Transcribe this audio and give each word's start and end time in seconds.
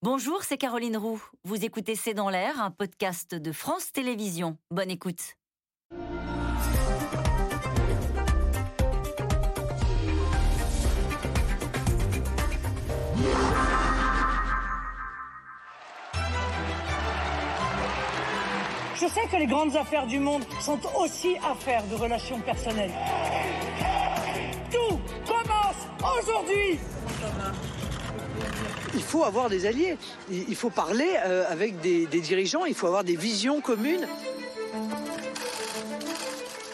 Bonjour, 0.00 0.44
c'est 0.44 0.58
Caroline 0.58 0.96
Roux. 0.96 1.20
Vous 1.42 1.64
écoutez 1.64 1.96
C'est 1.96 2.14
dans 2.14 2.30
l'air, 2.30 2.62
un 2.62 2.70
podcast 2.70 3.34
de 3.34 3.50
France 3.50 3.90
Télévisions. 3.90 4.56
Bonne 4.70 4.92
écoute. 4.92 5.34
Je 18.94 19.06
sais 19.08 19.26
que 19.28 19.36
les 19.36 19.46
grandes 19.46 19.74
affaires 19.74 20.06
du 20.06 20.20
monde 20.20 20.44
sont 20.60 20.78
aussi 20.96 21.36
affaires 21.38 21.84
de 21.88 21.96
relations 21.96 22.40
personnelles. 22.42 22.94
Tout 24.70 25.00
commence 25.26 25.88
aujourd'hui 26.20 26.78
il 28.98 29.04
faut 29.04 29.22
avoir 29.22 29.48
des 29.48 29.64
alliés. 29.64 29.96
Il 30.30 30.56
faut 30.56 30.70
parler 30.70 31.08
euh, 31.24 31.44
avec 31.48 31.80
des, 31.80 32.06
dirigeants, 32.06 32.64
il 32.64 32.74
faut 32.74 32.88
avoir 32.88 33.04
des 33.04 33.14
visions 33.14 33.60
communes. 33.60 34.06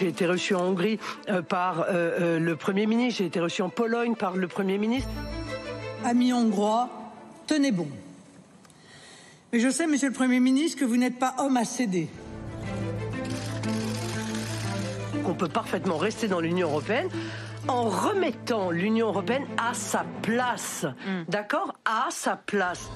J'ai 0.01 0.09
été 0.09 0.27
reçu 0.27 0.55
en 0.55 0.63
Hongrie 0.63 0.99
euh, 1.29 1.43
par 1.43 1.85
euh, 1.89 2.39
le 2.39 2.57
Premier 2.57 2.87
ministre, 2.87 3.19
j'ai 3.19 3.27
été 3.27 3.41
reçu 3.41 3.61
en 3.63 3.69
Pologne 3.69 4.15
par 4.15 4.37
le 4.37 4.49
Premier 4.49 4.79
ministre. 4.79 5.11
Amis 6.05 6.33
hongrois, 6.33 6.89
tenez 7.47 7.71
bon. 7.71 7.89
Mais 9.53 9.61
je 9.61 9.69
sais, 9.69 9.87
Monsieur 9.87 10.09
le 10.09 10.15
Premier 10.15 10.41
ministre, 10.41 10.81
que 10.81 10.85
vous 10.87 10.97
n'êtes 10.97 11.19
pas 11.19 11.35
homme 11.39 11.59
à 11.59 11.65
céder. 11.65 12.09
On 15.27 15.35
peut 15.35 15.49
parfaitement 15.49 15.97
rester 15.99 16.27
dans 16.27 16.41
l'Union 16.41 16.69
européenne 16.69 17.09
en 17.69 17.89
remettant 17.89 18.71
l'Union 18.71 19.09
européenne 19.09 19.47
à 19.57 19.75
sa 19.75 20.05
place. 20.23 20.87
Mm. 21.07 21.23
D'accord? 21.29 21.75
À 21.85 22.09
sa 22.11 22.37
place. 22.37 22.91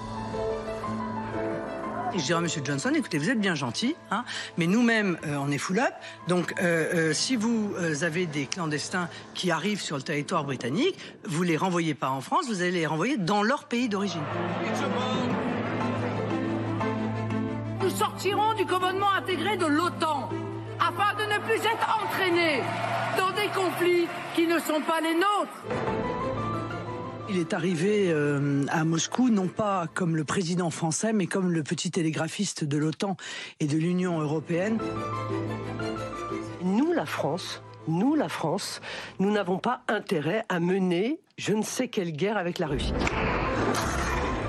je 2.14 2.22
dirais 2.22 2.38
à 2.38 2.42
M. 2.42 2.64
Johnson, 2.64 2.90
écoutez, 2.94 3.18
vous 3.18 3.30
êtes 3.30 3.40
bien 3.40 3.54
gentil, 3.54 3.96
hein, 4.10 4.24
mais 4.56 4.66
nous-mêmes, 4.66 5.18
euh, 5.26 5.36
on 5.36 5.50
est 5.50 5.58
full-up. 5.58 5.92
Donc, 6.26 6.54
euh, 6.60 7.10
euh, 7.10 7.12
si 7.12 7.36
vous 7.36 7.74
avez 8.02 8.26
des 8.26 8.46
clandestins 8.46 9.08
qui 9.34 9.50
arrivent 9.50 9.80
sur 9.80 9.96
le 9.96 10.02
territoire 10.02 10.44
britannique, 10.44 10.98
vous 11.24 11.42
les 11.42 11.56
renvoyez 11.56 11.94
pas 11.94 12.10
en 12.10 12.20
France, 12.20 12.46
vous 12.48 12.62
allez 12.62 12.72
les 12.72 12.86
renvoyer 12.86 13.16
dans 13.16 13.42
leur 13.42 13.64
pays 13.64 13.88
d'origine. 13.88 14.22
Nous 17.82 17.90
sortirons 17.90 18.54
du 18.54 18.66
commandement 18.66 19.10
intégré 19.12 19.56
de 19.56 19.66
l'OTAN 19.66 20.28
afin 20.80 21.14
de 21.14 21.32
ne 21.32 21.38
plus 21.44 21.60
être 21.60 21.98
entraînés 22.02 22.62
dans 23.16 23.30
des 23.30 23.48
conflits 23.48 24.06
qui 24.34 24.46
ne 24.46 24.58
sont 24.58 24.80
pas 24.80 25.00
les 25.00 25.14
nôtres. 25.14 25.62
Il 27.30 27.38
est 27.38 27.52
arrivé 27.52 28.06
euh, 28.08 28.64
à 28.70 28.84
Moscou 28.84 29.28
non 29.28 29.48
pas 29.48 29.86
comme 29.92 30.16
le 30.16 30.24
président 30.24 30.70
français, 30.70 31.12
mais 31.12 31.26
comme 31.26 31.52
le 31.52 31.62
petit 31.62 31.90
télégraphiste 31.90 32.64
de 32.64 32.78
l'OTAN 32.78 33.16
et 33.60 33.66
de 33.66 33.76
l'Union 33.76 34.18
européenne. 34.20 34.78
Nous, 36.62 36.92
la 36.92 37.04
France, 37.04 37.62
nous, 37.86 38.14
la 38.14 38.30
France, 38.30 38.80
nous 39.18 39.30
n'avons 39.30 39.58
pas 39.58 39.82
intérêt 39.88 40.44
à 40.48 40.58
mener 40.58 41.20
je 41.36 41.52
ne 41.52 41.62
sais 41.62 41.88
quelle 41.88 42.12
guerre 42.12 42.36
avec 42.36 42.58
la 42.58 42.66
Russie. 42.66 42.92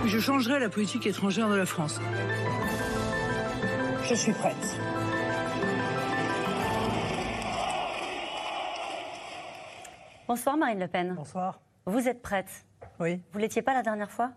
Je 0.06 0.20
changerai 0.20 0.60
la 0.60 0.70
politique 0.70 1.06
étrangère 1.06 1.50
de 1.50 1.56
la 1.56 1.66
France. 1.66 2.00
Je 4.10 4.16
suis 4.16 4.32
prête. 4.32 4.80
Bonsoir 10.30 10.58
Marine 10.58 10.78
Le 10.78 10.88
Pen. 10.88 11.16
Bonsoir. 11.16 11.60
Vous 11.88 12.08
êtes 12.08 12.22
prête? 12.22 12.64
Oui. 13.00 13.20
Vous 13.34 13.40
l'étiez 13.40 13.64
pas 13.64 13.74
la 13.74 13.82
dernière 13.82 14.12
fois? 14.12 14.30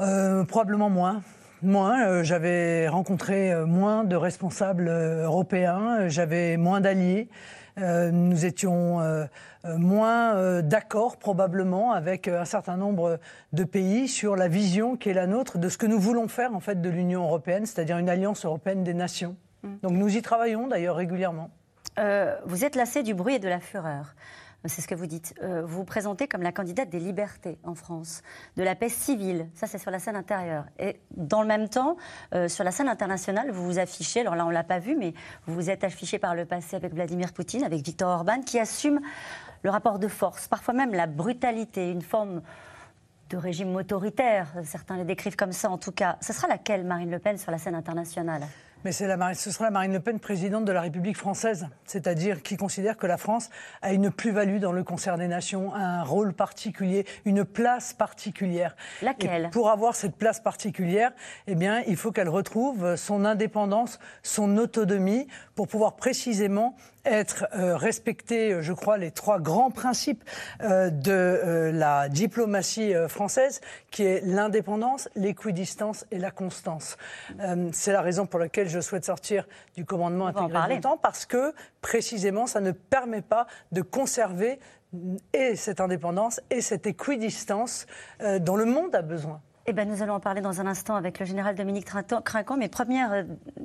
Euh, 0.00 0.44
Probablement 0.44 0.88
moins. 0.88 1.20
Moins, 1.60 2.06
euh, 2.06 2.22
j'avais 2.22 2.88
rencontré 2.88 3.52
euh, 3.52 3.66
moins 3.66 4.02
de 4.02 4.16
responsables 4.16 4.88
européens, 4.88 6.08
j'avais 6.08 6.56
moins 6.56 6.80
d'alliés, 6.80 7.28
nous 7.76 8.46
étions 8.46 9.00
moins 9.64 10.62
d'accord 10.62 11.18
probablement 11.18 11.92
avec 11.92 12.28
un 12.28 12.46
certain 12.46 12.78
nombre 12.78 13.18
de 13.52 13.64
pays 13.64 14.08
sur 14.08 14.36
la 14.36 14.48
vision 14.48 14.96
qui 14.96 15.10
est 15.10 15.14
la 15.14 15.26
nôtre 15.26 15.58
de 15.58 15.68
ce 15.68 15.76
que 15.76 15.86
nous 15.86 15.98
voulons 15.98 16.28
faire 16.28 16.54
en 16.54 16.60
fait 16.60 16.80
de 16.80 16.88
l'Union 16.88 17.24
européenne, 17.24 17.66
c'est-à-dire 17.66 17.98
une 17.98 18.08
alliance 18.08 18.46
européenne 18.46 18.84
des 18.84 18.94
nations. 18.94 19.36
Mm. 19.64 19.68
Donc 19.82 19.92
nous 19.92 20.16
y 20.16 20.22
travaillons 20.22 20.66
d'ailleurs 20.66 20.96
régulièrement. 20.96 21.50
vous 22.46 22.64
êtes 22.64 22.74
lassé 22.74 23.02
du 23.02 23.12
bruit 23.12 23.34
et 23.34 23.38
de 23.38 23.48
la 23.48 23.60
fureur. 23.60 24.14
C'est 24.64 24.80
ce 24.80 24.86
que 24.86 24.94
vous 24.94 25.06
dites. 25.06 25.34
Euh, 25.42 25.62
vous 25.62 25.78
vous 25.78 25.84
présentez 25.84 26.28
comme 26.28 26.42
la 26.42 26.52
candidate 26.52 26.88
des 26.88 27.00
libertés 27.00 27.58
en 27.64 27.74
France, 27.74 28.22
de 28.56 28.62
la 28.62 28.74
paix 28.76 28.88
civile. 28.88 29.48
Ça, 29.54 29.66
c'est 29.66 29.78
sur 29.78 29.90
la 29.90 29.98
scène 29.98 30.14
intérieure. 30.14 30.66
Et 30.78 31.00
dans 31.16 31.42
le 31.42 31.48
même 31.48 31.68
temps, 31.68 31.96
euh, 32.34 32.48
sur 32.48 32.62
la 32.62 32.70
scène 32.70 32.88
internationale, 32.88 33.50
vous 33.50 33.64
vous 33.64 33.78
affichez, 33.78 34.20
alors 34.20 34.36
là, 34.36 34.44
on 34.44 34.50
ne 34.50 34.54
l'a 34.54 34.62
pas 34.62 34.78
vu, 34.78 34.96
mais 34.96 35.14
vous 35.46 35.54
vous 35.54 35.70
êtes 35.70 35.82
affiché 35.82 36.18
par 36.18 36.34
le 36.34 36.44
passé 36.44 36.76
avec 36.76 36.94
Vladimir 36.94 37.32
Poutine, 37.32 37.64
avec 37.64 37.82
Viktor 37.82 38.08
Orban, 38.08 38.40
qui 38.42 38.60
assume 38.60 39.00
le 39.62 39.70
rapport 39.70 39.98
de 39.98 40.08
force, 40.08 40.46
parfois 40.48 40.74
même 40.74 40.92
la 40.92 41.06
brutalité, 41.06 41.90
une 41.90 42.02
forme 42.02 42.42
de 43.30 43.36
régime 43.36 43.74
autoritaire. 43.74 44.52
Certains 44.64 44.96
les 44.96 45.04
décrivent 45.04 45.36
comme 45.36 45.52
ça, 45.52 45.70
en 45.70 45.78
tout 45.78 45.92
cas. 45.92 46.18
Ce 46.20 46.32
sera 46.32 46.46
laquelle, 46.46 46.84
Marine 46.84 47.10
Le 47.10 47.18
Pen, 47.18 47.38
sur 47.38 47.50
la 47.50 47.58
scène 47.58 47.74
internationale? 47.74 48.42
Mais 48.84 48.90
la, 49.00 49.34
ce 49.34 49.50
sera 49.50 49.70
Marine 49.70 49.92
Le 49.92 50.00
Pen, 50.00 50.18
présidente 50.18 50.64
de 50.64 50.72
la 50.72 50.80
République 50.80 51.16
française, 51.16 51.68
c'est-à-dire 51.84 52.42
qui 52.42 52.56
considère 52.56 52.96
que 52.96 53.06
la 53.06 53.16
France 53.16 53.48
a 53.80 53.92
une 53.92 54.10
plus-value 54.10 54.58
dans 54.58 54.72
le 54.72 54.82
concert 54.82 55.18
des 55.18 55.28
nations, 55.28 55.74
un 55.74 56.02
rôle 56.02 56.32
particulier, 56.32 57.06
une 57.24 57.44
place 57.44 57.92
particulière. 57.92 58.74
Laquelle 59.00 59.50
Pour 59.50 59.70
avoir 59.70 59.94
cette 59.94 60.16
place 60.16 60.40
particulière, 60.40 61.12
eh 61.46 61.54
bien, 61.54 61.82
il 61.86 61.96
faut 61.96 62.10
qu'elle 62.10 62.28
retrouve 62.28 62.96
son 62.96 63.24
indépendance, 63.24 64.00
son 64.22 64.56
autonomie, 64.56 65.28
pour 65.54 65.68
pouvoir 65.68 65.94
précisément 65.96 66.74
être 67.04 67.46
euh, 67.54 67.76
respecté, 67.76 68.62
je 68.62 68.72
crois, 68.72 68.98
les 68.98 69.10
trois 69.10 69.40
grands 69.40 69.70
principes 69.70 70.22
euh, 70.62 70.90
de 70.90 71.10
euh, 71.10 71.72
la 71.72 72.08
diplomatie 72.08 72.92
française, 73.08 73.60
qui 73.90 74.04
est 74.04 74.24
l'indépendance, 74.24 75.08
l'équidistance 75.14 76.06
et 76.10 76.18
la 76.18 76.30
constance. 76.30 76.96
C'est 77.72 77.92
la 77.92 78.02
raison 78.02 78.26
pour 78.26 78.38
laquelle 78.38 78.68
je 78.68 78.80
souhaite 78.80 79.04
sortir 79.04 79.46
du 79.76 79.84
commandement 79.84 80.26
intégré 80.26 80.80
temps, 80.80 80.96
parce 80.96 81.26
que 81.26 81.54
précisément, 81.80 82.46
ça 82.46 82.60
ne 82.60 82.72
permet 82.72 83.22
pas 83.22 83.46
de 83.72 83.82
conserver 83.82 84.58
et 85.32 85.56
cette 85.56 85.80
indépendance 85.80 86.40
et 86.50 86.60
cette 86.60 86.86
équidistance 86.86 87.86
dont 88.40 88.56
le 88.56 88.64
monde 88.64 88.94
a 88.94 89.02
besoin. 89.02 89.40
Eh 89.64 89.72
ben, 89.72 89.88
nous 89.88 90.02
allons 90.02 90.14
en 90.14 90.20
parler 90.20 90.40
dans 90.40 90.60
un 90.60 90.66
instant 90.66 90.96
avec 90.96 91.20
le 91.20 91.26
général 91.26 91.54
Dominique 91.54 91.84
Trinquant. 91.84 92.56
Mais 92.56 92.68
première 92.68 93.12
euh, 93.12 93.22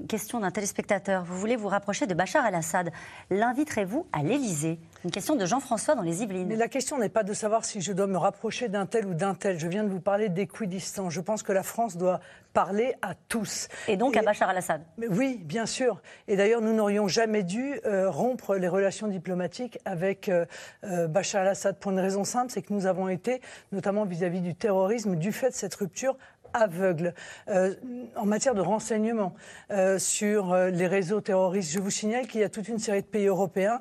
question 0.07 0.39
d'un 0.39 0.51
téléspectateur. 0.51 1.23
Vous 1.23 1.35
voulez 1.39 1.55
vous 1.55 1.69
rapprocher 1.69 2.05
de 2.05 2.13
Bachar 2.13 2.45
el-Assad. 2.45 2.91
L'inviterez-vous 3.31 4.05
à 4.13 4.21
l'Élysée? 4.21 4.77
Une 5.03 5.09
question 5.09 5.35
de 5.35 5.43
Jean-François 5.47 5.95
dans 5.95 6.03
les 6.03 6.21
Yvelines. 6.21 6.49
Mais 6.49 6.55
la 6.55 6.67
question 6.67 6.99
n'est 6.99 7.09
pas 7.09 7.23
de 7.23 7.33
savoir 7.33 7.65
si 7.65 7.81
je 7.81 7.93
dois 7.93 8.05
me 8.05 8.17
rapprocher 8.17 8.69
d'un 8.69 8.85
tel 8.85 9.07
ou 9.07 9.15
d'un 9.15 9.33
tel. 9.33 9.57
Je 9.57 9.67
viens 9.67 9.83
de 9.83 9.89
vous 9.89 9.99
parler 9.99 10.29
d'équidistance. 10.29 11.13
Je 11.13 11.21
pense 11.21 11.41
que 11.41 11.51
la 11.51 11.63
France 11.63 11.97
doit 11.97 12.19
parler 12.53 12.95
à 13.01 13.13
tous. 13.29 13.67
Et 13.87 13.97
donc 13.97 14.17
à 14.17 14.21
Bachar 14.21 14.49
el-Assad 14.51 14.81
Oui, 15.09 15.41
bien 15.43 15.65
sûr. 15.65 16.01
Et 16.27 16.35
d'ailleurs, 16.35 16.61
nous 16.61 16.73
n'aurions 16.73 17.07
jamais 17.07 17.43
dû 17.43 17.79
euh, 17.85 18.09
rompre 18.09 18.55
les 18.55 18.67
relations 18.67 19.07
diplomatiques 19.07 19.79
avec 19.85 20.27
euh, 20.29 20.45
euh, 20.83 21.07
Bachar 21.07 21.43
el-Assad 21.43 21.77
pour 21.77 21.91
une 21.91 21.99
raison 21.99 22.23
simple, 22.23 22.51
c'est 22.51 22.61
que 22.63 22.73
nous 22.73 22.87
avons 22.87 23.09
été, 23.09 23.41
notamment 23.71 24.05
vis-à-vis 24.05 24.39
-vis 24.39 24.43
du 24.43 24.55
terrorisme, 24.55 25.15
du 25.15 25.31
fait 25.31 25.49
de 25.49 25.55
cette 25.55 25.75
rupture, 25.75 25.86
aveugle 26.53 27.13
euh, 27.49 27.73
en 28.15 28.25
matière 28.25 28.55
de 28.55 28.61
renseignement 28.61 29.33
euh, 29.71 29.99
sur 29.99 30.53
euh, 30.53 30.69
les 30.69 30.87
réseaux 30.87 31.21
terroristes. 31.21 31.71
Je 31.71 31.79
vous 31.79 31.89
signale 31.89 32.27
qu'il 32.27 32.41
y 32.41 32.43
a 32.43 32.49
toute 32.49 32.67
une 32.67 32.79
série 32.79 33.01
de 33.01 33.07
pays 33.07 33.27
européens 33.27 33.79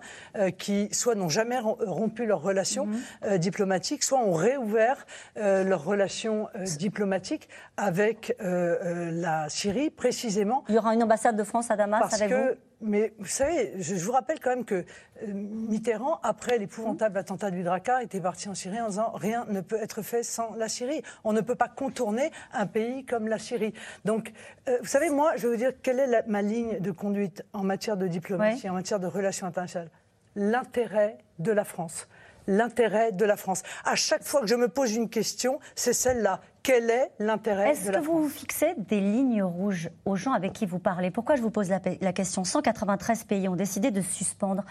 qui 0.58 0.88
soit 0.92 1.14
n'ont 1.14 1.28
jamais 1.28 1.58
rompu 1.58 2.26
leurs 2.26 2.42
relations 2.42 2.86
mhm. 2.86 3.38
diplomatiques, 3.38 4.04
soit 4.04 4.18
ont 4.18 4.32
réouvert 4.32 5.06
leurs 5.36 5.84
relations 5.84 6.48
diplomatiques 6.78 7.48
avec 7.76 8.36
la 8.40 9.48
Syrie 9.48 9.90
précisément. 9.90 10.64
Il 10.68 10.74
y 10.74 10.78
aura 10.78 10.94
une 10.94 11.02
ambassade 11.02 11.36
de 11.36 11.44
France 11.44 11.70
à 11.70 11.76
Damas 11.76 12.12
avec 12.12 12.32
vous 12.32 12.54
mais 12.80 13.14
vous 13.18 13.26
savez, 13.26 13.72
je, 13.78 13.94
vous 13.94 14.12
rappelle 14.12 14.38
quand 14.38 14.50
même 14.50 14.64
que 14.64 14.74
euh, 14.74 15.32
Mitterrand, 15.32 16.20
après 16.22 16.58
l'épouvantable 16.58 17.16
attentat 17.16 17.50
du 17.50 17.62
Drakkar, 17.62 18.00
était 18.00 18.20
parti 18.20 18.48
en 18.48 18.54
Syrie 18.54 18.80
en 18.80 18.88
disant 18.88 19.12
rien 19.14 19.46
ne 19.48 19.62
peut 19.62 19.78
être 19.80 20.02
fait 20.02 20.22
sans 20.22 20.54
la 20.56 20.68
Syrie. 20.68 21.02
On 21.24 21.32
ne 21.32 21.40
peut 21.40 21.54
pas 21.54 21.68
contourner 21.68 22.30
un 22.52 22.66
pays 22.66 23.04
comme 23.04 23.28
la 23.28 23.38
Syrie. 23.38 23.72
Donc, 24.04 24.32
euh, 24.68 24.76
vous 24.80 24.88
savez, 24.88 25.08
moi, 25.08 25.36
je 25.36 25.42
vais 25.46 25.54
vous 25.54 25.58
dire 25.58 25.72
quelle 25.82 26.00
est 26.00 26.26
ma 26.26 26.42
ligne 26.42 26.78
de 26.80 26.90
conduite 26.90 27.44
en 27.54 27.62
matière 27.62 27.96
de 27.96 28.08
diplomatie, 28.08 28.68
en 28.68 28.74
matière 28.74 29.00
de 29.00 29.06
relations 29.06 29.46
internationales? 29.46 29.90
L'intérêt 30.34 31.18
de 31.38 31.52
la 31.52 31.64
France 31.64 32.06
l'intérêt 32.48 33.12
de 33.12 33.24
la 33.24 33.36
France. 33.36 33.62
À 33.84 33.96
chaque 33.96 34.22
fois 34.22 34.40
que 34.40 34.46
je 34.46 34.54
me 34.54 34.68
pose 34.68 34.94
une 34.94 35.08
question, 35.08 35.58
c'est 35.74 35.92
celle-là 35.92 36.40
quel 36.66 36.90
est 36.90 37.12
l'intérêt 37.20 37.70
Est-ce 37.70 37.92
que 37.92 37.98
vous 37.98 38.28
fixez 38.28 38.74
des 38.76 39.00
lignes 39.00 39.44
rouges 39.44 39.88
aux 40.04 40.16
gens 40.16 40.32
avec 40.32 40.52
qui 40.52 40.66
vous 40.66 40.80
parlez? 40.80 41.12
Pourquoi 41.12 41.36
je 41.36 41.42
vous 41.42 41.50
pose 41.52 41.68
la, 41.68 42.12
question? 42.12 42.42
193 42.42 43.22
pays 43.22 43.48
ont 43.48 43.54
décidé 43.54 43.92
de 43.92 44.00
suspendre 44.00 44.64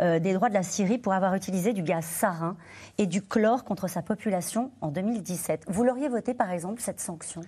euh, 0.00 0.20
des 0.20 0.32
droits 0.32 0.48
de 0.48 0.54
la 0.54 0.62
Syrie 0.62 0.98
pour 0.98 1.12
avoir 1.12 1.34
utilisé 1.34 1.72
du 1.72 1.82
gaz 1.82 2.04
sarin 2.04 2.56
et 2.98 3.06
du 3.08 3.20
chlore 3.20 3.64
contre 3.64 3.88
sa 3.88 4.00
population 4.00 4.70
en 4.80 4.92
2017. 4.92 5.64
Vous 5.66 5.82
l'auriez 5.82 6.08
voté, 6.08 6.34
par 6.34 6.52
exemple, 6.52 6.80
cette 6.80 7.00
sanction? 7.00 7.40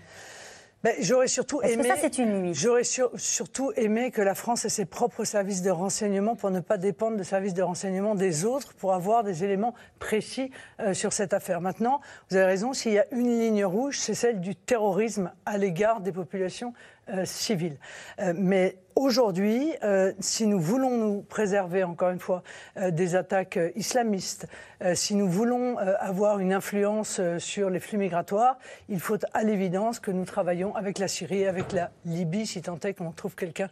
Ben, 0.82 0.94
j'aurais 1.00 1.28
surtout 1.28 1.62
aimé. 1.62 1.82
Que 1.82 1.88
ça, 1.88 1.96
c'est 2.00 2.18
une 2.18 2.34
limite. 2.34 2.54
J'aurais 2.54 2.82
surtout 2.84 3.72
aimé 3.76 4.10
que 4.10 4.20
la 4.20 4.34
France 4.34 4.64
ait 4.64 4.68
ses 4.68 4.84
propres 4.84 5.24
services 5.24 5.62
de 5.62 5.70
renseignement 5.70 6.34
pour 6.34 6.50
ne 6.50 6.60
pas 6.60 6.76
dépendre 6.76 7.16
des 7.16 7.24
services 7.24 7.54
de 7.54 7.62
renseignement 7.62 8.14
des 8.14 8.44
autres, 8.44 8.74
pour 8.74 8.92
avoir 8.92 9.22
des 9.22 9.44
éléments 9.44 9.74
précis 10.00 10.50
euh, 10.80 10.92
sur 10.92 11.12
cette 11.12 11.32
affaire. 11.34 11.60
Maintenant, 11.60 12.00
vous 12.30 12.36
avez 12.36 12.46
raison, 12.46 12.72
s'il 12.72 12.92
y 12.92 12.98
a 12.98 13.06
une 13.12 13.38
ligne 13.38 13.64
rouge, 13.64 13.98
c'est 13.98 14.14
celle 14.14 14.40
du 14.40 14.56
terrorisme 14.56 15.32
à 15.46 15.56
l'égard 15.56 16.00
des 16.00 16.12
populations 16.12 16.72
euh, 17.08 17.24
civile. 17.24 17.78
Euh, 18.20 18.32
mais 18.36 18.76
aujourd'hui, 18.94 19.72
euh, 19.82 20.12
si 20.20 20.46
nous 20.46 20.60
voulons 20.60 20.96
nous 20.96 21.22
préserver, 21.22 21.82
encore 21.82 22.10
une 22.10 22.20
fois, 22.20 22.44
des 22.90 23.16
attaques 23.16 23.58
islamistes, 23.74 24.46
si 24.94 25.16
nous 25.16 25.28
voulons 25.28 25.78
avoir 25.78 26.38
une 26.38 26.52
influence 26.52 27.20
sur 27.38 27.70
les 27.70 27.80
flux 27.80 27.98
migratoires, 27.98 28.56
il 28.88 29.00
faut 29.00 29.18
à 29.32 29.42
l'évidence 29.42 29.98
que 29.98 30.10
nous 30.10 30.24
travaillons 30.24 30.76
avec 30.76 30.98
la 30.98 31.08
Syrie, 31.08 31.46
avec 31.46 31.72
la 31.72 31.90
Libye, 32.04 32.46
si 32.46 32.62
tant 32.62 32.78
est 32.80 32.94
qu'on 32.94 33.12
trouve 33.12 33.34
quelqu'un 33.34 33.68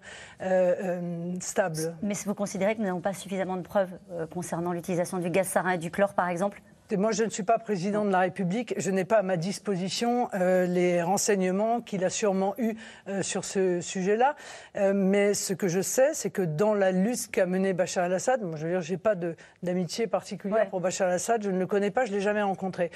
stable. 1.40 1.94
Mais 2.02 2.14
vous 2.26 2.34
considérez 2.34 2.74
que 2.74 2.80
nous 2.80 2.86
n'avons 2.86 3.00
pas 3.00 3.12
suffisamment 3.12 3.56
de 3.56 3.62
preuves 3.62 3.90
concernant 4.32 4.72
l'utilisation 4.72 5.18
du 5.18 5.30
gaz 5.30 5.48
sarin 5.48 5.72
et 5.72 5.78
du 5.78 5.90
chlore, 5.90 6.14
par 6.14 6.28
exemple 6.28 6.62
moi, 6.96 7.12
je 7.12 7.24
ne 7.24 7.30
suis 7.30 7.42
pas 7.42 7.58
président 7.58 8.04
de 8.04 8.10
la 8.10 8.20
République. 8.20 8.74
Je 8.76 8.90
n'ai 8.90 9.04
pas 9.04 9.18
à 9.18 9.22
ma 9.22 9.36
disposition 9.36 10.28
euh, 10.34 10.66
les 10.66 11.02
renseignements 11.02 11.80
qu'il 11.80 12.04
a 12.04 12.10
sûrement 12.10 12.54
eus 12.58 12.76
euh, 13.08 13.22
sur 13.22 13.44
ce 13.44 13.80
sujet-là. 13.80 14.36
Euh, 14.76 14.92
mais 14.94 15.34
ce 15.34 15.52
que 15.52 15.68
je 15.68 15.80
sais, 15.80 16.10
c'est 16.14 16.30
que 16.30 16.42
dans 16.42 16.74
la 16.74 16.92
lutte 16.92 17.30
qu'a 17.30 17.46
menée 17.46 17.72
Bachar 17.72 18.06
el-Assad, 18.06 18.42
moi, 18.42 18.56
je 18.56 18.66
veux 18.66 18.72
dire, 18.72 18.80
j'ai 18.80 18.96
pas 18.96 19.14
d'amitié 19.62 20.06
particulière 20.06 20.68
pour 20.68 20.80
Bachar 20.80 21.08
el-Assad. 21.08 21.42
Je 21.42 21.50
ne 21.50 21.58
le 21.58 21.66
connais 21.66 21.90
pas, 21.90 22.04
je 22.04 22.12
l'ai 22.12 22.20
jamais 22.20 22.42
rencontré. 22.42 22.90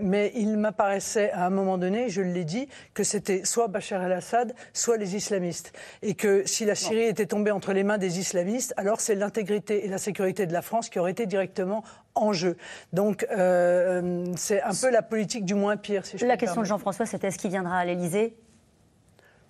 mais 0.00 0.32
il 0.34 0.56
m'apparaissait 0.56 1.30
à 1.32 1.46
un 1.46 1.50
moment 1.50 1.78
donné, 1.78 2.08
je 2.08 2.22
l'ai 2.22 2.44
dit, 2.44 2.68
que 2.94 3.04
c'était 3.04 3.44
soit 3.44 3.68
Bachar 3.68 4.02
el-Assad, 4.04 4.54
soit 4.72 4.96
les 4.96 5.16
islamistes, 5.16 5.72
et 6.02 6.14
que 6.14 6.42
si 6.46 6.64
la 6.64 6.74
Syrie 6.74 7.04
était 7.04 7.26
tombée 7.26 7.50
entre 7.50 7.72
les 7.72 7.84
mains 7.84 7.98
des 7.98 8.18
islamistes, 8.18 8.74
alors 8.76 9.00
c'est 9.00 9.14
l'intégrité 9.14 9.84
et 9.84 9.88
la 9.88 9.98
sécurité 9.98 10.46
de 10.46 10.52
la 10.52 10.62
France 10.62 10.88
qui 10.88 10.98
auraient 10.98 11.12
été 11.12 11.26
directement 11.26 11.84
en 12.14 12.32
jeu. 12.32 12.56
Donc 12.92 13.26
euh, 13.30 14.24
c'est 14.36 14.62
un 14.62 14.74
peu 14.74 14.90
la 14.90 15.02
politique 15.02 15.44
du 15.44 15.54
moins 15.54 15.76
pire. 15.76 16.06
Si 16.06 16.18
je 16.18 16.26
la 16.26 16.36
question 16.36 16.60
de 16.60 16.66
Jean-François, 16.66 17.06
c'était 17.06 17.28
est-ce 17.28 17.38
qu'il 17.38 17.50
viendra 17.50 17.78
à 17.78 17.84
l'Elysée 17.84 18.36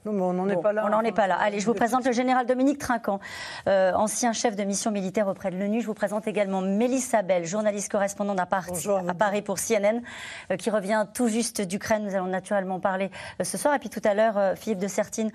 non, 0.07 0.13
mais 0.13 0.21
on 0.21 0.35
n'en 0.35 0.49
est 0.51 0.61
pas 0.61 0.75
là. 0.75 0.85
On 0.85 0.91
n'en 0.91 1.01
est 1.01 1.13
pas 1.13 1.27
là. 1.27 1.37
Allez, 1.41 1.61
je 1.61 1.65
vous 1.65 1.73
présente 1.73 2.05
le 2.05 2.13
général 2.13 2.45
Dominique 2.45 2.77
Trinquant, 2.77 3.21
euh, 3.69 3.91
ancien 3.95 4.35
chef 4.35 4.55
de 4.55 4.63
mission 4.63 4.91
militaire 4.91 5.29
auprès 5.29 5.51
de 5.51 5.57
l'ONU. 5.57 5.81
Je 5.81 5.87
vous 5.87 5.95
présente 5.95 6.29
également 6.29 6.61
Mélissa 6.61 7.23
Bell, 7.23 7.47
journaliste 7.47 7.91
correspondante 7.91 8.39
à, 8.39 8.43
à 8.43 9.15
Paris 9.15 9.41
pour 9.41 9.57
CNN, 9.59 10.03
euh, 10.51 10.57
qui 10.59 10.69
revient 10.69 11.07
tout 11.15 11.29
juste 11.29 11.63
d'Ukraine. 11.63 12.05
Nous 12.05 12.15
allons 12.15 12.27
naturellement 12.27 12.81
parler 12.81 13.11
ce 13.43 13.57
soir. 13.57 13.75
Et 13.75 13.79
puis 13.79 13.89
tout 13.89 14.03
à 14.05 14.13
l'heure, 14.13 14.59
Philippe 14.59 14.79
de 14.79 14.89
Sertine 14.89 15.31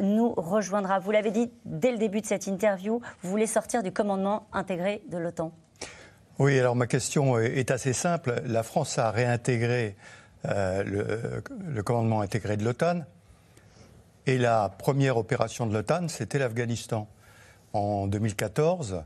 nous 0.00 0.34
rejoindra. 0.36 0.98
Vous 0.98 1.12
l'avez 1.12 1.30
dit 1.30 1.52
dès 1.64 1.92
le 1.92 1.98
début 1.98 2.20
de 2.20 2.26
cette 2.26 2.48
interview, 2.48 3.00
vous 3.22 3.30
voulez 3.30 3.46
sortir 3.46 3.84
du 3.84 3.92
commandement 3.92 4.48
intégré 4.52 5.02
de 5.08 5.18
l'OTAN. 5.18 5.52
Oui, 6.38 6.56
alors 6.56 6.76
ma 6.76 6.86
question 6.86 7.36
est 7.40 7.72
assez 7.72 7.92
simple. 7.92 8.42
La 8.46 8.62
France 8.62 8.96
a 8.98 9.10
réintégré 9.10 9.96
euh, 10.44 11.42
le, 11.66 11.82
commandement 11.82 12.20
intégré 12.20 12.56
de 12.56 12.64
l'OTAN. 12.64 13.00
Et 14.26 14.38
la 14.38 14.68
première 14.68 15.16
opération 15.16 15.66
de 15.66 15.74
l'OTAN, 15.74 16.06
c'était 16.06 16.38
l'Afghanistan. 16.38 17.08
En 17.72 18.06
2014, 18.06 19.02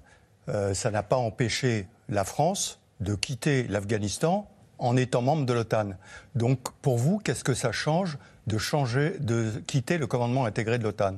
euh, 0.51 0.75
ça 0.75 0.91
n'a 0.91 1.03
pas 1.03 1.17
empêché 1.17 1.87
la 2.11 2.25
France 2.25 2.81
de 3.01 3.15
quitter 3.15 3.63
l'Afghanistan 3.63 4.47
en 4.79 4.99
étant 4.99 5.23
membre 5.23 5.47
de 5.47 5.55
l'OTAN. 5.55 5.93
Donc, 6.35 6.71
pour 6.83 6.99
vous, 6.99 7.19
qu'est-ce 7.19 7.45
que 7.45 7.55
ça 7.55 7.73
change 7.73 8.19
de 8.47 8.59
changer, 8.59 9.17
de 9.21 9.63
quitter 9.67 9.97
le 9.97 10.07
commandement 10.07 10.45
intégré 10.45 10.79
de 10.79 10.85
l'OTAN? 10.85 11.15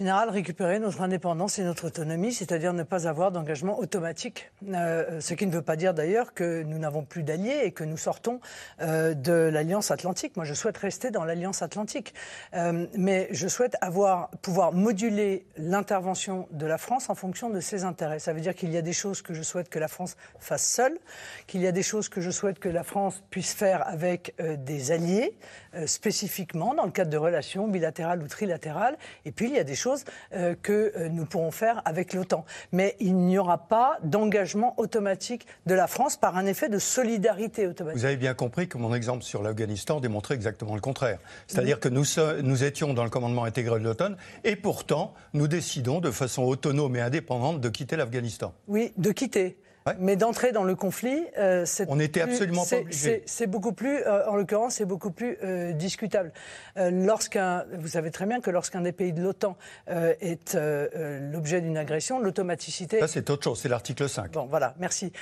Général, 0.00 0.30
récupérer 0.30 0.78
notre 0.78 1.02
indépendance 1.02 1.58
et 1.58 1.62
notre 1.62 1.88
autonomie, 1.88 2.32
c'est-à-dire 2.32 2.72
ne 2.72 2.84
pas 2.84 3.06
avoir 3.06 3.32
d'engagement 3.32 3.78
automatique. 3.78 4.50
Euh, 4.66 5.20
ce 5.20 5.34
qui 5.34 5.46
ne 5.46 5.52
veut 5.52 5.60
pas 5.60 5.76
dire 5.76 5.92
d'ailleurs 5.92 6.32
que 6.32 6.62
nous 6.62 6.78
n'avons 6.78 7.04
plus 7.04 7.22
d'alliés 7.22 7.60
et 7.64 7.72
que 7.72 7.84
nous 7.84 7.98
sortons 7.98 8.40
euh, 8.80 9.12
de 9.12 9.32
l'Alliance 9.32 9.90
Atlantique. 9.90 10.36
Moi, 10.36 10.46
je 10.46 10.54
souhaite 10.54 10.78
rester 10.78 11.10
dans 11.10 11.24
l'Alliance 11.24 11.60
Atlantique. 11.60 12.14
Euh, 12.54 12.86
mais 12.96 13.28
je 13.32 13.46
souhaite 13.46 13.76
avoir, 13.82 14.30
pouvoir 14.40 14.72
moduler 14.72 15.44
l'intervention 15.58 16.48
de 16.50 16.64
la 16.64 16.78
France 16.78 17.10
en 17.10 17.14
fonction 17.14 17.50
de 17.50 17.60
ses 17.60 17.84
intérêts. 17.84 18.20
Ça 18.20 18.32
veut 18.32 18.40
dire 18.40 18.54
qu'il 18.54 18.72
y 18.72 18.78
a 18.78 18.82
des 18.82 18.94
choses 18.94 19.20
que 19.20 19.34
je 19.34 19.42
souhaite 19.42 19.68
que 19.68 19.78
la 19.78 19.88
France 19.88 20.16
fasse 20.38 20.66
seule, 20.66 20.96
qu'il 21.46 21.60
y 21.60 21.66
a 21.66 21.72
des 21.72 21.82
choses 21.82 22.08
que 22.08 22.22
je 22.22 22.30
souhaite 22.30 22.58
que 22.58 22.70
la 22.70 22.84
France 22.84 23.22
puisse 23.28 23.52
faire 23.52 23.86
avec 23.86 24.34
des 24.38 24.92
alliés, 24.92 25.36
spécifiquement 25.84 26.74
dans 26.74 26.86
le 26.86 26.90
cadre 26.90 27.10
de 27.10 27.18
relations 27.18 27.68
bilatérales 27.68 28.22
ou 28.22 28.28
trilatérales. 28.28 28.96
Et 29.26 29.30
puis, 29.30 29.48
il 29.48 29.54
y 29.54 29.58
a 29.58 29.64
des 29.64 29.74
choses 29.74 29.89
euh, 30.34 30.54
que 30.60 30.92
euh, 30.96 31.08
nous 31.08 31.24
pourrons 31.24 31.50
faire 31.50 31.82
avec 31.84 32.12
l'OTAN. 32.12 32.44
Mais 32.72 32.96
il 33.00 33.16
n'y 33.16 33.38
aura 33.38 33.58
pas 33.68 33.98
d'engagement 34.02 34.74
automatique 34.78 35.46
de 35.66 35.74
la 35.74 35.86
France 35.86 36.16
par 36.16 36.36
un 36.36 36.46
effet 36.46 36.68
de 36.68 36.78
solidarité 36.78 37.66
automatique. 37.66 37.98
Vous 37.98 38.06
avez 38.06 38.16
bien 38.16 38.34
compris 38.34 38.68
que 38.68 38.78
mon 38.78 38.94
exemple 38.94 39.22
sur 39.22 39.42
l'Afghanistan 39.42 40.00
démontrait 40.00 40.34
exactement 40.34 40.74
le 40.74 40.80
contraire. 40.80 41.18
C'est-à-dire 41.46 41.80
que 41.80 41.88
nous, 41.88 42.04
nous 42.42 42.64
étions 42.64 42.94
dans 42.94 43.04
le 43.04 43.10
commandement 43.10 43.44
intégré 43.44 43.78
de 43.78 43.84
l'OTAN 43.84 44.14
et 44.44 44.56
pourtant 44.56 45.14
nous 45.32 45.48
décidons 45.48 46.00
de 46.00 46.10
façon 46.10 46.42
autonome 46.42 46.96
et 46.96 47.00
indépendante 47.00 47.60
de 47.60 47.68
quitter 47.68 47.96
l'Afghanistan. 47.96 48.52
Oui, 48.68 48.92
de 48.96 49.12
quitter. 49.12 49.56
Mais 49.98 50.16
d'entrer 50.16 50.52
dans 50.52 50.64
le 50.64 50.74
conflit, 50.74 51.24
euh, 51.38 51.64
c'est 51.64 51.86
on 51.88 51.96
n'était 51.96 52.20
absolument 52.20 52.64
pas 52.64 52.78
obligé. 52.78 53.22
C'est 53.26 53.46
beaucoup 53.46 53.72
plus, 53.72 53.98
euh, 54.02 54.28
en 54.28 54.36
l'occurrence, 54.36 54.74
c'est 54.74 54.84
beaucoup 54.84 55.10
plus 55.10 55.38
euh, 55.42 55.72
discutable. 55.72 56.32
lorsqu'un, 56.76 57.64
vous 57.78 57.88
savez 57.88 58.10
très 58.10 58.26
bien 58.26 58.40
que 58.40 58.50
lorsqu'un 58.50 58.80
des 58.80 58.92
pays 58.92 59.12
de 59.12 59.22
l'OTAN 59.22 59.56
est 59.88 60.56
l'objet 61.32 61.60
d'une 61.60 61.76
agression, 61.76 62.20
l'automaticité. 62.20 63.00
Ça, 63.00 63.08
c'est 63.08 63.30
autre 63.30 63.44
chose. 63.44 63.60
C'est 63.60 63.68
l'article 63.68 64.08
5. 64.08 64.32
Bon, 64.32 64.46
voilà, 64.46 64.74
merci. 64.78 65.12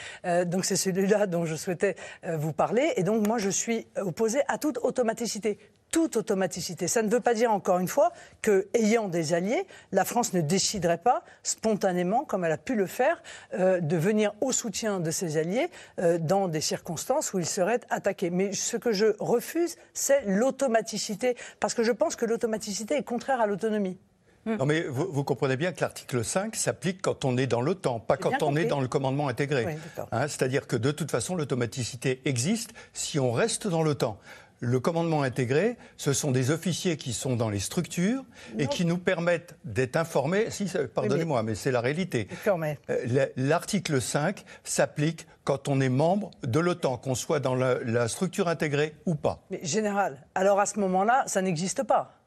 donc 0.47 0.65
c'est 0.65 0.77
celui-là 0.77 1.27
dont 1.27 1.45
je 1.45 1.55
souhaitais 1.55 1.97
vous 2.27 2.53
parler. 2.53 2.93
Et 2.97 3.03
donc 3.03 3.27
moi, 3.27 3.39
je 3.39 3.51
suis 3.51 3.87
opposé 3.97 4.41
à 4.49 4.59
toute 4.59 4.79
automaticité 4.79 5.59
toute 5.91 6.17
automaticité. 6.17 6.89
Ça 6.89 7.03
ne 7.03 7.09
veut 7.09 7.21
pas 7.21 7.35
dire, 7.35 7.53
encore 7.53 7.79
une 7.79 7.89
fois, 7.89 8.13
que, 8.43 8.69
ayant 8.75 9.09
des 9.09 9.33
alliés, 9.33 9.67
la 9.93 10.05
France 10.05 10.33
ne 10.33 10.41
déciderait 10.41 10.99
pas 10.99 11.23
spontanément, 11.43 12.25
comme 12.25 12.45
elle 12.45 12.53
a 12.53 12.59
pu 12.59 12.75
le 12.75 12.87
faire, 12.87 13.23
euh, 13.55 13.81
de 13.81 13.97
venir 13.97 14.33
au 14.41 14.53
soutien 14.53 15.01
de 15.01 15.11
ses 15.11 15.37
alliés 15.37 15.71
euh, 15.99 16.19
dans 16.19 16.49
des 16.49 16.61
circonstances 16.61 17.33
où 17.33 17.39
ils 17.39 17.47
seraient 17.47 17.81
attaqués. 17.91 18.31
Mais 18.31 18.53
ce 18.53 18.77
que 18.77 18.93
je 18.93 19.07
refuse, 19.19 19.77
c'est 19.95 20.23
l'automaticité, 20.27 21.37
parce 21.61 21.75
que 21.75 21.83
je 21.83 21.93
pense 21.93 22.17
que 22.17 22.27
l'automaticité 22.27 22.97
est 22.97 23.03
contraire 23.03 23.41
à 23.41 23.47
l'autonomie. 23.47 23.99
Non, 24.47 24.65
mais 24.65 24.83
vous, 24.85 25.25
comprenez 25.25 25.57
bien 25.57 25.73
que 25.73 25.81
l'article 25.83 26.25
5 26.25 26.57
s'applique 26.57 27.03
quand 27.03 27.27
on 27.27 27.37
est 27.37 27.47
dans 27.47 27.61
l'OTAN, 27.61 28.01
pas 28.01 28.17
quand 28.17 28.43
on 28.43 28.57
est 28.57 28.65
dans 28.65 28.81
le 28.81 28.89
commandement 28.89 29.29
intégré. 29.29 29.77
Hein, 30.11 30.29
c'est-à-dire 30.29 30.67
que 30.67 30.77
de 30.77 30.91
toute 30.91 31.11
façon, 31.11 31.37
l'automaticité 31.37 32.23
existe 32.25 32.73
si 32.95 33.19
on 33.19 33.33
reste 33.33 33.69
dans 33.69 33.83
l'OTAN 33.83 34.19
le 34.61 34.81
commandement 34.81 35.23
intégré, 35.23 35.77
ce 35.97 36.13
sont 36.13 36.31
des 36.31 36.51
officiers 36.51 36.97
qui 36.97 37.13
sont 37.13 37.37
dans 37.37 37.51
les 37.51 37.61
structures 37.61 38.25
et 38.59 38.67
qui 38.67 38.85
nous 38.85 38.99
permettent 38.99 39.57
d'être 39.65 39.97
informés. 39.97 40.51
Si, 40.51 40.71
pardonnez-moi, 40.95 41.43
mais, 41.43 41.55
c'est 41.55 41.71
la 41.71 41.81
réalité. 41.81 42.29
Euh, 42.47 43.27
l'article 43.37 44.01
5 44.01 44.45
s'applique 44.65 45.27
quand 45.45 45.69
on 45.69 45.81
est 45.81 45.89
membre 45.89 46.31
de 46.43 46.61
l'OTAN, 46.61 46.99
qu'on 46.99 47.15
soit 47.15 47.41
dans 47.41 47.55
la, 47.55 48.09
structure 48.09 48.49
intégrée 48.49 48.95
ou 49.07 49.15
pas. 49.15 49.43
Mais 49.51 49.61
général, 49.63 50.27
alors 50.35 50.61
à 50.61 50.67
ce 50.67 50.79
moment-là, 50.81 51.25
ça 51.27 51.41
n'existe 51.41 51.85
pas. 51.85 52.18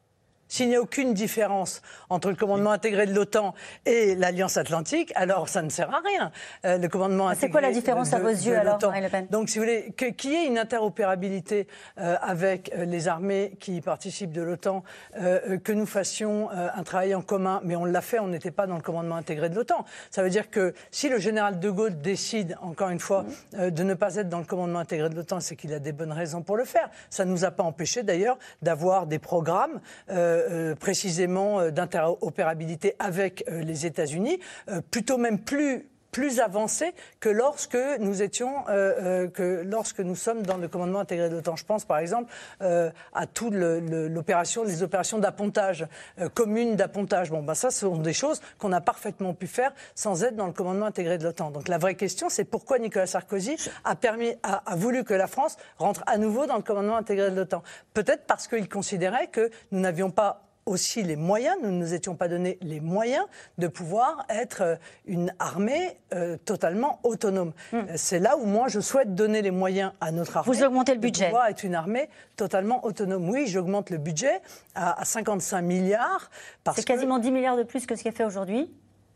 S'il 0.51 0.67
n'y 0.67 0.75
a 0.75 0.81
aucune 0.81 1.13
différence 1.13 1.81
entre 2.10 2.27
le 2.27 2.36
commandement 2.36 2.72
intégré 2.72 3.05
de 3.05 3.13
l'OTAN 3.13 3.55
et 3.86 4.15
l'Alliance 4.15 4.58
Atlantique, 4.58 5.13
alors 5.15 5.48
ça 5.48 5.62
ne 5.62 5.70
sert 5.70 5.89
à 5.96 6.01
rien. 6.05 6.29
Euh, 6.65 6.77
le 6.77 6.89
commandement 6.89 7.29
intégré. 7.29 7.48
C'est 7.48 7.51
quoi 7.51 7.62
la 7.62 7.72
différence 7.72 8.12
à 8.12 8.20
vos 8.20 8.27
yeux 8.27 8.58
alors, 8.58 8.77
Marine 8.81 9.03
Le 9.05 9.10
Pen 9.10 9.27
Donc, 9.31 9.48
si 9.48 9.60
vous 9.60 9.63
voulez, 9.63 9.93
qu'il 9.96 10.31
y 10.31 10.36
ait 10.36 10.48
une 10.48 10.58
interopérabilité 10.58 11.67
euh, 12.00 12.17
avec 12.22 12.70
euh, 12.75 12.84
les 12.84 13.08
armées 13.08 13.53
qui 13.62 13.79
participent 13.79 14.34
de 14.34 14.41
l'OTAN, 14.41 14.84
que 15.63 15.72
nous 15.72 15.86
fassions 15.86 16.50
un 16.50 16.84
travail 16.84 17.15
en 17.15 17.22
commun, 17.22 17.62
mais 17.63 17.75
on 17.75 17.86
l'a 17.86 18.01
fait, 18.01 18.20
on 18.20 18.27
n'était 18.27 18.51
pas 18.51 18.67
dans 18.67 18.75
le 18.75 18.81
commandement 18.81 19.15
intégré 19.15 19.50
de 19.50 19.55
l'OTAN. 19.55 19.86
Ça 20.10 20.22
veut 20.22 20.29
dire 20.29 20.50
que 20.50 20.74
si 20.89 21.08
le 21.08 21.17
général 21.17 21.60
de 21.60 21.70
Gaulle 21.70 22.01
décide, 22.01 22.58
encore 22.62 22.89
une 22.89 23.00
fois, 23.00 23.25
de 23.53 23.84
ne 23.84 23.93
pas 23.93 24.15
être 24.15 24.27
dans 24.27 24.39
le 24.39 24.46
commandement 24.46 24.79
intégré 24.79 25.10
de 25.10 25.15
l'OTAN, 25.15 25.39
c'est 25.39 25.55
qu'il 25.55 25.74
a 25.74 25.79
des 25.79 25.91
bonnes 25.91 26.12
raisons 26.12 26.41
pour 26.41 26.58
le 26.58 26.65
faire. 26.65 26.89
Ça 27.10 27.24
ne 27.24 27.31
nous 27.31 27.46
a 27.46 27.51
pas 27.51 27.63
empêché 27.63 28.03
d'ailleurs 28.03 28.38
d'avoir 28.62 29.08
des 29.08 29.20
programmes. 29.20 29.79
Euh, 30.10 30.40
précisément 30.79 31.60
euh, 31.60 31.71
d'interopérabilité 31.71 32.95
avec 33.00 33.43
euh, 33.48 33.62
les 33.62 33.86
États-Unis, 33.86 34.39
plutôt 34.89 35.17
même 35.17 35.39
plus 35.39 35.86
plus 36.12 36.39
avancé 36.39 36.94
que 37.20 37.30
lorsque 37.30 37.77
nous 38.00 38.22
étions, 38.22 38.68
euh, 38.70 39.25
euh, 39.25 39.27
que 39.27 39.63
lorsque 39.65 40.00
nous 40.00 40.15
sommes 40.15 40.44
dans 40.44 40.58
le 40.58 40.68
commandement 40.68 41.00
intégré 41.00 41.30
de 41.30 41.36
l'OTAN. 41.36 41.56
Je 41.56 41.65
pense 41.65 41.86
par 41.86 41.98
exemple 42.00 42.32
euh, 42.62 42.91
à 43.13 43.25
toutes 43.25 43.53
l'opération, 43.53 44.63
les 44.63 44.84
opérations 44.84 45.20
d'appontage, 45.20 45.88
communes 46.34 46.75
d'appontage. 46.75 47.32
Bon, 47.32 47.41
ben 47.41 47.56
ça, 47.56 47.72
ce 47.72 47.82
sont 47.82 47.98
des 47.98 48.13
choses 48.13 48.41
qu'on 48.60 48.72
a 48.72 48.82
parfaitement 48.82 49.34
pu 49.34 49.48
faire 49.48 49.74
sans 49.96 50.24
être 50.24 50.36
dans 50.36 50.48
le 50.48 50.53
commandement 50.53 50.86
intégré 50.86 51.18
de 51.18 51.24
l'OTAN. 51.24 51.51
Donc 51.51 51.68
la 51.68 51.77
vraie 51.77 51.96
question, 51.96 52.30
c'est 52.30 52.46
pourquoi 52.46 52.80
Nicolas 52.80 53.08
Sarkozy 53.08 53.56
a 53.84 53.96
permis, 53.96 54.34
a, 54.44 54.72
a 54.72 54.75
voulu 54.75 55.03
que 55.03 55.13
la 55.13 55.27
France 55.27 55.58
rentre 55.77 56.03
à 56.08 56.18
nouveau 56.18 56.46
dans 56.46 56.58
le 56.58 56.63
commandement 56.63 56.98
intégré 56.98 57.32
de 57.32 57.36
l'OTAN? 57.36 57.63
Peut-être 57.94 58.25
parce 58.25 58.48
qu'il 58.48 58.68
considérait 58.68 59.27
que 59.27 59.50
nous 59.72 59.80
n'avions 59.80 60.12
pas 60.12 60.50
aussi 60.65 61.03
les 61.03 61.15
moyens, 61.15 61.56
nous 61.62 61.72
ne 61.72 61.77
nous 61.77 61.94
étions 61.94 62.15
pas 62.15 62.27
donné 62.27 62.58
les 62.62 62.80
moyens 62.80 63.25
de 63.58 63.68
pouvoir 63.68 64.25
être 64.30 64.62
euh, 64.62 64.75
une 65.06 65.34
armée 65.39 65.98
euh, 66.13 66.38
totalement 66.38 67.00
autonome. 67.03 67.53
Hmm. 67.72 67.77
Euh, 67.77 67.94
c'est 67.96 68.20
là 68.20 68.38
où 68.38 68.46
moi 68.46 68.68
je 68.68 68.80
souhaite 68.80 69.15
donner 69.15 69.41
les 69.41 69.51
moyens 69.51 69.91
à 70.01 70.12
notre 70.12 70.38
armée. 70.38 70.53
Vous 70.53 70.63
augmentez 70.63 70.94
le 70.94 71.00
budget. 71.00 71.25
De 71.25 71.30
pouvoir 71.30 71.48
être 71.48 71.63
une 71.63 71.75
armée 71.75 72.10
totalement 72.36 72.86
autonome. 72.86 73.30
Oui, 73.30 73.48
j'augmente 73.48 73.89
le 73.89 73.98
budget 73.98 74.41
à, 74.75 75.03
55 75.03 75.62
milliards. 75.62 76.30
C'est 76.75 76.86
quasiment 76.86 77.20
10 77.20 77.32
milliards 77.32 77.58
de 77.58 77.63
plus 77.63 77.86
que 77.86 77.96
ce 77.96 78.03
qui 78.03 78.08
est 78.08 78.15
fait 78.15 78.25
aujourd'hui. 78.25 78.72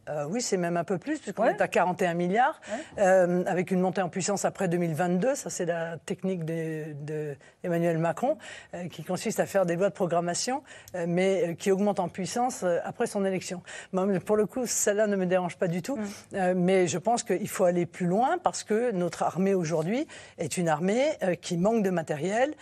Euh, 0.09 0.25
oui, 0.29 0.41
c'est 0.41 0.57
même 0.57 0.77
un 0.77 0.83
peu 0.83 0.97
plus, 0.97 1.19
puisqu'on 1.19 1.45
est 1.45 1.61
à 1.61 1.67
41 1.67 2.13
milliards, 2.13 2.61
euh, 2.99 3.43
avec 3.47 3.71
une 3.71 3.79
montée 3.79 4.01
en 4.01 4.09
puissance 4.09 4.45
après 4.45 4.67
2022. 4.67 5.35
Ça, 5.35 5.49
c'est 5.49 5.65
la 5.65 5.97
technique 5.97 6.45
d'Emmanuel 6.45 7.97
Macron, 7.97 8.37
euh, 8.73 8.87
qui 8.87 9.03
consiste 9.03 9.39
à 9.39 9.45
faire 9.45 9.65
des 9.65 9.75
lois 9.75 9.89
de 9.89 9.93
programmation, 9.93 10.63
mais 11.07 11.55
qui 11.57 11.71
augmente 11.71 11.99
en 11.99 12.09
puissance 12.09 12.63
après 12.83 13.07
son 13.07 13.25
élection. 13.25 13.61
pour 14.25 14.37
le 14.37 14.45
coup, 14.45 14.65
celle-là 14.65 15.07
ne 15.07 15.15
me 15.15 15.25
dérange 15.25 15.57
pas 15.57 15.67
du 15.67 15.81
tout, 15.81 15.97
mais 16.55 16.87
je 16.87 16.97
pense 16.97 17.23
qu'il 17.23 17.47
faut 17.47 17.65
aller 17.65 17.85
plus 17.85 18.05
loin, 18.05 18.37
parce 18.41 18.63
que 18.63 18.91
notre 18.91 19.23
armée 19.23 19.53
aujourd'hui 19.53 20.07
est 20.37 20.57
une 20.57 20.69
armée 20.69 21.05
qui 21.41 21.57
manque 21.57 21.83
de 21.83 21.89
matériel, 21.89 22.53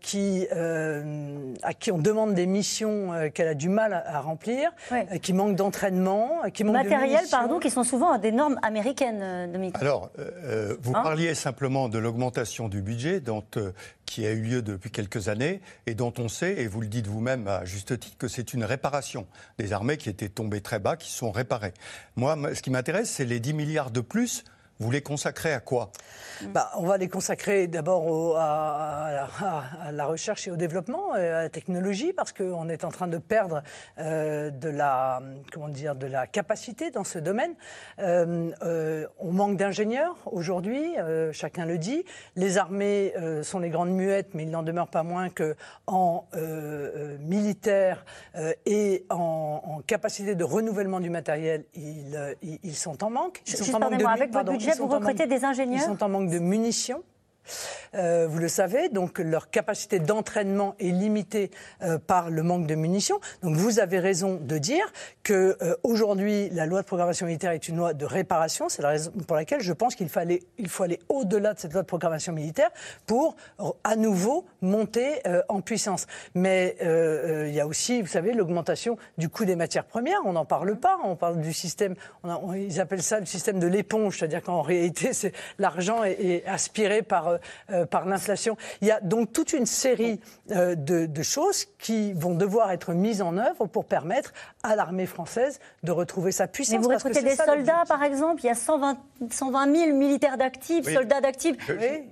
qui, 0.00 0.46
à 0.50 1.74
qui 1.74 1.92
on 1.92 1.98
demande 1.98 2.34
des 2.34 2.46
missions 2.46 3.30
qu'elle 3.34 3.48
a 3.48 3.54
du 3.54 3.68
mal 3.68 3.92
à, 4.06 4.20
remplir, 4.20 4.72
qui 5.20 5.32
manque 5.32 5.56
d'entraînement, 5.56 6.42
qui 6.52 6.61
Matériel, 6.70 7.24
pardon, 7.30 7.58
qui 7.58 7.70
sont 7.70 7.84
souvent 7.84 8.12
à 8.12 8.18
des 8.18 8.32
normes 8.32 8.58
américaines, 8.62 9.20
euh, 9.22 9.46
Dominique. 9.46 9.76
Alors, 9.80 10.10
euh, 10.18 10.30
euh, 10.44 10.76
vous 10.80 10.92
hein 10.94 11.02
parliez 11.02 11.34
simplement 11.34 11.88
de 11.88 11.98
l'augmentation 11.98 12.68
du 12.68 12.82
budget 12.82 13.20
dont, 13.20 13.44
qui 14.06 14.26
a 14.26 14.30
eu 14.30 14.40
lieu 14.40 14.62
depuis 14.62 14.90
quelques 14.90 15.28
années 15.28 15.60
et 15.86 15.94
dont 15.94 16.12
on 16.18 16.28
sait, 16.28 16.60
et 16.60 16.66
vous 16.66 16.80
le 16.80 16.86
dites 16.86 17.06
vous-même 17.06 17.48
à 17.48 17.64
juste 17.64 17.98
titre, 17.98 18.16
que 18.18 18.28
c'est 18.28 18.54
une 18.54 18.64
réparation 18.64 19.26
des 19.58 19.72
armées 19.72 19.96
qui 19.96 20.08
étaient 20.08 20.28
tombées 20.28 20.60
très 20.60 20.78
bas, 20.78 20.96
qui 20.96 21.10
sont 21.10 21.30
réparées. 21.30 21.74
Moi, 22.16 22.36
ce 22.54 22.62
qui 22.62 22.70
m'intéresse, 22.70 23.10
c'est 23.10 23.24
les 23.24 23.40
10 23.40 23.54
milliards 23.54 23.90
de 23.90 24.00
plus 24.00 24.44
vous 24.82 24.90
les 24.90 25.00
consacrez 25.00 25.52
à 25.52 25.60
quoi? 25.60 25.92
Bah, 26.48 26.72
On 26.76 26.86
va 26.86 26.96
les 26.96 27.08
consacrer 27.08 27.68
d'abord 27.68 28.36
à, 28.36 29.28
la 29.92 30.06
recherche 30.06 30.48
et 30.48 30.50
au 30.50 30.56
développement, 30.56 31.14
euh, 31.14 31.38
à 31.38 31.42
la 31.42 31.48
technologie, 31.48 32.12
parce 32.12 32.32
qu'on 32.32 32.68
est 32.68 32.84
en 32.84 32.90
train 32.90 33.06
de 33.06 33.18
perdre 33.18 33.62
euh, 33.98 34.50
de, 34.50 34.68
la, 34.68 35.22
comment 35.52 35.68
dire, 35.68 35.94
de 35.94 36.06
la 36.06 36.26
capacité 36.26 36.90
dans 36.90 37.04
ce 37.04 37.18
domaine. 37.18 37.54
Euh, 38.00 39.06
on 39.18 39.32
manque 39.32 39.56
d'ingénieurs 39.56 40.16
aujourd'hui, 40.26 40.94
chacun 41.32 41.64
le 41.64 41.78
dit. 41.78 42.04
Les 42.36 42.58
armées 42.58 43.14
sont 43.42 43.60
les 43.60 43.70
grandes 43.70 43.92
muettes, 43.92 44.34
mais 44.34 44.42
il 44.42 44.50
n'en 44.50 44.62
demeure 44.62 44.88
pas 44.88 45.02
moins 45.02 45.28
qu'en 45.30 46.26
militaire 47.20 48.04
et 48.66 49.06
en, 49.10 49.80
capacité 49.86 50.34
de 50.34 50.44
renouvellement 50.44 51.00
du 51.00 51.10
matériel, 51.10 51.64
ils, 51.74 52.36
ils, 52.62 52.74
sont 52.74 53.04
en 53.04 53.10
manque. 53.10 53.42
Ils 53.46 53.56
sont 53.56 53.74
en 53.74 53.80
manque 53.80 53.98
de, 53.98 54.04
avec 54.04 54.32
votre 54.32 54.50
budget, 54.50 54.71
vous 54.78 54.86
recrutez 54.86 55.26
des 55.26 55.44
ingénieurs 55.44 55.82
Ils 55.82 55.84
sont 55.84 56.02
en 56.02 56.08
manque 56.08 56.30
de 56.30 56.38
munitions. 56.38 57.02
Euh, 57.94 58.26
vous 58.28 58.38
le 58.38 58.48
savez, 58.48 58.88
donc 58.88 59.18
leur 59.18 59.50
capacité 59.50 59.98
d'entraînement 59.98 60.74
est 60.80 60.90
limitée 60.90 61.50
euh, 61.82 61.98
par 61.98 62.30
le 62.30 62.42
manque 62.42 62.66
de 62.66 62.74
munitions. 62.74 63.20
Donc 63.42 63.56
vous 63.56 63.80
avez 63.80 63.98
raison 63.98 64.36
de 64.36 64.58
dire 64.58 64.92
que 65.22 65.56
euh, 65.62 65.74
aujourd'hui 65.82 66.48
la 66.50 66.66
loi 66.66 66.80
de 66.80 66.86
programmation 66.86 67.26
militaire 67.26 67.52
est 67.52 67.68
une 67.68 67.76
loi 67.76 67.94
de 67.94 68.04
réparation. 68.04 68.68
C'est 68.68 68.82
la 68.82 68.90
raison 68.90 69.10
pour 69.26 69.36
laquelle 69.36 69.60
je 69.60 69.72
pense 69.72 69.94
qu'il 69.94 70.08
fallait, 70.08 70.42
il 70.58 70.68
faut 70.68 70.84
aller 70.84 71.00
au-delà 71.08 71.54
de 71.54 71.58
cette 71.58 71.72
loi 71.72 71.82
de 71.82 71.86
programmation 71.86 72.32
militaire 72.32 72.70
pour 73.06 73.36
à 73.84 73.96
nouveau 73.96 74.46
monter 74.60 75.20
en 75.48 75.60
puissance. 75.60 76.06
Mais 76.34 76.76
il 76.80 77.54
y 77.54 77.60
a 77.60 77.66
aussi, 77.66 78.00
vous 78.00 78.08
savez, 78.08 78.32
l'augmentation 78.32 78.96
du 79.18 79.28
coût 79.28 79.44
des 79.44 79.56
matières 79.56 79.84
premières. 79.84 80.20
On 80.24 80.32
n'en 80.32 80.44
parle 80.44 80.76
pas. 80.76 80.98
On 81.04 81.16
parle 81.16 81.40
du 81.40 81.52
système. 81.52 81.94
On 82.22 82.52
ils 82.54 82.80
appellent 82.80 83.02
ça 83.02 83.20
le 83.20 83.26
système 83.26 83.58
de 83.58 83.66
l'éponge, 83.66 84.18
c'est-à-dire 84.18 84.42
qu'en 84.42 84.62
réalité, 84.62 85.10
l'argent 85.58 86.04
est, 86.04 86.12
est 86.12 86.46
aspiré 86.46 87.02
par 87.02 87.31
euh, 87.32 87.38
euh, 87.70 87.86
par 87.86 88.06
l'inflation. 88.06 88.56
Il 88.80 88.88
y 88.88 88.90
a 88.90 89.00
donc 89.00 89.32
toute 89.32 89.52
une 89.52 89.66
série 89.66 90.20
euh, 90.50 90.74
de, 90.74 91.22
choses 91.22 91.66
qui 91.78 92.12
vont 92.12 92.34
devoir 92.34 92.72
être 92.72 92.92
mises 92.92 93.22
en 93.22 93.36
œuvre 93.36 93.66
pour 93.66 93.84
permettre 93.84 94.32
à 94.62 94.76
l'armée 94.76 95.06
française 95.06 95.60
de 95.82 95.92
retrouver 95.92 96.32
sa 96.32 96.46
puissance. 96.46 96.76
Mais 96.76 96.82
vous 96.82 96.88
recrutez 96.88 97.22
des 97.22 97.36
soldats, 97.36 97.84
par 97.88 98.02
exemple 98.02 98.40
Il 98.42 98.46
y 98.46 98.50
a 98.50 98.54
120, 98.54 98.98
120 99.30 99.76
000 99.76 99.96
militaires 99.96 100.36
d'actifs, 100.36 100.92
soldats 100.92 101.20
d'actifs. 101.20 101.56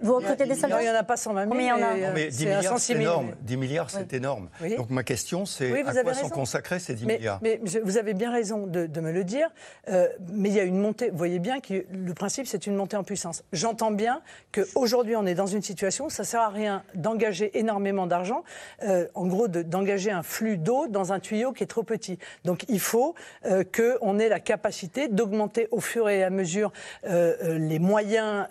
Vous 0.03 0.17
recrutez 0.17 0.47
des 0.47 0.55
soldats 0.55 0.77
Non, 0.77 0.81
il 0.81 0.85
n'y 0.85 0.91
en 0.91 0.99
a 0.99 1.03
pas 1.03 1.17
120 1.17 1.43
000. 1.43 1.51
Combien 1.51 1.77
il 1.77 1.81
y 1.81 1.85
en 1.85 2.09
a 2.09 2.13
mais 2.13 2.29
10 2.29 2.47
milliards, 2.47 2.79
c'est 2.79 2.95
énorme. 2.95 3.35
10 3.43 3.57
milliards, 3.57 3.91
c'est 3.91 4.13
énorme. 4.13 4.49
Donc 4.77 4.91
ma 4.91 5.03
question, 5.03 5.47
c'est 5.47 5.87
à 5.87 6.03
quoi 6.03 6.15
sont 6.15 6.29
consacrés 6.29 6.79
ces 6.79 6.95
10 6.95 7.07
milliards 7.07 7.39
Mais 7.43 7.61
vous 7.83 7.97
avez 7.97 8.15
bien 8.15 8.31
raison 8.31 8.67
de, 8.67 9.01
me 9.01 9.13
le 9.13 9.25
dire. 9.25 9.49
mais 9.89 10.49
il 10.49 10.55
y 10.55 10.61
a 10.61 10.65
une 10.65 10.79
montée. 10.79 11.11
Vous 11.11 11.19
voyez 11.19 11.39
bien 11.39 11.61
que 11.61 11.85
le 11.91 12.15
principe, 12.15 12.47
c'est 12.47 12.67
une 12.67 12.75
montée 12.75 12.97
en 12.97 13.05
puissance. 13.05 13.45
J'entends 13.53 13.91
bien 13.91 14.21
qu'aujourd'hui, 14.53 15.17
on 15.17 15.27
est 15.27 15.35
dans 15.35 15.47
une 15.47 15.63
situation 15.63 16.07
où 16.07 16.11
ça 16.11 16.23
ne 16.23 16.27
sert 16.27 16.41
à 16.41 16.49
rien 16.49 16.83
d'engager 16.95 17.59
énormément 17.59 18.07
d'argent, 18.07 18.45
euh, 18.83 19.07
en 19.15 19.27
gros 19.27 19.49
d'engager 19.49 20.11
un 20.11 20.23
flux 20.23 20.57
d'eau 20.57 20.87
dans 20.89 21.13
un 21.13 21.21
tuyau 21.21 21.53
qui 21.53 21.63
est 21.63 21.67
trop 21.67 21.83
petit. 21.83 22.19
Donc 22.45 22.65
il 22.69 22.81
faut 22.81 23.15
euh, 23.45 23.65
qu'on 23.65 24.19
ait 24.19 24.29
la 24.29 24.41
capacité 24.41 25.09
d'augmenter 25.09 25.69
au 25.71 25.81
fur 25.81 26.09
et 26.09 26.23
à 26.23 26.31
mesure 26.31 26.73
euh, 27.05 27.59
les 27.59 27.79
moyens, 27.79 28.47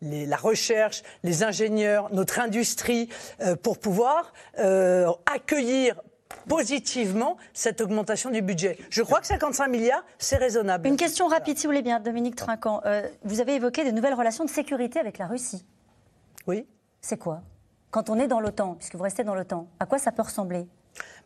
la 0.00 0.36
recherche, 0.36 1.02
les 1.22 1.42
ingénieurs, 1.42 2.08
notre 2.12 2.40
industrie, 2.40 3.08
pour 3.62 3.78
pouvoir 3.78 4.32
accueillir 5.26 5.96
positivement 6.48 7.36
cette 7.52 7.80
augmentation 7.80 8.30
du 8.30 8.42
budget. 8.42 8.78
Je 8.90 9.02
crois 9.02 9.20
que 9.20 9.26
55 9.26 9.68
milliards, 9.68 10.04
c'est 10.18 10.36
raisonnable. 10.36 10.88
Une 10.88 10.96
question 10.96 11.28
rapide, 11.28 11.58
si 11.58 11.66
vous 11.66 11.72
voulez 11.72 11.82
bien, 11.82 12.00
Dominique 12.00 12.36
Trinquant. 12.36 12.80
Euh, 12.84 13.08
vous 13.24 13.40
avez 13.40 13.54
évoqué 13.54 13.84
de 13.84 13.90
nouvelles 13.90 14.14
relations 14.14 14.44
de 14.44 14.50
sécurité 14.50 14.98
avec 14.98 15.18
la 15.18 15.26
Russie. 15.26 15.64
Oui. 16.46 16.66
C'est 17.00 17.18
quoi? 17.18 17.42
Quand 17.90 18.10
on 18.10 18.18
est 18.18 18.28
dans 18.28 18.40
l'OTAN, 18.40 18.74
puisque 18.74 18.94
vous 18.94 19.02
restez 19.02 19.24
dans 19.24 19.34
l'OTAN, 19.34 19.68
à 19.78 19.86
quoi 19.86 19.98
ça 19.98 20.12
peut 20.12 20.22
ressembler? 20.22 20.66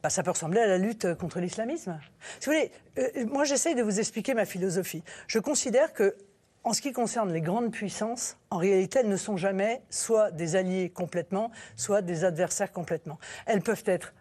Bah, 0.03 0.11
ça 0.11 0.23
peut 0.23 0.31
ressembler 0.31 0.61
à 0.61 0.67
la 0.67 0.79
lutte 0.79 1.15
contre 1.15 1.41
l'islamisme. 1.41 1.99
Si 2.41 2.47
vous 2.49 2.53
voulez, 2.53 2.71
euh, 2.99 3.26
moi 3.26 3.45
j'essaie 3.45 3.75
de 3.75 3.83
vous 3.83 3.99
expliquer 3.99 4.35
ma 4.35 4.45
philosophie. 4.45 5.03
Je 5.26 5.38
considère 5.38 5.93
que 5.93 6.17
en 6.65 6.73
ce 6.73 6.81
qui 6.81 6.93
concerne 6.93 7.33
les 7.33 7.41
grandes 7.41 7.71
puissances, 7.71 8.37
en 8.50 8.57
réalité, 8.57 8.99
elles 8.99 9.09
ne 9.09 9.17
sont 9.17 9.37
jamais 9.37 9.83
soit 9.88 10.33
des 10.33 10.57
alliés 10.57 10.91
complètement, 10.91 11.53
soit 11.76 12.03
des 12.03 12.25
adversaires 12.25 12.73
complètement. 12.73 13.21
Elles 13.47 13.62
peuvent 13.62 13.85
être 13.87 14.12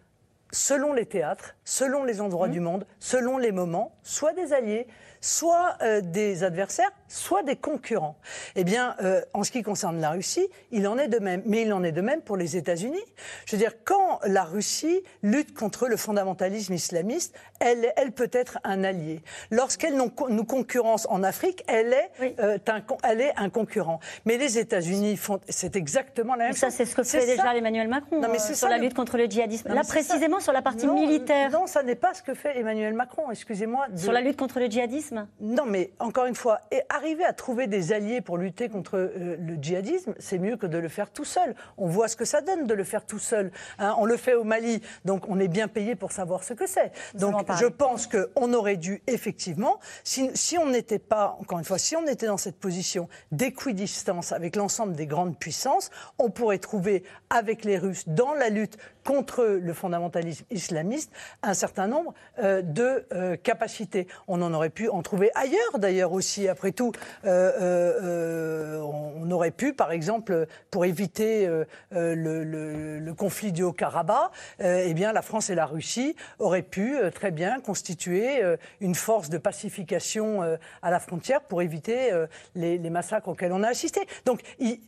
selon 0.52 0.92
les 0.92 1.06
théâtres, 1.06 1.56
selon 1.64 2.04
les 2.04 2.20
endroits 2.20 2.46
mmh. 2.46 2.52
du 2.52 2.60
monde, 2.60 2.86
selon 3.00 3.36
les 3.36 3.50
moments, 3.50 3.96
soit 4.04 4.32
des 4.32 4.52
alliés, 4.52 4.86
soit 5.26 5.76
euh, 5.82 6.00
des 6.00 6.44
adversaires, 6.44 6.90
soit 7.08 7.42
des 7.42 7.56
concurrents. 7.56 8.16
Eh 8.54 8.62
bien, 8.62 8.94
euh, 9.02 9.20
en 9.34 9.42
ce 9.42 9.50
qui 9.50 9.62
concerne 9.62 10.00
la 10.00 10.10
Russie, 10.10 10.46
il 10.70 10.86
en 10.86 10.98
est 10.98 11.08
de 11.08 11.18
même. 11.18 11.42
Mais 11.46 11.62
il 11.62 11.72
en 11.72 11.82
est 11.82 11.92
de 11.92 12.00
même 12.00 12.20
pour 12.20 12.36
les 12.36 12.56
États-Unis. 12.56 13.02
Je 13.44 13.56
veux 13.56 13.58
dire, 13.58 13.72
quand 13.84 14.20
la 14.24 14.44
Russie 14.44 15.02
lutte 15.22 15.52
contre 15.52 15.88
le 15.88 15.96
fondamentalisme 15.96 16.72
islamiste, 16.74 17.34
elle, 17.58 17.92
elle 17.96 18.12
peut 18.12 18.30
être 18.32 18.58
un 18.62 18.84
allié. 18.84 19.20
Lorsqu'elle 19.50 19.96
nous 19.96 20.44
concurrence 20.44 21.06
en 21.10 21.22
Afrique, 21.24 21.64
elle 21.66 21.92
est, 21.92 22.10
euh, 22.38 22.58
un, 22.68 22.82
elle 23.02 23.20
est 23.20 23.32
un 23.36 23.50
concurrent. 23.50 23.98
Mais 24.26 24.36
les 24.36 24.58
États-Unis 24.58 25.16
font, 25.16 25.40
c'est 25.48 25.74
exactement 25.74 26.36
la 26.36 26.44
même 26.44 26.52
chose. 26.52 26.60
Ça, 26.60 26.70
c'est 26.70 26.84
ce 26.84 26.94
que 26.94 27.02
fait 27.02 27.26
déjà 27.26 27.56
Emmanuel 27.56 27.88
Macron 27.88 28.20
non, 28.20 28.28
mais 28.30 28.38
sur 28.38 28.68
la 28.68 28.78
lutte 28.78 28.94
contre 28.94 29.16
le 29.16 29.26
djihadisme. 29.26 29.72
Là, 29.72 29.82
précisément 29.82 30.40
sur 30.40 30.52
la 30.52 30.62
partie 30.62 30.86
militaire. 30.86 31.50
Non, 31.50 31.66
ça 31.66 31.82
n'est 31.82 31.94
pas 31.96 32.14
ce 32.14 32.22
que 32.22 32.34
fait 32.34 32.58
Emmanuel 32.58 32.94
Macron. 32.94 33.30
Excusez-moi. 33.30 33.86
Sur 33.96 34.12
la 34.12 34.20
lutte 34.20 34.36
contre 34.36 34.60
le 34.60 34.66
djihadisme. 34.66 35.15
Non, 35.40 35.64
mais 35.66 35.92
encore 35.98 36.26
une 36.26 36.34
fois, 36.34 36.60
et 36.70 36.82
arriver 36.88 37.24
à 37.24 37.32
trouver 37.32 37.66
des 37.66 37.92
alliés 37.92 38.20
pour 38.20 38.38
lutter 38.38 38.68
contre 38.68 38.96
euh, 38.96 39.36
le 39.38 39.56
djihadisme, 39.56 40.14
c'est 40.18 40.38
mieux 40.38 40.56
que 40.56 40.66
de 40.66 40.78
le 40.78 40.88
faire 40.88 41.10
tout 41.10 41.24
seul. 41.24 41.54
On 41.78 41.86
voit 41.86 42.08
ce 42.08 42.16
que 42.16 42.24
ça 42.24 42.40
donne 42.40 42.66
de 42.66 42.74
le 42.74 42.84
faire 42.84 43.06
tout 43.06 43.18
seul. 43.18 43.50
Hein. 43.78 43.94
on 43.98 44.04
le 44.04 44.16
fait 44.16 44.34
au 44.34 44.44
Mali, 44.44 44.82
donc 45.04 45.28
on 45.28 45.38
est 45.40 45.48
bien 45.48 45.68
payé 45.68 45.94
pour 45.94 46.12
savoir 46.12 46.44
ce 46.44 46.54
que 46.54 46.66
c'est. 46.66 46.92
Donc 47.14 47.34
je 47.58 47.66
pense 47.66 48.06
qu'on 48.06 48.52
aurait 48.54 48.76
dû 48.76 49.02
effectivement, 49.06 49.80
si, 50.04 50.30
si 50.34 50.58
on 50.58 50.66
n'était 50.66 50.98
pas, 50.98 51.36
encore 51.40 51.58
une 51.58 51.64
fois, 51.64 51.78
si 51.78 51.96
on 51.96 52.06
était 52.06 52.26
dans 52.26 52.36
cette 52.36 52.58
position 52.58 53.08
d'équidistance 53.32 54.32
avec 54.32 54.56
l'ensemble 54.56 54.94
des 54.94 55.06
grandes 55.06 55.38
puissances, 55.38 55.90
on 56.18 56.30
pourrait 56.30 56.58
trouver 56.58 57.04
avec 57.30 57.64
les 57.64 57.78
Russes 57.78 58.04
dans 58.08 58.34
la 58.34 58.48
lutte 58.48 58.76
contre 59.06 59.44
le 59.44 59.72
fondamentalisme 59.72 60.44
islamiste 60.50 61.12
un 61.42 61.54
certain 61.54 61.86
nombre 61.86 62.12
euh, 62.42 62.60
de 62.60 63.06
euh, 63.12 63.36
capacités. 63.36 64.08
On 64.26 64.42
en 64.42 64.52
aurait 64.52 64.68
pu 64.68 64.88
en 64.88 65.00
trouver 65.00 65.30
ailleurs 65.34 65.78
d'ailleurs 65.78 66.12
aussi. 66.12 66.48
Après 66.48 66.72
tout, 66.72 66.92
euh, 67.24 68.80
on 68.80 69.30
aurait 69.30 69.52
pu, 69.52 69.72
par 69.72 69.92
exemple, 69.92 70.46
pour 70.70 70.84
éviter 70.84 71.48
le, 71.92 73.12
conflit 73.16 73.52
du 73.52 73.62
Haut-Karabakh, 73.62 74.30
eh 74.60 74.92
bien, 74.94 75.12
la 75.12 75.22
France 75.22 75.48
et 75.50 75.54
la 75.54 75.66
Russie 75.66 76.16
auraient 76.38 76.62
pu 76.62 76.96
très 77.14 77.30
bien 77.30 77.60
constituer 77.60 78.42
une 78.80 78.94
force 78.94 79.30
de 79.30 79.38
pacification 79.38 80.42
à 80.82 80.90
la 80.90 80.98
frontière 80.98 81.42
pour 81.42 81.62
éviter 81.62 82.10
les, 82.54 82.78
les, 82.78 82.90
massacres 82.90 83.28
auxquels 83.28 83.52
on 83.52 83.62
a 83.62 83.68
assisté. 83.68 84.00
Donc, 84.24 84.40
il, 84.58 84.80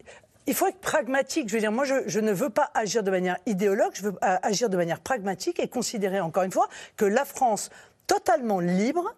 il 0.48 0.54
faut 0.54 0.66
être 0.66 0.80
pragmatique. 0.80 1.48
Je 1.48 1.54
veux 1.54 1.60
dire, 1.60 1.70
moi, 1.70 1.84
je, 1.84 2.20
ne 2.20 2.32
veux 2.32 2.48
pas 2.48 2.70
agir 2.74 3.02
de 3.02 3.10
manière 3.10 3.36
idéologue, 3.44 3.92
je 3.92 4.02
veux 4.02 4.14
euh, 4.24 4.36
agir 4.42 4.70
de 4.70 4.76
manière 4.76 5.00
pragmatique 5.00 5.60
et 5.60 5.68
considérer, 5.68 6.20
encore 6.20 6.42
une 6.42 6.50
fois, 6.50 6.68
que 6.96 7.04
la 7.04 7.26
France, 7.26 7.68
totalement 8.06 8.58
libre, 8.58 9.14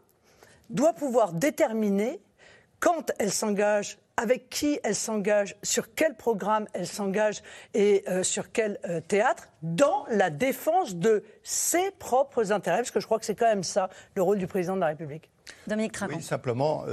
doit 0.70 0.92
pouvoir 0.92 1.32
déterminer 1.32 2.20
quand 2.80 3.12
elle 3.18 3.30
s'engage, 3.30 3.98
avec 4.16 4.50
qui 4.50 4.80
elle 4.82 4.96
s'engage, 4.96 5.56
sur 5.62 5.94
quel 5.94 6.16
programme 6.16 6.66
elle 6.72 6.86
s'engage 6.86 7.42
et 7.74 8.02
euh, 8.08 8.24
sur 8.24 8.50
quel 8.50 8.80
euh, 8.84 9.00
théâtre, 9.00 9.48
dans 9.62 10.06
la 10.10 10.30
défense 10.30 10.96
de 10.96 11.22
ses 11.44 11.92
propres 11.92 12.50
intérêts, 12.50 12.78
parce 12.78 12.90
que 12.90 13.00
je 13.00 13.06
crois 13.06 13.20
que 13.20 13.24
c'est 13.24 13.36
quand 13.36 13.46
même 13.46 13.62
ça 13.62 13.88
le 14.16 14.22
rôle 14.22 14.38
du 14.38 14.48
président 14.48 14.74
de 14.74 14.80
la 14.80 14.88
République. 14.88 15.30
Dominique 15.68 15.92
Tragon. 15.92 16.16
Oui, 16.16 16.22
simplement, 16.22 16.84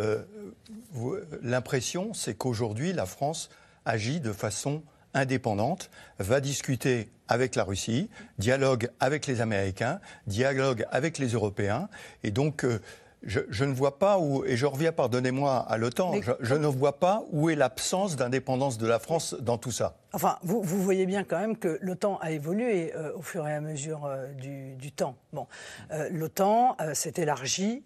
l'impression, 1.41 2.13
c'est 2.13 2.35
qu'aujourd'hui, 2.35 2.93
la 2.93 3.05
France 3.05 3.49
agit 3.87 4.19
de 4.19 4.31
façon 4.31 4.83
indépendante, 5.13 5.89
va 6.19 6.39
discuter 6.41 7.09
avec 7.27 7.55
la 7.55 7.63
Russie, 7.63 8.09
dialogue 8.37 8.89
avec 8.99 9.27
les 9.27 9.41
Américains, 9.41 9.99
dialogue 10.27 10.85
avec 10.91 11.17
les 11.17 11.29
Européens. 11.29 11.89
Et 12.23 12.31
donc, 12.31 12.63
euh, 12.63 12.79
je, 13.23 13.65
ne 13.65 13.73
vois 13.73 13.97
pas 13.97 14.19
où, 14.19 14.45
et 14.45 14.55
je 14.55 14.65
reviens, 14.65 14.91
pardonnez-moi, 14.91 15.57
à 15.57 15.77
l'OTAN, 15.77 16.13
je, 16.39 16.53
ne 16.53 16.67
vois 16.67 16.99
pas 16.99 17.23
où 17.31 17.49
est 17.49 17.55
l'absence 17.55 18.15
d'indépendance 18.15 18.77
de 18.77 18.87
la 18.87 18.99
France 18.99 19.35
dans 19.39 19.57
tout 19.57 19.71
ça. 19.71 19.95
Enfin, 20.13 20.37
vous, 20.43 20.61
voyez 20.63 21.05
bien 21.05 21.23
quand 21.23 21.39
même 21.39 21.57
que 21.57 21.79
l'OTAN 21.81 22.19
a 22.21 22.31
évolué 22.31 22.93
euh, 22.95 23.11
au 23.15 23.21
fur 23.21 23.47
et 23.47 23.53
à 23.53 23.61
mesure 23.61 24.05
euh, 24.05 24.31
du, 24.33 24.91
temps. 24.91 25.15
Bon, 25.33 25.47
l'OTAN 26.11 26.77
s'est 26.93 27.13
élargie. 27.17 27.83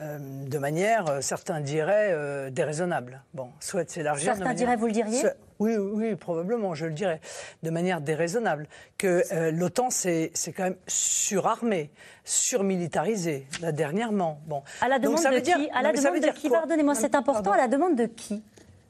Euh, 0.00 0.18
de 0.18 0.58
manière, 0.58 1.08
euh, 1.08 1.20
certains 1.20 1.60
diraient, 1.60 2.10
euh, 2.10 2.50
déraisonnable. 2.50 3.22
Bon, 3.32 3.50
souhaite 3.60 3.90
s'élargir. 3.90 4.34
Certains 4.34 4.54
diraient, 4.54 4.76
vous 4.76 4.86
le 4.86 4.92
diriez 4.92 5.22
oui, 5.60 5.76
oui, 5.76 6.16
probablement, 6.16 6.74
je 6.74 6.84
le 6.84 6.92
dirais, 6.92 7.20
de 7.62 7.70
manière 7.70 8.00
déraisonnable. 8.00 8.66
Que 8.98 9.22
l'OTAN, 9.50 9.88
c'est 9.88 10.32
quand 10.48 10.64
même 10.64 10.76
surarmé, 10.88 11.92
surmilitarisé, 12.24 13.46
là, 13.62 13.70
dernièrement. 13.70 14.40
Bon. 14.46 14.64
À 14.80 14.88
la 14.88 14.98
demande 14.98 15.22
de 15.22 15.38
qui 15.38 15.70
À 15.72 15.82
la 15.82 15.92
demande 15.92 16.20
de 16.20 16.32
qui 16.32 16.50
Pardonnez-moi, 16.50 16.96
c'est 16.96 17.14
important. 17.14 17.52
À 17.52 17.56
la 17.56 17.68
demande 17.68 17.94
de 17.94 18.06
qui 18.06 18.42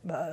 bah, 0.05 0.31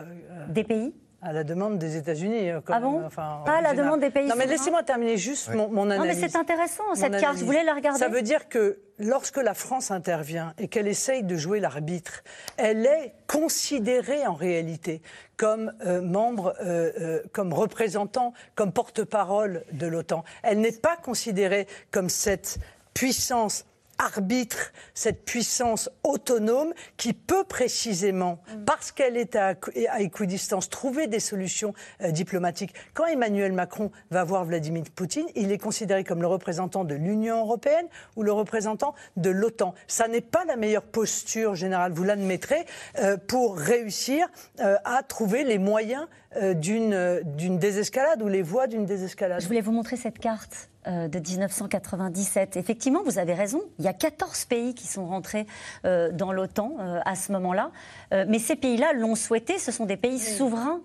Des 0.48 0.64
pays 0.64 0.94
à 1.22 1.34
la 1.34 1.44
demande 1.44 1.78
des 1.78 1.98
États-Unis. 1.98 2.50
Euh, 2.50 2.62
ah 2.68 2.80
bon 2.80 3.06
enfin, 3.06 3.42
Pas 3.46 3.58
à 3.58 3.62
la 3.62 3.74
demande 3.74 4.00
des 4.00 4.10
pays 4.10 4.28
Non, 4.28 4.36
mais 4.38 4.48
laissez-moi 4.48 4.84
terminer 4.84 5.18
juste 5.18 5.54
mon, 5.54 5.70
mon, 5.70 5.90
analyse. 5.90 6.16
Non, 6.16 6.22
mais 6.22 6.30
c'est 6.30 6.38
intéressant, 6.38 6.84
cette 6.96 7.20
carte. 7.20 7.38
Vous 7.38 7.46
voulez 7.46 7.64
la 7.64 7.76
regarder 7.76 8.00
Ça 8.00 8.08
veut 8.08 8.24
dire 8.24 8.50
que 8.50 8.80
lorsque 8.98 9.38
la 9.38 9.54
France 9.54 9.92
intervient 9.92 10.54
et 10.58 10.68
qu'elle 10.68 10.88
essaye 10.88 11.24
de 11.24 11.36
jouer 11.36 11.60
l'arbitre, 11.60 12.24
elle 12.58 12.86
est 12.86 13.14
considérée 13.28 14.26
en 14.26 14.34
réalité 14.34 15.02
comme 15.38 15.74
euh, 15.86 16.02
membre, 16.02 16.56
euh, 16.62 17.22
comme 17.32 17.54
représentant, 17.54 18.34
comme 18.56 18.72
porte-parole 18.72 19.64
de 19.72 19.88
l'OTAN. 19.88 20.24
Elle 20.44 20.60
n'est 20.60 20.72
pas 20.72 20.98
considérée 20.98 21.68
comme 21.92 22.10
cette 22.10 22.60
puissance 22.94 23.66
arbitre 24.02 24.72
cette 24.94 25.26
puissance 25.26 25.90
autonome 26.04 26.74
qui 26.98 27.14
peut 27.14 27.44
précisément, 27.44 28.40
mm. 28.54 28.66
parce 28.66 28.92
qu'elle 28.92 29.16
est 29.16 29.36
à, 29.36 29.56
équidistance, 30.00 30.70
trouver 30.70 31.08
des 31.08 31.20
solutions 31.20 31.74
euh, 32.02 32.12
diplomatiques. 32.12 32.74
Quand 32.94 33.06
Emmanuel 33.06 33.54
Macron 33.54 33.92
va 34.10 34.24
voir 34.24 34.46
Vladimir 34.46 34.84
Poutine, 34.96 35.28
il 35.36 35.52
est 35.52 35.58
considéré 35.58 36.04
comme 36.04 36.22
le 36.22 36.28
représentant 36.28 36.84
de 36.84 36.96
l'Union 36.96 37.42
européenne 37.42 37.88
ou 38.16 38.24
le 38.24 38.32
représentant 38.32 38.96
de 39.18 39.30
l'OTAN. 39.30 39.74
Ça 39.88 40.08
n'est 40.08 40.22
pas 40.22 40.46
la 40.46 40.56
meilleure 40.56 40.84
posture 40.84 41.56
générale, 41.56 41.92
vous 41.92 42.04
l'admettrez, 42.04 42.66
euh, 43.00 43.18
pour 43.18 43.58
réussir 43.58 44.28
euh, 44.60 44.78
à 44.84 45.04
trouver 45.04 45.44
les 45.44 45.60
moyens 45.60 46.08
d'une 46.56 47.58
désescalade 47.58 48.22
ou 48.22 48.28
les 48.28 48.42
voies 48.42 48.68
d'une 48.68 48.86
désescalade. 48.86 49.42
Je 49.42 49.48
voulais 49.48 49.62
vous 49.62 49.72
montrer 49.72 49.98
cette 49.98 50.20
carte 50.20 50.70
euh, 50.88 51.08
de 51.08 51.20
1997. 51.20 52.58
Effectivement, 52.58 53.04
vous 53.06 53.20
avez 53.20 53.36
raison, 53.36 53.62
il 53.78 53.86
y 53.86 53.88
a 53.88 53.94
14 53.94 54.46
pays 54.46 54.74
qui 54.74 54.88
sont 54.88 55.06
rentrés 55.06 55.46
euh, 55.86 56.12
dans 56.12 56.32
l'OTAN 56.32 56.76
euh, 56.80 57.00
à 57.06 57.16
ce 57.16 57.32
moment-là. 57.34 57.70
mais 58.12 58.40
ces 58.40 58.56
pays-là 58.56 58.92
l'ont 58.94 59.14
souhaité, 59.14 59.60
ce 59.60 59.72
sont 59.72 59.86
des 59.86 59.96
pays 59.96 60.18
souverains. 60.18 60.82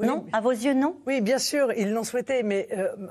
Non 0.00 0.24
À 0.32 0.40
vos 0.40 0.50
yeux, 0.50 0.72
non 0.72 0.96
Oui, 1.06 1.20
bien 1.20 1.38
sûr, 1.38 1.72
ils 1.74 1.92
l'ont 1.92 2.04
souhaité, 2.04 2.42
mais 2.42 2.68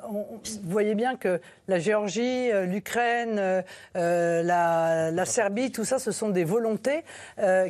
vous 0.08 0.42
voyez 0.64 0.96
bien 0.96 1.16
que 1.16 1.40
la 1.68 1.78
Géorgie, 1.78 2.50
l'Ukraine, 2.66 3.64
la, 3.94 5.12
la, 5.12 5.26
Serbie, 5.26 5.72
tout 5.72 5.86
ça, 5.86 6.00
ce 6.00 6.12
sont 6.12 6.30
des 6.30 6.44
volontés 6.44 7.04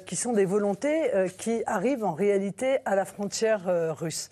qui 0.06 0.16
sont 0.16 0.32
des 0.32 0.46
volontés 0.46 1.12
qui 1.38 1.62
arrivent 1.66 2.06
en 2.06 2.14
réalité 2.14 2.78
à 2.86 2.96
la 2.96 3.04
frontière 3.04 3.64
russe. 4.00 4.30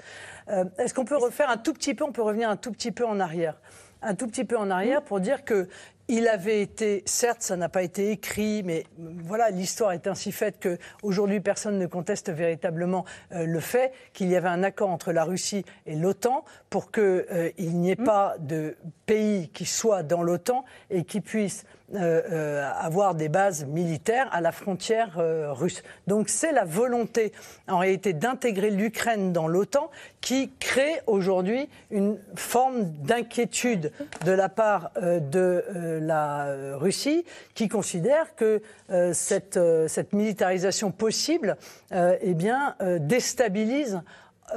Est-ce 0.47 0.93
qu'on 0.93 1.05
peut 1.05 1.17
refaire 1.17 1.49
un 1.49 1.57
tout 1.57 1.73
petit 1.73 1.93
peu, 1.93 2.05
on 2.05 2.13
peut 2.13 2.23
revenir 2.23 2.49
un 2.49 2.57
tout 2.57 2.71
petit 2.71 2.91
peu 2.91 3.05
en 3.05 3.19
arrière 3.19 3.59
un 4.01 4.15
tout 4.15 4.27
petit 4.27 4.45
peu 4.45 4.57
en 4.57 4.69
arrière 4.69 5.01
pour 5.01 5.19
dire 5.19 5.43
que 5.43 5.67
il 6.09 6.27
avait 6.27 6.61
été, 6.61 7.03
certes, 7.05 7.43
ça 7.43 7.55
n'a 7.55 7.69
pas 7.69 7.83
été 7.83 8.09
écrit, 8.09 8.63
mais 8.63 8.83
voilà, 8.97 9.51
l'histoire 9.51 9.91
est 9.91 10.07
ainsi 10.07 10.31
faite 10.31 10.59
que 10.59 10.79
aujourd'hui 11.03 11.39
personne 11.39 11.77
ne 11.77 11.85
conteste 11.85 12.31
véritablement 12.31 13.05
euh, 13.31 13.45
le 13.45 13.59
fait 13.59 13.93
qu'il 14.11 14.27
y 14.27 14.35
avait 14.35 14.49
un 14.49 14.63
accord 14.63 14.89
entre 14.89 15.11
la 15.11 15.23
Russie 15.23 15.63
et 15.85 15.95
l'OTAN 15.95 16.43
pour 16.71 16.91
qu'il 16.91 17.03
euh, 17.03 17.51
n'y 17.59 17.91
ait 17.91 17.95
mmh. 17.99 18.03
pas 18.03 18.35
de 18.39 18.75
pays 19.05 19.49
qui 19.49 19.65
soit 19.65 20.01
dans 20.01 20.23
l'OTAN 20.23 20.65
et 20.89 21.03
qui 21.03 21.21
puisse 21.21 21.63
euh, 21.95 22.21
euh, 22.31 22.71
avoir 22.75 23.15
des 23.15 23.29
bases 23.29 23.65
militaires 23.65 24.29
à 24.31 24.41
la 24.41 24.51
frontière 24.51 25.17
euh, 25.17 25.51
russe. 25.51 25.81
Donc 26.05 26.29
c'est 26.29 26.51
la 26.51 26.63
volonté 26.63 27.31
en 27.67 27.79
réalité 27.79 28.13
d'intégrer 28.13 28.69
l'Ukraine 28.69 29.33
dans 29.33 29.47
l'OTAN 29.47 29.89
qui 30.21 30.51
crée 30.59 31.01
aujourd'hui 31.07 31.67
une 31.89 32.19
forme 32.35 32.83
d'inquiétude 32.83 33.91
de 34.23 34.31
la 34.31 34.49
part 34.49 34.91
de 35.01 35.63
la 36.01 36.75
Russie 36.75 37.25
qui 37.55 37.69
considère 37.69 38.35
que 38.35 38.61
cette, 39.13 39.57
militarisation 40.13 40.91
possible 40.91 41.57
eh 41.91 42.35
déstabilise 42.99 44.01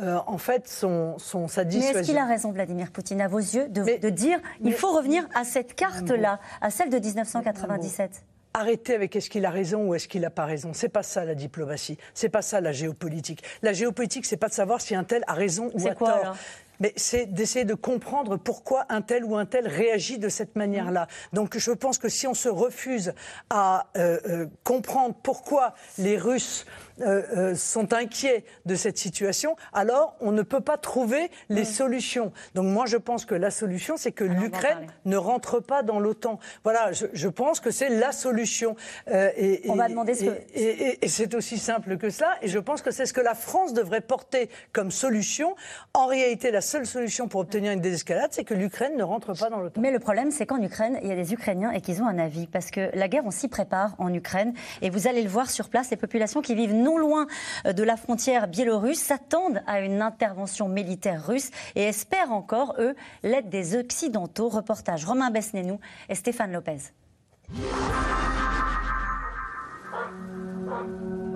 euh, 0.00 0.18
en 0.26 0.38
fait 0.38 0.68
son, 0.68 1.18
son, 1.18 1.48
sa 1.48 1.64
dissuasion. 1.64 1.92
Mais 1.94 2.00
est-ce 2.00 2.08
qu'il 2.08 2.18
a 2.18 2.26
raison, 2.26 2.52
Vladimir 2.52 2.90
Poutine, 2.90 3.20
à 3.20 3.28
vos 3.28 3.38
yeux, 3.38 3.68
de, 3.68 4.08
dire 4.08 4.38
il 4.62 4.72
faut 4.72 4.92
revenir 4.92 5.26
à 5.34 5.44
cette 5.44 5.74
carte-là, 5.74 6.38
à 6.60 6.70
celle 6.70 6.90
de 6.90 6.98
1997 6.98 8.24
Arrêtez 8.54 8.94
avec 8.94 9.16
est-ce 9.16 9.30
qu'il 9.30 9.46
a 9.46 9.50
raison 9.50 9.86
ou 9.86 9.94
est-ce 9.94 10.06
qu'il 10.06 10.20
n'a 10.20 10.30
pas 10.30 10.44
raison. 10.44 10.72
C'est 10.74 10.90
pas 10.90 11.02
ça 11.02 11.24
la 11.24 11.34
diplomatie. 11.34 11.96
C'est 12.12 12.28
pas 12.28 12.42
ça 12.42 12.60
la 12.60 12.72
géopolitique. 12.72 13.42
La 13.62 13.72
géopolitique, 13.72 14.26
c'est 14.26 14.36
pas 14.36 14.48
de 14.48 14.52
savoir 14.52 14.82
si 14.82 14.94
un 14.94 15.04
tel 15.04 15.24
a 15.26 15.32
raison 15.32 15.70
ou 15.72 15.88
a 15.88 15.94
tort 15.94 16.36
mais 16.82 16.92
c'est 16.96 17.26
d'essayer 17.26 17.64
de 17.64 17.74
comprendre 17.74 18.36
pourquoi 18.36 18.86
un 18.88 19.02
tel 19.02 19.24
ou 19.24 19.36
un 19.36 19.46
tel 19.46 19.68
réagit 19.68 20.18
de 20.18 20.28
cette 20.28 20.56
manière-là. 20.56 21.06
Donc 21.32 21.56
je 21.56 21.70
pense 21.70 21.96
que 21.96 22.08
si 22.08 22.26
on 22.26 22.34
se 22.34 22.48
refuse 22.48 23.14
à 23.50 23.86
euh, 23.96 24.18
euh, 24.26 24.46
comprendre 24.64 25.14
pourquoi 25.22 25.74
les 25.96 26.18
Russes 26.18 26.66
euh, 27.00 27.22
euh, 27.36 27.54
sont 27.54 27.92
inquiets 27.92 28.44
de 28.66 28.74
cette 28.74 28.98
situation, 28.98 29.56
alors 29.72 30.16
on 30.20 30.32
ne 30.32 30.42
peut 30.42 30.60
pas 30.60 30.76
trouver 30.76 31.30
les 31.48 31.64
solutions. 31.64 32.32
Donc 32.54 32.66
moi, 32.66 32.86
je 32.86 32.96
pense 32.96 33.24
que 33.24 33.34
la 33.34 33.50
solution, 33.50 33.96
c'est 33.96 34.12
que 34.12 34.24
l'Ukraine 34.24 34.86
ne 35.04 35.16
rentre 35.16 35.60
pas 35.60 35.82
dans 35.82 35.98
l'OTAN. 35.98 36.38
Voilà, 36.64 36.90
je, 36.92 37.28
pense 37.28 37.60
que 37.60 37.70
c'est 37.70 37.88
la 37.88 38.12
solution. 38.12 38.76
Euh, 39.08 39.30
et, 39.36 39.62
on 39.68 39.74
va 39.74 39.88
demander 39.88 40.14
ce 40.14 40.26
Et, 40.54 40.98
c'est 41.08 41.34
aussi 41.34 41.58
simple 41.58 41.96
que 41.96 42.10
cela. 42.10 42.36
Et 42.42 42.48
je 42.48 42.58
pense 42.58 42.82
que 42.82 42.90
c'est 42.90 43.06
ce 43.06 43.12
que 43.12 43.20
la 43.20 43.34
France 43.34 43.72
devrait 43.72 44.00
porter 44.00 44.50
comme 44.72 44.90
solution. 44.90 45.54
En 45.94 46.06
réalité, 46.06 46.50
la 46.50 46.60
seule 46.60 46.86
solution 46.86 47.28
pour 47.28 47.40
obtenir 47.40 47.72
une 47.72 47.80
désescalade, 47.80 48.30
c'est 48.32 48.44
que 48.44 48.54
l'Ukraine 48.54 48.96
ne 48.96 49.02
rentre 49.02 49.34
pas 49.38 49.50
dans 49.50 49.60
l'OTAN. 49.60 49.80
Mais 49.80 49.90
le 49.90 49.98
problème, 49.98 50.30
c'est 50.30 50.46
qu'en 50.46 50.60
Ukraine, 50.62 50.98
il 51.02 51.08
y 51.08 51.12
a 51.12 51.16
des 51.16 51.32
Ukrainiens 51.32 51.70
et 51.72 51.80
qu'ils 51.80 52.02
ont 52.02 52.06
un 52.06 52.18
avis. 52.18 52.46
Parce 52.46 52.70
que 52.70 52.90
la 52.94 53.08
guerre, 53.08 53.24
on 53.24 53.30
s'y 53.30 53.48
prépare 53.48 53.94
en 53.98 54.12
Ukraine. 54.12 54.52
Et 54.82 54.90
vous 54.90 55.06
allez 55.08 55.22
le 55.22 55.28
voir 55.28 55.50
sur 55.50 55.68
place, 55.68 55.90
les 55.90 55.96
populations 55.96 56.42
qui 56.42 56.54
vivent 56.54 56.74
non 56.74 56.91
loin 56.98 57.26
euh, 57.66 57.72
de 57.72 57.82
la 57.82 57.96
frontière 57.96 58.48
biélorusse 58.48 59.00
s'attendent 59.00 59.62
à 59.66 59.80
une 59.80 60.02
intervention 60.02 60.68
militaire 60.68 61.26
russe 61.26 61.50
et 61.74 61.82
espèrent 61.84 62.32
encore, 62.32 62.74
eux, 62.78 62.94
l'aide 63.22 63.48
des 63.48 63.76
Occidentaux. 63.76 64.48
Reportage 64.48 65.04
Romain 65.04 65.30
Besnénou 65.30 65.80
et 66.08 66.14
Stéphane 66.14 66.52
Lopez. 66.52 66.78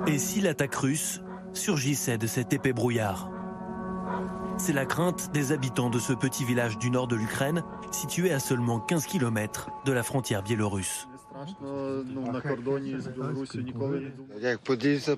Et 0.07 0.19
si 0.19 0.41
l'attaque 0.41 0.75
russe 0.75 1.21
surgissait 1.53 2.19
de 2.19 2.27
cet 2.27 2.53
épais 2.53 2.73
brouillard? 2.73 3.31
C'est 4.59 4.73
la 4.73 4.87
crainte 4.87 5.33
des 5.33 5.53
habitants 5.53 5.91
de 5.91 5.99
ce 5.99 6.13
petit 6.13 6.45
village 6.45 6.79
du 6.79 6.91
nord 6.91 7.09
de 7.09 7.17
l'Ukraine, 7.17 7.63
situé 7.91 8.33
à 8.33 8.39
seulement 8.39 8.81
15 8.81 9.07
km 9.07 9.69
de 9.85 9.93
la 9.93 10.03
frontière 10.03 10.43
biélorusse. 10.43 11.09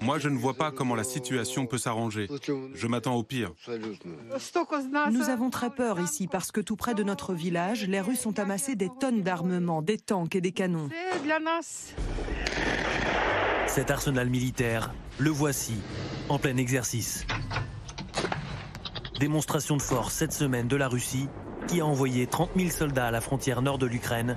Moi, 0.02 0.18
je 0.18 0.28
ne 0.28 0.38
vois 0.38 0.54
pas 0.54 0.70
comment 0.70 0.94
la 0.94 1.04
situation 1.04 1.66
peut 1.66 1.78
s'arranger. 1.78 2.28
Je 2.74 2.86
m'attends 2.86 3.14
au 3.14 3.22
pire. 3.22 3.52
Nous 5.10 5.28
avons 5.28 5.50
très 5.50 5.70
peur 5.70 6.00
ici 6.00 6.26
parce 6.26 6.52
que 6.52 6.60
tout 6.60 6.76
près 6.76 6.94
de 6.94 7.02
notre 7.02 7.34
village, 7.34 7.86
les 7.86 8.00
Russes 8.00 8.26
ont 8.26 8.38
amassé 8.38 8.74
des 8.74 8.90
tonnes 9.00 9.22
d'armements, 9.22 9.82
des 9.82 9.98
tanks 9.98 10.34
et 10.34 10.40
des 10.40 10.52
canons. 10.52 10.88
Cet 13.66 13.90
arsenal 13.90 14.28
militaire, 14.28 14.92
le 15.18 15.30
voici, 15.30 15.74
en 16.28 16.38
plein 16.38 16.56
exercice. 16.56 17.26
Démonstration 19.20 19.76
de 19.76 19.82
force 19.82 20.14
cette 20.14 20.32
semaine 20.32 20.68
de 20.68 20.76
la 20.76 20.88
Russie, 20.88 21.28
qui 21.66 21.80
a 21.80 21.86
envoyé 21.86 22.26
30 22.26 22.50
000 22.56 22.70
soldats 22.70 23.08
à 23.08 23.10
la 23.10 23.20
frontière 23.20 23.62
nord 23.62 23.78
de 23.78 23.86
l'Ukraine 23.86 24.36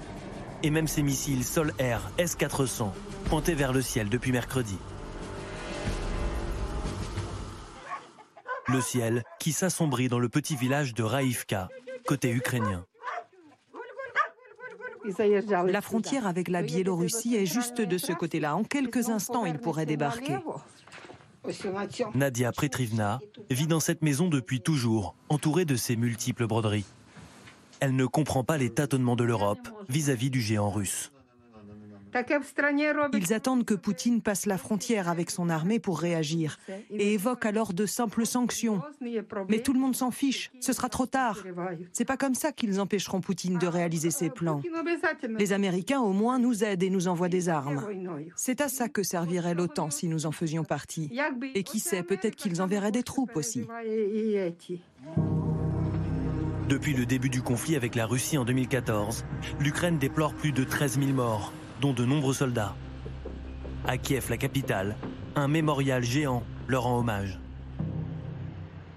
et 0.64 0.70
même 0.70 0.88
ses 0.88 1.04
missiles 1.04 1.44
sol-air 1.44 2.12
S-400 2.18 2.90
pointés 3.26 3.56
vers 3.56 3.74
le 3.74 3.82
ciel 3.82 4.10
depuis 4.10 4.32
mercredi. 4.32 4.78
Le 8.68 8.82
ciel 8.82 9.24
qui 9.40 9.52
s'assombrit 9.52 10.08
dans 10.08 10.20
le 10.20 10.30
petit 10.30 10.56
village 10.56 10.94
de 10.94 11.04
Raïvka, 11.04 11.70
côté 12.06 12.32
ukrainien. 12.32 12.86
La 15.68 15.82
frontière 15.82 16.28
avec 16.28 16.48
la 16.48 16.62
Biélorussie 16.62 17.36
est 17.36 17.46
juste 17.46 17.82
de 17.82 17.98
ce 17.98 18.14
côté-là. 18.14 18.56
En 18.56 18.64
quelques 18.64 19.10
instants, 19.10 19.46
il 19.46 19.58
pourrait 19.58 19.88
débarquer. 19.88 20.38
Nadia 22.14 22.52
Pretrivna 22.52 23.20
vit 23.50 23.66
dans 23.66 23.80
cette 23.80 24.04
maison 24.04 24.28
depuis 24.28 24.62
toujours, 24.62 25.16
entourée 25.30 25.66
de 25.66 25.76
ses 25.76 25.96
multiples 25.96 26.46
broderies 26.46 26.86
elle 27.82 27.96
ne 27.96 28.06
comprend 28.06 28.44
pas 28.44 28.58
les 28.58 28.70
tâtonnements 28.70 29.16
de 29.16 29.24
l'Europe 29.24 29.68
vis-à-vis 29.90 30.30
du 30.30 30.40
géant 30.40 30.70
russe. 30.70 31.12
Ils 33.14 33.34
attendent 33.34 33.66
que 33.66 33.74
Poutine 33.74 34.22
passe 34.22 34.46
la 34.46 34.58
frontière 34.58 35.08
avec 35.08 35.32
son 35.32 35.50
armée 35.50 35.80
pour 35.80 36.00
réagir 36.00 36.60
et 36.92 37.14
évoquent 37.14 37.46
alors 37.46 37.74
de 37.74 37.86
simples 37.86 38.26
sanctions. 38.26 38.82
Mais 39.48 39.60
tout 39.60 39.74
le 39.74 39.80
monde 39.80 39.96
s'en 39.96 40.12
fiche, 40.12 40.52
ce 40.60 40.74
sera 40.74 40.90
trop 40.90 41.06
tard. 41.06 41.44
C'est 41.94 42.06
pas 42.06 42.18
comme 42.18 42.36
ça 42.36 42.52
qu'ils 42.52 42.82
empêcheront 42.82 43.22
Poutine 43.22 43.58
de 43.58 43.68
réaliser 43.68 44.12
ses 44.12 44.30
plans. 44.30 44.62
Les 45.40 45.54
Américains 45.54 46.02
au 46.02 46.12
moins 46.12 46.38
nous 46.38 46.64
aident 46.64 46.84
et 46.84 46.90
nous 46.90 47.08
envoient 47.08 47.30
des 47.30 47.50
armes. 47.50 47.82
C'est 48.36 48.62
à 48.62 48.68
ça 48.68 48.90
que 48.90 49.04
servirait 49.04 49.54
l'OTAN 49.54 49.90
si 49.90 50.08
nous 50.08 50.26
en 50.26 50.32
faisions 50.32 50.66
partie. 50.66 51.10
Et 51.56 51.64
qui 51.64 51.80
sait, 51.80 52.04
peut-être 52.04 52.36
qu'ils 52.36 52.62
enverraient 52.62 52.92
des 52.92 53.04
troupes 53.04 53.36
aussi. 53.36 53.66
Depuis 56.72 56.94
le 56.94 57.06
début 57.06 57.28
du 57.28 57.42
conflit 57.42 57.76
avec 57.76 57.96
la 57.96 58.06
Russie 58.06 58.38
en 58.38 58.46
2014, 58.46 59.26
l'Ukraine 59.60 59.98
déplore 59.98 60.34
plus 60.34 60.54
de 60.54 60.64
13 60.64 61.02
000 61.02 61.12
morts, 61.12 61.52
dont 61.82 61.92
de 61.92 62.06
nombreux 62.06 62.34
soldats. 62.34 62.78
À 63.86 63.98
Kiev, 63.98 64.30
la 64.30 64.38
capitale, 64.38 64.96
un 65.36 65.50
mémorial 65.50 66.02
géant 66.02 66.44
leur 66.70 66.84
rend 66.84 67.00
hommage. 67.00 67.42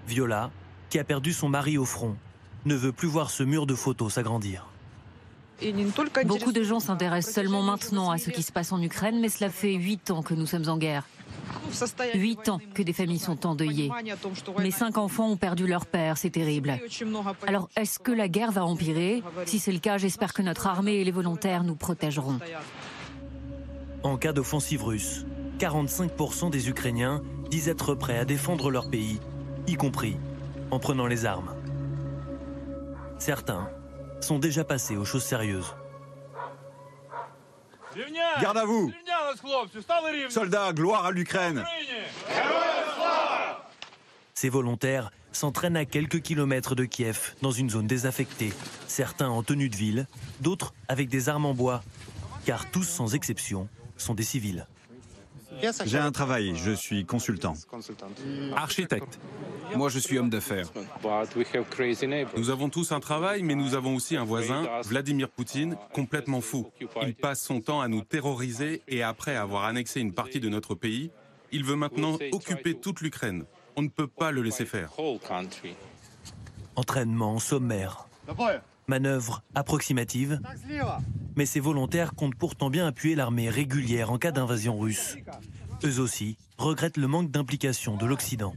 Viola, 0.07 0.51
qui 0.89 0.99
a 0.99 1.03
perdu 1.03 1.33
son 1.33 1.49
mari 1.49 1.77
au 1.77 1.83
front, 1.83 2.15
ne 2.63 2.75
veut 2.75 2.93
plus 2.93 3.09
voir 3.09 3.29
ce 3.29 3.43
mur 3.43 3.65
de 3.65 3.75
photos 3.75 4.13
s'agrandir. 4.13 4.67
Beaucoup 6.25 6.53
de 6.53 6.63
gens 6.63 6.79
s'intéressent 6.79 7.35
seulement 7.35 7.61
maintenant 7.61 8.09
à 8.09 8.17
ce 8.17 8.29
qui 8.29 8.41
se 8.41 8.53
passe 8.53 8.71
en 8.71 8.81
Ukraine, 8.81 9.19
mais 9.19 9.27
cela 9.27 9.49
fait 9.49 9.73
huit 9.73 10.11
ans 10.11 10.23
que 10.23 10.33
nous 10.33 10.45
sommes 10.45 10.69
en 10.69 10.77
guerre. 10.77 11.03
Huit 12.13 12.49
ans 12.49 12.59
que 12.73 12.83
des 12.83 12.93
familles 12.93 13.19
sont 13.19 13.45
endeuillées. 13.45 13.91
Mes 14.59 14.71
cinq 14.71 14.97
enfants 14.97 15.29
ont 15.29 15.37
perdu 15.37 15.67
leur 15.67 15.85
père, 15.85 16.17
c'est 16.17 16.29
terrible. 16.29 16.79
Alors, 17.47 17.69
est-ce 17.75 17.99
que 17.99 18.11
la 18.11 18.27
guerre 18.27 18.51
va 18.51 18.65
empirer? 18.65 19.23
Si 19.45 19.59
c'est 19.59 19.71
le 19.71 19.79
cas, 19.79 19.97
j'espère 19.97 20.33
que 20.33 20.41
notre 20.41 20.67
armée 20.67 20.95
et 20.95 21.03
les 21.03 21.11
volontaires 21.11 21.63
nous 21.63 21.75
protégeront. 21.75 22.39
En 24.03 24.17
cas 24.17 24.33
d'offensive 24.33 24.83
russe, 24.83 25.25
45% 25.59 26.49
des 26.49 26.69
Ukrainiens 26.69 27.21
disent 27.49 27.69
être 27.69 27.95
prêts 27.95 28.17
à 28.17 28.25
défendre 28.25 28.69
leur 28.69 28.89
pays, 28.89 29.19
y 29.67 29.75
compris 29.75 30.17
en 30.71 30.79
prenant 30.79 31.07
les 31.07 31.25
armes. 31.25 31.53
Certains 33.17 33.69
sont 34.21 34.39
déjà 34.39 34.63
passés 34.63 34.97
aux 34.97 35.05
choses 35.05 35.23
sérieuses. 35.23 35.73
Garde 38.41 38.57
à 38.57 38.65
vous 38.65 38.91
Soldats, 40.29 40.73
gloire 40.73 41.05
à 41.05 41.11
l'Ukraine 41.11 41.63
Ces 44.33 44.49
volontaires 44.49 45.11
s'entraînent 45.31 45.77
à 45.77 45.85
quelques 45.85 46.21
kilomètres 46.21 46.75
de 46.75 46.85
Kiev, 46.85 47.35
dans 47.41 47.51
une 47.51 47.69
zone 47.69 47.87
désaffectée. 47.87 48.53
Certains 48.87 49.29
en 49.29 49.43
tenue 49.43 49.69
de 49.69 49.75
ville, 49.75 50.07
d'autres 50.39 50.73
avec 50.87 51.09
des 51.09 51.29
armes 51.29 51.45
en 51.45 51.53
bois. 51.53 51.83
Car 52.45 52.69
tous, 52.71 52.83
sans 52.83 53.15
exception, 53.15 53.67
sont 53.97 54.13
des 54.13 54.23
civils. 54.23 54.67
J'ai 55.85 55.97
un 55.97 56.11
travail, 56.11 56.55
je 56.55 56.71
suis 56.71 57.05
consultant. 57.05 57.53
Architecte. 58.55 59.19
Moi, 59.75 59.89
je 59.89 59.99
suis 59.99 60.17
homme 60.17 60.29
d'affaires. 60.29 60.71
Nous 62.37 62.49
avons 62.49 62.69
tous 62.69 62.91
un 62.91 62.99
travail, 62.99 63.43
mais 63.43 63.55
nous 63.55 63.73
avons 63.73 63.95
aussi 63.95 64.15
un 64.15 64.23
voisin, 64.23 64.67
Vladimir 64.83 65.29
Poutine, 65.29 65.77
complètement 65.93 66.41
fou. 66.41 66.71
Il 67.01 67.15
passe 67.15 67.41
son 67.41 67.61
temps 67.61 67.81
à 67.81 67.87
nous 67.87 68.01
terroriser 68.01 68.81
et 68.87 69.03
après 69.03 69.35
avoir 69.35 69.65
annexé 69.65 69.99
une 69.99 70.13
partie 70.13 70.39
de 70.39 70.49
notre 70.49 70.75
pays, 70.75 71.11
il 71.51 71.63
veut 71.63 71.75
maintenant 71.75 72.17
occuper 72.31 72.75
toute 72.75 73.01
l'Ukraine. 73.01 73.45
On 73.75 73.81
ne 73.81 73.89
peut 73.89 74.07
pas 74.07 74.31
le 74.31 74.41
laisser 74.41 74.65
faire. 74.65 74.91
Entraînement 76.75 77.39
sommaire. 77.39 78.07
Manœuvre 78.87 79.43
approximative. 79.55 80.39
Mais 81.35 81.45
ces 81.45 81.59
volontaires 81.59 82.13
comptent 82.13 82.35
pourtant 82.35 82.69
bien 82.69 82.87
appuyer 82.87 83.15
l'armée 83.15 83.49
régulière 83.49 84.11
en 84.11 84.17
cas 84.17 84.31
d'invasion 84.31 84.77
russe. 84.77 85.17
Eux 85.83 85.99
aussi 85.99 86.37
regrettent 86.57 86.97
le 86.97 87.07
manque 87.07 87.31
d'implication 87.31 87.97
de 87.97 88.05
l'Occident. 88.05 88.53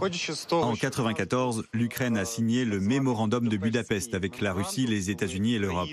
En 0.00 0.06
1994, 0.06 1.64
l'Ukraine 1.72 2.16
a 2.16 2.24
signé 2.24 2.64
le 2.64 2.78
mémorandum 2.78 3.48
de 3.48 3.56
Budapest 3.56 4.14
avec 4.14 4.40
la 4.40 4.52
Russie, 4.52 4.86
les 4.86 5.10
États-Unis 5.10 5.54
et 5.54 5.58
l'Europe. 5.58 5.88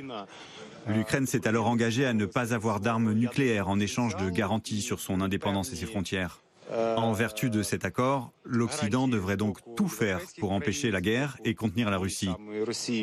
L'Ukraine 0.87 1.25
s'est 1.25 1.47
alors 1.47 1.67
engagée 1.67 2.05
à 2.05 2.13
ne 2.13 2.27
pas 2.27 2.53
avoir 2.53 2.79
d'armes 2.79 3.13
nucléaires 3.13 3.67
en 3.67 3.79
échange 3.79 4.15
de 4.17 4.29
garanties 4.29 4.81
sur 4.81 4.99
son 4.99 5.21
indépendance 5.21 5.73
et 5.73 5.75
ses 5.75 5.87
frontières. 5.87 6.44
En 6.71 7.13
vertu 7.13 7.49
de 7.49 7.61
cet 7.61 7.85
accord, 7.85 8.31
l'Occident 8.43 9.07
devrait 9.07 9.37
donc 9.37 9.59
tout 9.75 9.87
faire 9.87 10.19
pour 10.39 10.51
empêcher 10.51 10.91
la 10.91 11.01
guerre 11.01 11.37
et 11.45 11.53
contenir 11.53 11.91
la 11.91 11.97
Russie. 11.97 12.29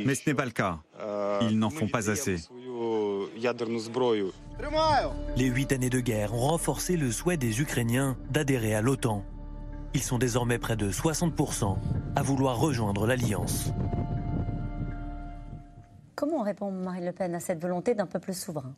Mais 0.05 0.15
ce 0.15 0.29
n'est 0.29 0.35
pas 0.35 0.45
le 0.45 0.51
cas. 0.51 0.81
Ils 1.43 1.59
n'en 1.59 1.71
font 1.71 1.89
pas 1.89 2.11
assez. 2.11 2.37
Les 5.37 5.47
huit 5.47 5.73
années 5.73 5.91
de 5.91 6.01
guerre 6.01 6.35
ont 6.35 6.49
renforcé 6.49 6.97
le 6.97 7.11
souhait 7.11 7.37
des 7.37 7.61
Ukrainiens 7.61 8.17
d'adhérer 8.31 8.75
à 8.75 8.81
l'OTAN. 8.81 9.25
Ils 9.95 10.03
sont 10.03 10.19
désormais 10.19 10.59
près 10.59 10.77
de 10.77 10.91
60% 10.91 11.77
à 12.17 12.23
vouloir 12.23 12.59
rejoindre 12.59 13.07
l'Alliance. 13.07 13.71
Comment 16.15 16.43
répond 16.43 16.71
Marine 16.71 17.05
Le 17.07 17.13
Pen 17.13 17.35
à 17.35 17.41
cette 17.41 17.61
volonté 17.61 17.95
d'un 17.95 18.07
peuple 18.07 18.33
souverain? 18.33 18.75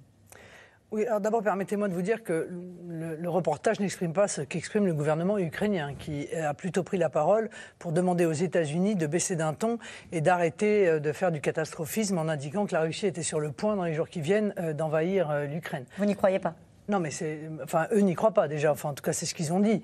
Oui, 0.95 1.07
alors 1.07 1.21
d'abord, 1.21 1.43
permettez-moi 1.43 1.89
de 1.89 1.93
vous 1.93 2.03
dire 2.03 2.23
que 2.23 2.49
le, 2.89 3.29
reportage 3.29 3.81
n'exprime 3.81 4.13
pas 4.13 4.29
ce 4.29 4.43
qu'exprime 4.43 4.87
le 4.87 4.95
gouvernement 4.95 5.39
ukrainien, 5.39 5.95
qui 5.99 6.33
a 6.33 6.55
plutôt 6.55 6.85
pris 6.85 6.99
la 6.99 7.09
parole 7.09 7.51
pour 7.81 7.91
demander 7.91 8.27
aux 8.27 8.33
États-Unis 8.33 8.95
de 8.95 9.09
baisser 9.09 9.35
d'un 9.35 9.55
ton 9.55 9.81
et 10.13 10.21
d'arrêter 10.21 10.87
euh, 10.87 11.01
de 11.01 11.11
faire 11.11 11.33
du 11.33 11.41
catastrophisme 11.41 12.17
en 12.17 12.29
indiquant 12.29 12.65
que 12.65 12.75
la 12.75 12.83
Russie 12.83 13.09
était 13.09 13.25
sur 13.25 13.41
le 13.41 13.51
point, 13.51 13.75
dans 13.75 13.83
les 13.83 13.95
jours 13.95 14.09
qui 14.09 14.21
viennent, 14.21 14.55
euh, 14.61 14.73
d'envahir 14.73 15.33
euh, 15.33 15.47
l'Ukraine. 15.47 15.85
Vous 15.99 16.05
n'y 16.05 16.15
croyez 16.15 16.39
pas? 16.39 16.55
Non, 16.89 17.01
mais 17.01 17.11
c'est, 17.11 17.41
enfin, 17.65 17.89
eux 17.91 18.01
n'y 18.01 18.15
croient 18.15 18.35
pas 18.35 18.47
déjà. 18.47 18.71
Enfin, 18.71 18.91
en 18.91 18.95
tout 18.95 19.03
cas, 19.03 19.13
c'est 19.13 19.27
ce 19.27 19.35
qu'ils 19.35 19.53
ont 19.53 19.59
dit. 19.59 19.83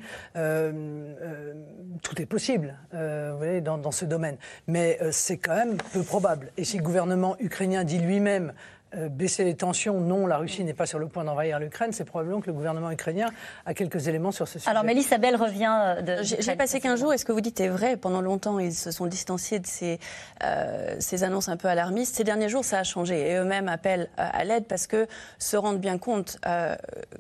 tout 2.03 2.23
est 2.23 2.27
possible, 2.27 2.77
vous 2.93 3.39
voyez, 3.39 3.63
dans, 3.63 3.79
dans, 3.79 3.91
ce 3.91 4.05
domaine. 4.05 4.37
Mais 4.67 4.99
c'est 5.11 5.39
quand 5.39 5.55
même 5.55 5.79
peu 5.95 6.03
probable. 6.03 6.53
Et 6.59 6.65
si 6.65 6.77
le 6.77 6.83
gouvernement 6.83 7.37
ukrainien 7.41 7.85
dit 7.85 7.99
lui-même 7.99 8.53
euh, 8.97 9.09
baisser 9.09 9.45
les 9.45 9.55
tensions, 9.55 10.01
non, 10.01 10.27
la 10.27 10.39
Russie 10.39 10.65
n'est 10.65 10.75
pas 10.75 10.87
sur 10.87 10.99
le 10.99 11.07
point 11.07 11.23
d'envahir 11.23 11.61
l'Ukraine, 11.61 11.93
c'est 11.93 12.05
probablement 12.05 12.41
que 12.41 12.49
le 12.49 12.53
gouvernement 12.53 12.91
ukrainien 12.91 13.29
a 13.65 13.73
quelques 13.73 14.09
éléments 14.09 14.33
sur 14.33 14.49
ce 14.49 14.59
sujet. 14.59 14.71
Alors, 14.71 14.83
Mélissa 14.83 15.19
Bell 15.19 15.37
revient 15.37 15.73
euh, 15.73 16.03
de. 16.03 16.23
J'ai 16.23 16.57
passé 16.57 16.81
15 16.81 16.99
jours 16.99 17.15
et 17.15 17.19
ce 17.19 17.25
que 17.25 17.31
vous 17.31 17.41
dites 17.41 17.61
est 17.61 17.69
vrai. 17.69 17.97
Pendant 17.97 18.21
longtemps, 18.21 18.59
ils 18.59 18.75
se 18.75 18.91
sont 18.91 19.07
distanciés 19.07 19.61
de 19.61 19.67
ces, 19.67 20.01
euh, 20.43 20.97
ces 20.99 21.23
annonces 21.23 21.49
un 21.49 21.57
peu 21.57 21.69
alarmistes. 21.69 22.17
Ces 22.17 22.25
derniers 22.25 22.49
jours, 22.49 22.65
ça 22.65 22.81
a 22.81 22.85
changé 22.85 23.31
et 23.31 23.37
eux-mêmes 23.37 23.69
appellent 23.69 24.09
à 24.17 24.45
l'aide 24.45 24.65
parce 24.67 24.87
que 24.87 25.07
se 25.39 25.57
rendent 25.57 25.81
bien 25.81 25.99
compte 25.99 26.39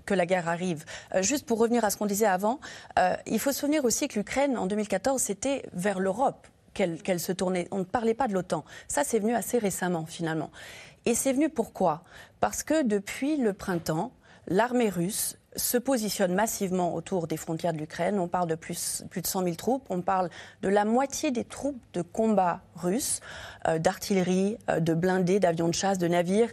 que 0.07 0.15
la 0.15 0.27
guerre 0.27 0.49
arrive. 0.49 0.85
juste 1.21 1.47
pour 1.47 1.59
revenir 1.59 1.85
à 1.85 1.91
ce 1.91 1.97
qu'on 1.97 2.07
disait 2.07 2.27
avant, 2.27 2.59
il 3.27 3.39
faut 3.39 3.53
se 3.53 3.61
souvenir 3.61 3.85
aussi 3.85 4.09
que 4.09 4.19
l'Ukraine, 4.19 4.59
en 4.59 4.67
2014, 4.67 5.21
c'était 5.21 5.63
vers 5.73 6.01
l'Europe 6.01 6.47
qu'elle 6.75 7.21
se 7.21 7.33
tournait. 7.33 7.69
On 7.71 7.79
ne 7.79 7.85
parlait 7.85 8.15
pas 8.15 8.29
de 8.29 8.35
l'OTAN. 8.35 8.65
Ça, 8.89 9.05
c'est 9.05 9.19
venu 9.19 9.35
assez 9.35 9.59
récemment, 9.59 10.07
finalement. 10.07 10.51
Et 11.11 11.17
c'est 11.17 11.33
venu 11.33 11.49
pourquoi? 11.49 12.05
Parce 12.39 12.63
que 12.63 12.85
depuis 12.85 13.37
le 13.37 13.53
printemps, 13.53 14.13
l'armée 14.47 14.89
russe 14.89 15.37
se 15.57 15.77
positionne 15.77 16.33
massivement 16.35 16.95
autour 16.95 17.27
des 17.27 17.37
frontières 17.37 17.73
de 17.73 17.79
l'Ukraine. 17.79 18.21
On 18.21 18.29
parle 18.29 18.47
de 18.47 18.55
plus, 18.55 19.03
de 19.13 19.27
100 19.27 19.43
000 19.43 19.57
troupes, 19.57 19.85
on 19.91 20.03
parle 20.03 20.31
de 20.63 20.69
la 20.69 20.85
moitié 20.85 21.33
des 21.33 21.43
troupes 21.43 21.83
de 21.95 22.03
combat 22.03 22.61
russes, 22.77 23.19
euh, 23.67 23.81
d'artillerie, 23.81 24.57
euh, 24.69 24.79
de 24.79 24.95
blindés, 24.95 25.41
d'avions 25.41 25.67
de 25.67 25.75
chasse, 25.75 25.99
de 25.99 26.07
navires. 26.07 26.53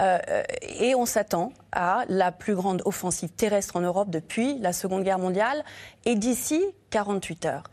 Euh, 0.00 0.18
et 0.62 0.94
on 0.94 1.04
s'attend 1.04 1.52
à 1.70 2.06
la 2.08 2.32
plus 2.32 2.54
grande 2.54 2.80
offensive 2.86 3.28
terrestre 3.28 3.76
en 3.76 3.82
Europe 3.82 4.08
depuis 4.08 4.58
la 4.60 4.72
Seconde 4.72 5.04
Guerre 5.04 5.18
mondiale 5.18 5.62
et 6.06 6.14
d'ici 6.14 6.64
48 6.88 7.44
heures. 7.44 7.64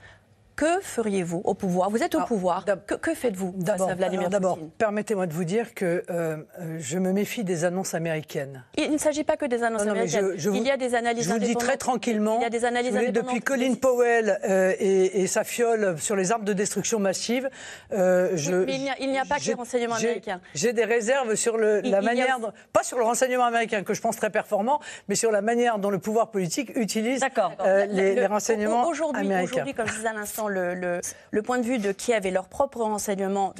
Que 0.56 0.80
feriez-vous 0.82 1.42
au 1.44 1.54
pouvoir? 1.54 1.90
Vous 1.90 2.02
êtes 2.02 2.16
au 2.16 2.22
pouvoir. 2.22 2.66
Que, 3.02 3.14
faites-vous? 3.14 3.54
D'abord, 3.58 4.58
permettez-moi 4.78 5.28
de 5.28 5.34
vous 5.34 5.44
dire 5.44 5.74
que 5.74 6.04
euh, 6.10 6.38
euh, 6.60 6.78
je 6.80 6.98
me 6.98 7.12
méfie 7.12 7.44
des 7.44 7.66
annonces 7.66 7.94
américaines. 7.94 8.64
Il 8.78 8.92
ne 8.92 8.98
s'agit 8.98 9.26
pas 9.26 9.36
que 9.36 9.46
des 9.46 9.64
annonces 9.64 9.82
américaines. 9.82 10.34
il 10.38 10.64
y 10.64 10.72
a 10.72 10.78
des 10.78 10.96
analyses 10.96 11.28
Je 11.28 11.34
vous 11.34 11.40
dis 11.40 11.56
très 11.56 11.76
tranquillement. 11.76 12.38
Il 12.40 12.44
y 12.44 12.46
a 12.46 12.50
des 12.50 12.64
analyses 12.64 12.94
Depuis 13.12 13.42
Colin 13.42 13.74
Powell 13.76 14.40
euh, 14.46 14.74
et, 14.80 15.28
sa 15.28 15.44
fiole 15.44 15.98
sur 16.00 16.16
les 16.16 16.32
armes 16.32 16.46
de 16.46 16.54
destruction 16.54 17.00
massive, 17.00 17.50
je, 17.92 18.64
mais 18.66 18.76
il 19.00 19.10
n'y 19.10 19.18
a, 19.18 19.26
pas 19.26 19.40
que 19.40 19.46
les 19.46 19.54
renseignements 19.54 19.96
américains. 19.96 20.40
J'ai 20.54 20.72
des 20.72 20.86
réserves 20.86 21.36
sur 21.36 21.58
le, 21.58 21.82
la 21.82 22.02
manière, 22.02 22.40
pas 22.72 22.84
sur 22.84 22.98
le 22.98 23.04
renseignement 23.04 23.46
américain 23.46 23.84
que 23.84 23.94
je 23.94 24.02
pense 24.02 24.16
très 24.16 24.30
performant, 24.30 24.80
mais 25.10 25.16
sur 25.16 25.32
la 25.32 25.42
manière 25.42 25.80
dont 25.80 25.90
le 25.90 26.00
pouvoir 26.00 26.32
politique 26.32 26.72
utilise 26.76 27.22
les, 27.90 28.16
les, 28.16 28.26
renseignements 28.28 28.90
américains. 29.14 29.44
Aujourd'hui, 29.44 29.74
comme 29.74 29.88
je 29.88 29.96
disais 29.96 30.08
à 30.08 30.14
l'instant 30.14 30.45
le, 30.48 31.02
point 31.44 31.60
de 31.60 31.64
vue 31.64 31.80
de 31.80 31.92
Kiev 31.92 32.26
et 32.26 32.32
leurs 32.32 32.48
propres 32.48 32.82
renseignements, 32.82 33.54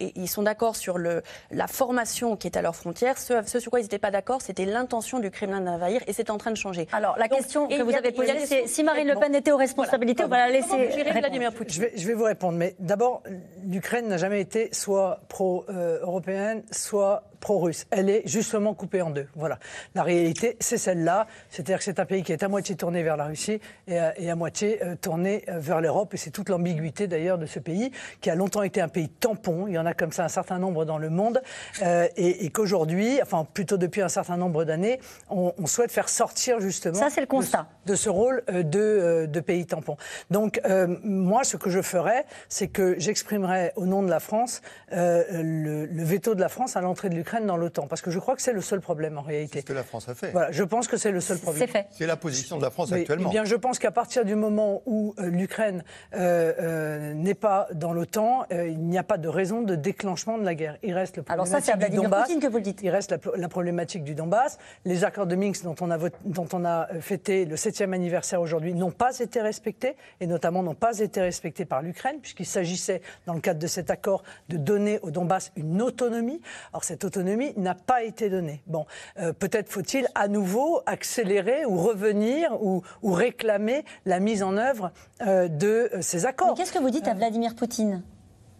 ils 0.00 0.28
sont 0.28 0.42
d'accord 0.42 0.76
sur 0.76 0.98
le, 0.98 1.22
la 1.50 1.66
formation 1.66 2.36
qui 2.36 2.46
est 2.46 2.56
à 2.56 2.62
leurs 2.62 2.76
frontières. 2.76 3.18
Ce, 3.18 3.42
sur 3.44 3.70
quoi 3.70 3.80
ils 3.80 3.84
n'étaient 3.84 3.98
pas 3.98 4.10
d'accord, 4.10 4.42
c'était 4.42 4.64
l'intention 4.64 5.18
du 5.18 5.30
Kremlin 5.30 5.60
d'envahir 5.60 6.02
et 6.06 6.12
c'est 6.12 6.30
en 6.30 6.38
train 6.38 6.50
de 6.50 6.56
changer. 6.56 6.86
Alors 6.92 7.16
la 7.18 7.28
question 7.28 7.68
que 7.68 7.82
vous 7.82 7.94
avez 7.94 8.12
posée, 8.12 8.46
c'est 8.46 8.66
si 8.66 8.82
Marine 8.82 9.08
Le 9.08 9.14
Pen 9.16 9.34
était 9.34 9.52
aux 9.52 9.56
responsabilités, 9.56 10.24
on 10.24 10.28
va 10.28 10.48
la 10.48 10.50
laisser. 10.50 10.88
Vladimir 11.18 11.52
Je 11.68 11.80
vais, 11.80 11.92
je 11.96 12.06
vais 12.06 12.14
vous 12.14 12.24
répondre, 12.24 12.56
mais 12.58 12.74
d'abord, 12.78 13.22
l'Ukraine 13.64 14.08
n'a 14.08 14.16
jamais 14.16 14.40
été 14.40 14.68
soit 14.72 15.20
pro-européenne, 15.28 16.62
soit 16.70 17.24
pro-russe. 17.38 17.86
Elle 17.90 18.10
est 18.10 18.22
justement 18.26 18.74
coupée 18.74 19.02
en 19.02 19.10
deux. 19.10 19.26
Voilà. 19.34 19.58
La 19.94 20.02
réalité, 20.02 20.56
c'est 20.60 20.78
celle-là. 20.78 21.26
C'est-à-dire 21.50 21.78
que 21.78 21.84
c'est 21.84 22.00
un 22.00 22.04
pays 22.04 22.22
qui 22.22 22.32
est 22.32 22.42
à 22.42 22.48
moitié 22.48 22.76
tourné 22.76 23.02
vers 23.02 23.16
la 23.16 23.26
Russie 23.26 23.60
et 23.86 23.98
à, 24.30 24.36
moitié 24.36 24.82
euh, 24.82 24.96
tourné 25.00 25.44
euh, 25.48 25.58
vers 25.58 25.80
l'Europe. 25.80 26.14
Et 26.14 26.16
c'est 26.16 26.30
toute 26.30 26.48
l'ambiguïté 26.48 27.06
d'ailleurs 27.06 27.38
de 27.38 27.46
ce 27.46 27.58
pays, 27.58 27.92
qui 28.20 28.30
a 28.30 28.34
longtemps 28.34 28.62
été 28.62 28.80
un 28.80 28.88
pays 28.88 29.08
tampon. 29.08 29.66
Il 29.66 29.74
y 29.74 29.78
en 29.78 29.86
a 29.86 29.94
comme 29.94 30.12
ça 30.12 30.24
un 30.24 30.28
certain 30.28 30.58
nombre 30.58 30.84
dans 30.84 30.98
le 30.98 31.10
monde. 31.10 31.42
Euh, 31.82 32.08
et, 32.16 32.50
qu'aujourd'hui, 32.50 33.20
enfin 33.22 33.46
plutôt 33.52 33.76
depuis 33.76 34.02
un 34.02 34.08
certain 34.08 34.36
nombre 34.36 34.64
d'années, 34.64 35.00
on, 35.28 35.52
souhaite 35.66 35.92
faire 35.92 36.08
sortir 36.08 36.60
justement 36.60 36.94
ça, 36.94 37.10
c'est 37.10 37.20
le 37.20 37.26
constat. 37.26 37.66
De, 37.84 37.94
ce 37.94 38.08
rôle 38.08 38.42
de, 38.48 39.26
de 39.26 39.40
pays 39.40 39.66
tampon. 39.66 39.98
Donc 40.30 40.60
moi, 41.04 41.44
ce 41.44 41.58
que 41.58 41.68
je 41.68 41.82
ferais, 41.82 42.24
c'est 42.48 42.68
que 42.68 42.98
j'exprimerais 42.98 43.74
au 43.76 43.84
nom 43.84 44.02
de 44.02 44.08
la 44.08 44.18
France 44.18 44.62
le, 44.90 45.84
le 45.84 46.04
veto 46.04 46.34
de 46.34 46.40
la 46.40 46.48
France 46.48 46.76
à 46.76 46.80
l'entrée 46.80 47.10
de 47.10 47.14
l'Ukraine 47.14 47.27
dans 47.36 47.56
l'OTAN 47.56 47.86
Parce 47.86 48.02
que 48.02 48.10
je 48.10 48.18
crois 48.18 48.36
que 48.36 48.42
c'est 48.42 48.52
le 48.52 48.60
seul 48.60 48.80
problème 48.80 49.18
en 49.18 49.22
réalité. 49.22 49.58
C'est 49.58 49.60
ce 49.60 49.66
que 49.66 49.72
la 49.72 49.84
France 49.84 50.08
a 50.08 50.14
fait. 50.14 50.30
Voilà, 50.30 50.50
je 50.50 50.62
pense 50.64 50.88
que 50.88 50.96
c'est 50.96 51.10
le 51.10 51.20
seul 51.20 51.38
problème. 51.38 51.66
C'est 51.66 51.72
fait. 51.72 51.86
C'est 51.90 52.06
la 52.06 52.16
position 52.16 52.56
de 52.56 52.62
la 52.62 52.70
France 52.70 52.92
actuellement. 52.92 53.28
Eh 53.28 53.32
bien, 53.32 53.44
je 53.44 53.54
pense 53.54 53.78
qu'à 53.78 53.90
partir 53.90 54.24
du 54.24 54.34
moment 54.34 54.82
où 54.86 55.14
euh, 55.18 55.28
l'Ukraine 55.28 55.84
euh, 56.14 56.52
euh, 56.60 57.14
n'est 57.14 57.34
pas 57.34 57.68
dans 57.74 57.92
l'OTAN, 57.92 58.46
il 58.50 58.80
n'y 58.80 58.98
a 58.98 59.02
pas 59.02 59.18
de 59.18 59.28
raison 59.28 59.62
de 59.62 59.74
déclenchement 59.74 60.38
de 60.38 60.44
la 60.44 60.54
guerre. 60.54 60.76
Il 60.82 60.94
reste 60.94 61.16
le 61.16 61.24
Alors 61.28 61.46
ça, 61.46 61.60
c'est 61.60 61.72
à 61.72 61.76
Vladimir 61.76 62.10
Poutine 62.10 62.40
que 62.40 62.46
vous 62.46 62.58
le 62.58 62.62
dites. 62.62 62.80
Il 62.82 62.90
reste 62.90 63.14
la, 63.36 63.48
problématique 63.48 64.04
du 64.04 64.14
Donbass. 64.14 64.58
Les 64.84 65.04
accords 65.04 65.26
de 65.26 65.36
Minsk 65.36 65.64
dont 65.64 65.76
on 65.80 65.90
a, 65.90 65.98
dont 66.24 66.48
on 66.52 66.64
a 66.64 66.88
fêté 67.00 67.44
le 67.44 67.56
7e 67.56 67.92
anniversaire 67.92 68.40
aujourd'hui 68.40 68.74
n'ont 68.74 68.90
pas 68.90 69.18
été 69.18 69.40
respectés, 69.40 69.96
et 70.20 70.26
notamment 70.26 70.62
n'ont 70.62 70.74
pas 70.74 70.98
été 70.98 71.20
respectés 71.20 71.64
par 71.64 71.82
l'Ukraine, 71.82 72.18
puisqu'il 72.20 72.46
s'agissait, 72.46 73.02
dans 73.26 73.34
le 73.34 73.40
cadre 73.40 73.60
de 73.60 73.66
cet 73.66 73.90
accord, 73.90 74.22
de 74.48 74.56
donner 74.56 74.98
au 75.02 75.10
Donbass 75.10 75.52
une 75.56 75.82
autonomie. 75.82 76.40
Alors 76.72 76.84
cette 76.84 77.04
autonomie 77.04 77.17
autonomie 77.18 77.52
n'a 77.56 77.74
pas 77.74 78.02
été 78.02 78.30
donnée. 78.30 78.62
Bon, 78.66 78.86
euh, 79.18 79.32
peut-être 79.32 79.68
faut-il 79.68 80.06
à 80.14 80.28
nouveau 80.28 80.80
accélérer 80.86 81.64
ou 81.64 81.76
revenir 81.76 82.62
ou, 82.62 82.82
réclamer 83.02 83.84
la 84.06 84.20
mise 84.20 84.42
en 84.42 84.56
œuvre 84.56 84.92
euh, 85.26 85.48
de 85.48 85.90
euh, 85.92 86.02
ces 86.02 86.26
accords. 86.26 86.54
qu'est-ce 86.54 86.72
que 86.72 86.78
vous 86.78 86.90
dites 86.90 87.08
à 87.08 87.14
Vladimir 87.14 87.54
Poutine? 87.54 88.02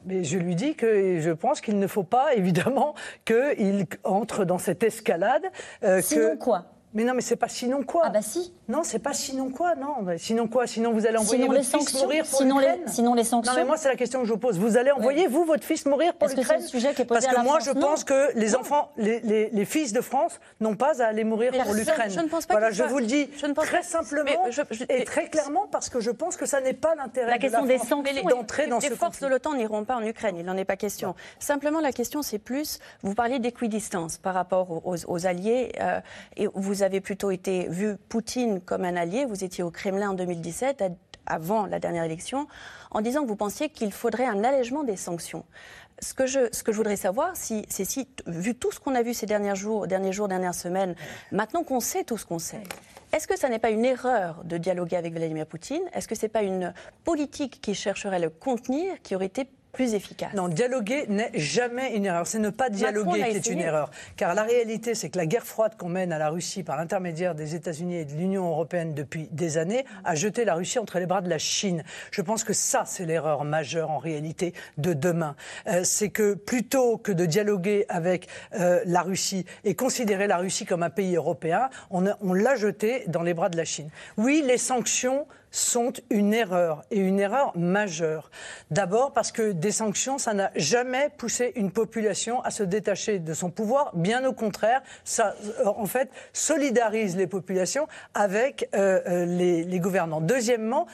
Mais 0.06 0.24
je 0.24 0.38
lui 0.38 0.54
dis 0.54 0.74
que 0.74 1.20
je 1.20 1.30
pense 1.30 1.60
qu'il 1.60 1.78
ne 1.78 1.86
faut 1.86 2.02
pas, 2.02 2.34
évidemment, 2.36 2.94
qu'il 3.24 3.86
entre 4.04 4.44
dans 4.44 4.58
cette 4.58 4.82
escalade. 4.82 5.44
Sinon 6.00 6.36
quoi? 6.36 6.66
Mais 6.94 7.04
non, 7.04 7.14
mais 7.14 7.20
c'est 7.20 7.36
pas 7.36 7.48
sinon 7.48 7.82
quoi 7.82 8.02
Ah 8.06 8.10
bah 8.10 8.22
si. 8.22 8.52
Non, 8.68 8.82
c'est 8.84 8.98
pas 8.98 9.14
sinon 9.14 9.48
quoi, 9.48 9.74
non. 9.76 10.06
Sinon 10.18 10.46
quoi 10.46 10.66
Sinon 10.66 10.92
vous 10.92 11.06
allez 11.06 11.16
envoyer 11.16 11.46
votre 11.46 11.64
fils 11.64 11.94
mourir 11.94 12.26
pour 12.26 12.38
sinon 12.38 12.58
les, 12.58 12.76
sinon 12.86 13.14
les 13.14 13.24
sanctions. 13.24 13.54
Non, 13.54 13.58
mais 13.58 13.64
moi 13.64 13.78
c'est 13.78 13.88
la 13.88 13.96
question 13.96 14.20
que 14.20 14.26
je 14.26 14.32
vous 14.32 14.38
pose. 14.38 14.58
Vous 14.58 14.76
allez 14.76 14.90
envoyer 14.90 15.26
vous 15.26 15.44
votre 15.44 15.64
fils 15.64 15.86
mourir 15.86 16.12
pour 16.12 16.28
l'Ukraine 16.28 16.60
sujet 16.60 16.92
qui 16.92 17.00
est 17.00 17.04
posé 17.06 17.26
Parce 17.26 17.34
que 17.34 17.42
moi 17.42 17.60
je 17.60 17.70
pense 17.70 18.04
que 18.04 18.36
les 18.36 18.54
enfants, 18.54 18.90
les, 18.98 19.20
les, 19.20 19.64
fils 19.64 19.94
de 19.94 20.02
France 20.02 20.38
n'ont 20.60 20.76
pas 20.76 21.02
à 21.02 21.06
aller 21.06 21.24
mourir 21.24 21.52
pour 21.52 21.72
l'Ukraine. 21.72 22.10
Je 22.10 22.20
ne 22.20 22.28
pense 22.28 22.44
pas. 22.44 22.54
Voilà, 22.54 22.70
je 22.70 22.82
vous 22.82 22.98
le 22.98 23.06
dis 23.06 23.28
très 23.56 23.82
simplement 23.82 24.30
et 24.90 25.04
très 25.04 25.30
clairement 25.30 25.66
parce 25.70 25.88
que 25.88 26.00
je 26.00 26.10
pense 26.10 26.36
que 26.36 26.44
ça 26.44 26.60
n'est 26.60 26.74
pas 26.74 26.94
l'intérêt. 26.94 27.30
La 27.30 27.38
question 27.38 27.62
de 27.62 27.68
des 27.68 27.78
sanctions 27.78 28.02
d'entrer 28.28 28.66
dans 28.66 28.80
ce 28.80 28.90
Les 28.90 28.96
forces 28.96 29.20
de 29.20 29.28
l'OTAN 29.28 29.54
n'iront 29.54 29.84
pas 29.84 29.96
en 29.96 30.04
Ukraine. 30.04 30.36
Il 30.36 30.44
n'en 30.44 30.58
est 30.58 30.66
pas 30.66 30.76
question. 30.76 31.14
Simplement 31.38 31.80
la 31.80 31.92
question 31.92 32.20
c'est 32.20 32.38
plus. 32.38 32.80
Vous 33.02 33.14
parliez 33.14 33.38
d'équidistance 33.38 34.18
par 34.18 34.34
rapport 34.34 34.82
aux, 34.84 35.26
alliés 35.26 35.72
euh, 35.80 36.00
et 36.36 36.48
vous 36.54 36.82
avez 36.82 37.00
plutôt 37.00 37.30
été 37.30 37.66
vu 37.68 37.96
Poutine 38.08 38.57
comme 38.64 38.84
un 38.84 38.96
allié, 38.96 39.24
vous 39.24 39.44
étiez 39.44 39.64
au 39.64 39.70
Kremlin 39.70 40.10
en 40.10 40.14
2017, 40.14 40.84
avant 41.26 41.66
la 41.66 41.78
dernière 41.78 42.04
élection, 42.04 42.48
en 42.90 43.00
disant 43.00 43.22
que 43.22 43.28
vous 43.28 43.36
pensiez 43.36 43.68
qu'il 43.68 43.92
faudrait 43.92 44.26
un 44.26 44.44
allègement 44.44 44.82
des 44.82 44.96
sanctions. 44.96 45.44
Ce 46.00 46.14
que 46.14 46.26
je, 46.26 46.48
ce 46.52 46.62
que 46.62 46.72
je 46.72 46.76
voudrais 46.76 46.96
savoir, 46.96 47.32
c'est 47.34 47.66
si, 47.68 48.08
vu 48.26 48.54
tout 48.54 48.70
ce 48.70 48.78
qu'on 48.78 48.94
a 48.94 49.02
vu 49.02 49.14
ces 49.14 49.26
derniers 49.26 49.56
jours, 49.56 49.86
derniers 49.86 50.12
jours, 50.12 50.28
dernières 50.28 50.54
semaines, 50.54 50.94
maintenant 51.32 51.64
qu'on 51.64 51.80
sait 51.80 52.04
tout 52.04 52.16
ce 52.16 52.24
qu'on 52.24 52.38
sait, 52.38 52.62
est-ce 53.12 53.26
que 53.26 53.38
ça 53.38 53.48
n'est 53.48 53.58
pas 53.58 53.70
une 53.70 53.84
erreur 53.84 54.42
de 54.44 54.58
dialoguer 54.58 54.96
avec 54.96 55.14
Vladimir 55.14 55.46
Poutine? 55.46 55.82
Est-ce 55.94 56.06
que 56.06 56.14
ce 56.14 56.26
n'est 56.26 56.28
pas 56.28 56.42
une 56.42 56.74
politique 57.04 57.60
qui 57.60 57.74
chercherait 57.74 58.20
le 58.20 58.28
contenir 58.28 59.00
qui 59.02 59.16
aurait 59.16 59.26
été 59.26 59.48
plus 59.72 59.94
efficace. 59.94 60.32
Non, 60.34 60.48
dialoguer 60.48 61.06
n'est 61.08 61.30
jamais 61.34 61.94
une 61.94 62.06
erreur. 62.06 62.26
C'est 62.26 62.38
ne 62.38 62.50
pas 62.50 62.70
dialoguer 62.70 63.22
qui 63.30 63.36
est 63.36 63.46
une 63.46 63.60
erreur. 63.60 63.90
Car 64.16 64.34
la 64.34 64.42
réalité, 64.42 64.94
c'est 64.94 65.10
que 65.10 65.18
la 65.18 65.26
guerre 65.26 65.44
froide 65.44 65.76
qu'on 65.76 65.88
mène 65.88 66.12
à 66.12 66.18
la 66.18 66.30
Russie 66.30 66.62
par 66.62 66.76
l'intermédiaire 66.76 67.34
des 67.34 67.54
États-Unis 67.54 67.96
et 67.96 68.04
de 68.04 68.12
l'Union 68.14 68.48
européenne 68.48 68.94
depuis 68.94 69.28
des 69.30 69.58
années 69.58 69.84
a 70.04 70.14
jeté 70.14 70.44
la 70.44 70.54
Russie 70.54 70.78
entre 70.78 70.98
les 70.98 71.06
bras 71.06 71.20
de 71.20 71.28
la 71.28 71.38
Chine. 71.38 71.84
Je 72.10 72.22
pense 72.22 72.44
que 72.44 72.52
ça, 72.52 72.84
c'est 72.86 73.04
l'erreur 73.04 73.44
majeure 73.44 73.90
en 73.90 73.98
réalité 73.98 74.54
de 74.78 74.92
demain. 74.92 75.36
Euh, 75.66 75.82
c'est 75.84 76.10
que 76.10 76.34
plutôt 76.34 76.98
que 76.98 77.12
de 77.12 77.26
dialoguer 77.26 77.84
avec 77.88 78.28
euh, 78.54 78.80
la 78.84 79.02
Russie 79.02 79.44
et 79.64 79.74
considérer 79.74 80.26
la 80.26 80.38
Russie 80.38 80.64
comme 80.64 80.82
un 80.82 80.90
pays 80.90 81.16
européen, 81.16 81.70
on, 81.90 82.32
l'a 82.32 82.56
jeté 82.56 83.04
dans 83.06 83.22
les 83.22 83.34
bras 83.34 83.48
de 83.48 83.56
la 83.56 83.64
Chine. 83.64 83.90
Oui, 84.16 84.42
les 84.44 84.58
sanctions 84.58 85.26
sont 85.50 85.92
une 86.10 86.34
erreur, 86.34 86.84
et 86.90 86.98
une 86.98 87.20
erreur 87.20 87.56
majeure. 87.56 88.30
D'abord 88.70 89.12
parce 89.12 89.32
que 89.32 89.52
des 89.52 89.72
sanctions, 89.72 90.18
ça 90.18 90.34
n'a 90.34 90.50
jamais 90.54 91.10
poussé 91.16 91.52
une 91.56 91.70
population 91.70 92.40
à 92.42 92.50
se 92.50 92.62
détacher 92.62 93.18
de 93.18 93.34
son 93.34 93.50
pouvoir. 93.50 93.94
Bien 93.94 94.24
au 94.24 94.32
contraire, 94.32 94.82
ça, 95.04 95.34
euh, 95.60 95.66
en 95.66 95.86
fait, 95.86 96.10
solidarise 96.32 97.16
les 97.16 97.26
populations 97.26 97.88
avec 98.14 98.68
euh, 98.74 99.00
euh, 99.06 99.24
les, 99.24 99.64
les 99.64 99.80
gouvernants. 99.80 100.20
Deuxièmement, 100.20 100.86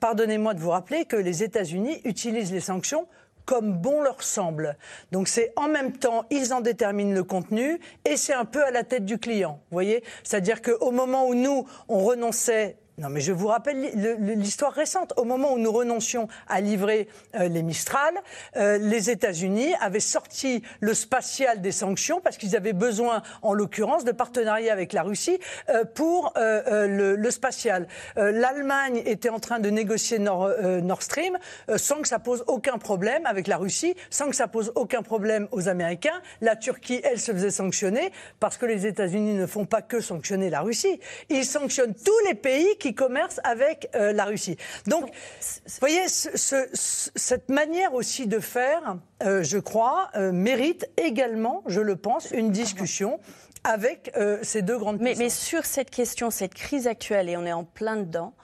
pardonnez-moi 0.00 0.54
de 0.54 0.60
vous 0.60 0.70
rappeler 0.70 1.04
que 1.04 1.16
les 1.16 1.42
États-Unis 1.42 2.00
utilisent 2.04 2.52
les 2.52 2.60
sanctions 2.60 3.06
comme 3.44 3.72
bon 3.72 4.00
leur 4.00 4.22
semble. 4.22 4.76
Donc 5.12 5.28
c'est 5.28 5.52
en 5.56 5.68
même 5.68 5.92
temps, 5.92 6.24
ils 6.30 6.52
en 6.52 6.60
déterminent 6.60 7.14
le 7.14 7.24
contenu 7.24 7.78
et 8.04 8.16
c'est 8.16 8.32
un 8.32 8.44
peu 8.44 8.64
à 8.64 8.70
la 8.70 8.84
tête 8.84 9.04
du 9.04 9.18
client. 9.18 9.60
Vous 9.70 9.74
voyez? 9.74 10.02
C'est-à-dire 10.22 10.62
qu'au 10.62 10.90
moment 10.90 11.28
où 11.28 11.34
nous, 11.34 11.66
on 11.88 11.98
renonçait 11.98 12.76
non, 12.96 13.08
mais 13.08 13.20
je 13.20 13.32
vous 13.32 13.48
rappelle 13.48 13.90
l'histoire 14.36 14.72
récente. 14.72 15.14
Au 15.16 15.24
moment 15.24 15.52
où 15.52 15.58
nous 15.58 15.72
renoncions 15.72 16.28
à 16.46 16.60
livrer 16.60 17.08
euh, 17.34 17.48
les 17.48 17.64
Mistral, 17.64 18.14
euh, 18.56 18.78
les 18.78 19.10
États-Unis 19.10 19.74
avaient 19.80 19.98
sorti 19.98 20.62
le 20.78 20.94
spatial 20.94 21.60
des 21.60 21.72
sanctions 21.72 22.20
parce 22.20 22.36
qu'ils 22.36 22.54
avaient 22.54 22.72
besoin, 22.72 23.22
en 23.42 23.52
l'occurrence, 23.52 24.04
de 24.04 24.12
partenariat 24.12 24.72
avec 24.72 24.92
la 24.92 25.02
Russie 25.02 25.40
euh, 25.70 25.84
pour 25.84 26.32
le, 26.36 27.30
spatial. 27.30 27.88
L'Allemagne 28.16 29.02
était 29.06 29.28
en 29.28 29.40
train 29.40 29.58
de 29.58 29.70
négocier 29.70 30.18
Nord, 30.18 31.02
Stream 31.02 31.36
sans 31.76 32.00
que 32.00 32.06
ça 32.06 32.18
pose 32.18 32.44
aucun 32.46 32.78
problème 32.78 33.26
avec 33.26 33.48
la 33.48 33.56
Russie, 33.56 33.96
sans 34.10 34.28
que 34.28 34.36
ça 34.36 34.46
pose 34.46 34.72
aucun 34.76 35.02
problème 35.02 35.48
aux 35.50 35.68
Américains. 35.68 36.20
La 36.40 36.54
Turquie, 36.54 37.00
elle, 37.02 37.18
se 37.18 37.32
faisait 37.32 37.50
sanctionner 37.50 38.12
parce 38.38 38.56
que 38.56 38.66
les 38.66 38.86
États-Unis 38.86 39.34
ne 39.34 39.46
font 39.46 39.64
pas 39.64 39.82
que 39.82 40.00
sanctionner 40.00 40.50
la 40.50 40.60
Russie. 40.60 41.00
Ils 41.28 41.44
sanctionnent 41.44 41.94
tous 41.94 42.28
les 42.28 42.34
pays 42.34 42.76
commerce 42.92 43.40
avec 43.44 43.88
euh, 43.94 44.12
la 44.12 44.24
Russie. 44.24 44.56
Donc, 44.86 45.04
vous 45.04 45.78
voyez, 45.80 46.08
ce, 46.08 46.66
cette 46.72 47.48
manière 47.48 47.94
aussi 47.94 48.26
de 48.26 48.40
faire, 48.40 48.96
euh, 49.22 49.42
je 49.42 49.58
crois, 49.58 50.10
euh, 50.16 50.32
mérite 50.32 50.90
également, 50.96 51.62
je 51.66 51.80
le 51.80 51.96
pense, 51.96 52.32
une 52.32 52.50
discussion 52.50 53.20
avec 53.66 54.12
ces 54.42 54.60
deux 54.60 54.76
grandes 54.76 55.00
mais, 55.00 55.14
mais, 55.16 55.30
sur 55.30 55.64
cette 55.64 55.88
question, 55.88 56.30
cette 56.30 56.52
crise 56.52 56.86
actuelle, 56.86 57.30
et 57.30 57.36
on 57.38 57.46
est 57.46 57.52
en 57.54 57.64
plein 57.64 57.96
dedans, 57.96 58.34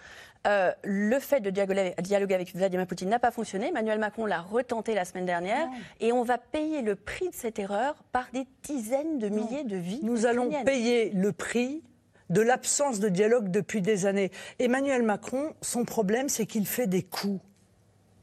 euh, 0.47 0.73
le 0.85 1.19
fait 1.19 1.41
de 1.41 1.51
dialoguer, 1.51 2.35
avec 2.35 2.55
Vladimir 2.55 2.87
Poutine 2.87 3.11
n'a 3.11 3.19
pas 3.19 3.31
fonctionné. 3.31 3.69
Emmanuel 3.69 3.99
Macron 3.99 4.25
l'a 4.25 4.41
retenté 4.41 4.95
la 4.95 5.05
semaine 5.05 5.27
dernière. 5.27 5.69
Et 6.01 6.13
on 6.13 6.23
va 6.23 6.39
payer 6.39 6.81
le 6.81 6.97
prix 6.97 7.29
de 7.29 7.35
cette 7.35 7.59
erreur 7.59 7.97
par 8.13 8.29
des 8.33 8.47
dizaines 8.63 9.19
de 9.19 9.29
milliers 9.29 9.65
de 9.65 9.77
vies. 9.77 10.01
Nous 10.03 10.25
allons 10.25 10.51
payer 10.65 11.11
le 11.11 11.33
prix 11.33 11.83
de 12.31 12.41
l'absence 12.41 13.01
de 13.01 13.09
dialogue 13.09 13.51
depuis 13.51 13.83
des 13.83 14.07
années. 14.07 14.31
Emmanuel 14.59 15.03
Macron, 15.03 15.55
son 15.61 15.85
problème, 15.85 16.29
c'est 16.29 16.47
qu'il 16.47 16.67
fait 16.67 16.87
des 16.87 17.03
coups. 17.03 17.41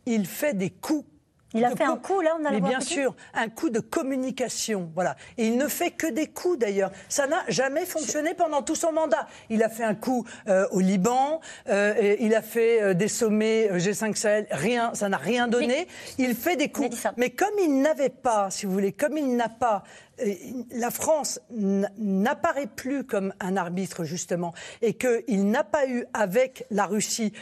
Il 0.06 0.26
fait 0.26 0.54
des 0.54 0.70
coups 0.70 1.06
il 1.54 1.64
a 1.64 1.76
fait 1.76 1.84
un 1.84 1.96
coup, 1.96 2.22
là, 2.22 2.38
on 2.40 2.46
a 2.46 2.52
Mais 2.52 2.62
bien 2.62 2.82
sûr, 2.82 3.16
un 3.34 3.50
coup 3.50 3.70
de 3.70 3.80
communication, 3.80 4.92
voilà. 4.94 5.16
Et 5.38 5.48
il 5.48 5.58
ne 5.58 5.68
fait 5.68 5.92
que 5.92 6.08
des 6.08 6.28
coups, 6.28 6.60
d'ailleurs. 6.60 6.92
Ça 7.08 7.28
n'a 7.28 7.44
jamais 7.48 7.86
fonctionné 7.86 8.34
pendant 8.34 8.62
tout 8.62 8.76
son 8.76 8.92
mandat. 8.92 9.28
Il 9.50 9.64
a 9.64 9.70
fait 9.70 9.84
un 9.84 9.96
coup 9.96 10.26
euh, 10.48 10.68
au 10.72 10.82
Liban, 10.82 11.40
euh, 11.70 12.16
il 12.20 12.36
a 12.36 12.42
fait 12.42 12.82
euh, 12.82 12.94
des 12.94 13.08
sommets 13.08 13.70
G5 13.78 14.16
Sahel, 14.16 14.48
rien, 14.52 14.94
ça 14.94 15.08
n'a 15.10 15.18
rien 15.18 15.48
donné. 15.48 15.88
il 16.18 16.36
fait 16.36 16.58
des 16.58 16.70
coups. 16.70 17.08
Mais 17.16 17.30
comme 17.30 17.58
il 17.62 17.82
n'avait 17.82 18.10
pas, 18.10 18.50
si 18.50 18.66
vous 18.66 18.74
voulez, 18.74 18.92
comme 18.92 19.18
il 19.18 19.36
n'a 19.36 19.50
pas 19.50 19.84
la 20.72 20.90
France 20.90 21.40
n'apparaît 21.52 22.66
plus 22.68 23.04
comme 23.04 23.34
un 23.40 23.56
arbitre, 23.56 24.04
justement, 24.04 24.54
et 24.82 24.96
qu'il 24.96 25.50
n'a 25.52 25.64
pas 25.64 25.88
eu 25.88 26.06
avec 26.14 26.66
la 26.72 26.88
Russie 26.88 27.34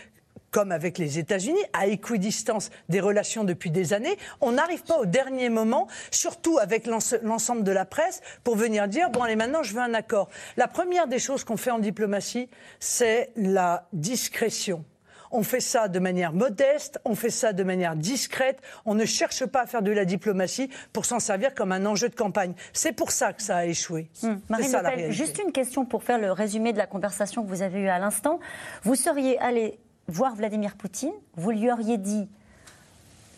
comme 0.56 0.72
avec 0.72 0.98
les 1.00 1.20
États-Unis, 1.20 1.60
à 1.74 1.88
équidistance 1.88 2.70
des 2.88 3.02
relations 3.02 3.44
depuis 3.44 3.72
des 3.72 3.92
années. 3.92 4.18
On 4.40 4.54
n'arrive 4.54 4.84
pas 4.84 5.00
au 5.00 5.06
dernier 5.06 5.50
moment, 5.50 5.90
surtout 6.12 6.60
avec 6.60 6.88
l'ensemble 6.88 7.64
de 7.66 7.72
la 7.74 7.84
presse, 7.84 8.22
pour 8.46 8.56
venir 8.56 8.88
dire 8.88 9.10
bon 9.10 9.22
allez 9.22 9.36
maintenant 9.36 9.64
je 9.64 9.74
veux 9.74 9.82
un 9.82 9.94
accord. 9.94 10.30
La 10.56 10.70
première 10.70 11.08
des 11.08 11.20
choses 11.20 11.44
qu'on 11.44 11.58
fait 11.58 11.72
en 11.72 11.80
diplomatie, 11.80 12.48
c'est 12.80 13.32
la 13.36 13.90
discrétion. 13.92 14.86
On 15.30 15.44
fait 15.44 15.60
ça 15.60 15.90
de 15.90 16.00
manière 16.00 16.32
modeste, 16.32 17.02
on 17.04 17.16
fait 17.16 17.30
ça 17.30 17.52
de 17.52 17.64
manière 17.64 17.98
discrète. 17.98 18.62
On 18.86 18.96
ne 18.96 19.04
cherche 19.04 19.46
pas 19.46 19.64
à 19.64 19.66
faire 19.66 19.82
de 19.82 19.92
la 19.92 20.06
diplomatie 20.06 20.70
pour 20.94 21.04
s'en 21.04 21.20
servir 21.20 21.54
comme 21.54 21.74
un 21.74 21.86
enjeu 21.86 22.08
de 22.08 22.16
campagne. 22.16 22.54
C'est 22.72 22.94
pour 22.94 23.12
ça 23.12 23.34
que 23.34 23.42
ça 23.42 23.58
a 23.58 23.66
échoué. 23.66 24.08
Hum. 24.24 24.40
Marine 24.48 24.72
Pen, 24.72 25.12
juste 25.12 25.42
une 25.46 25.52
question 25.52 25.84
pour 25.84 26.04
faire 26.04 26.18
le 26.18 26.32
résumé 26.32 26.72
de 26.72 26.78
la 26.78 26.88
conversation 26.88 27.44
que 27.44 27.50
vous 27.50 27.62
avez 27.62 27.82
eue 27.82 27.90
à 27.90 28.00
l'instant. 28.00 28.40
Vous 28.84 28.96
seriez 28.96 29.38
allé 29.40 29.78
voir 30.08 30.36
Vladimir 30.36 30.76
Poutine, 30.76 31.14
vous 31.36 31.52
lui 31.52 31.72
auriez 31.72 31.98
dit 31.98 32.28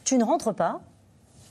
Tu 0.04 0.18
ne 0.18 0.24
rentres 0.24 0.54
pas 0.54 0.82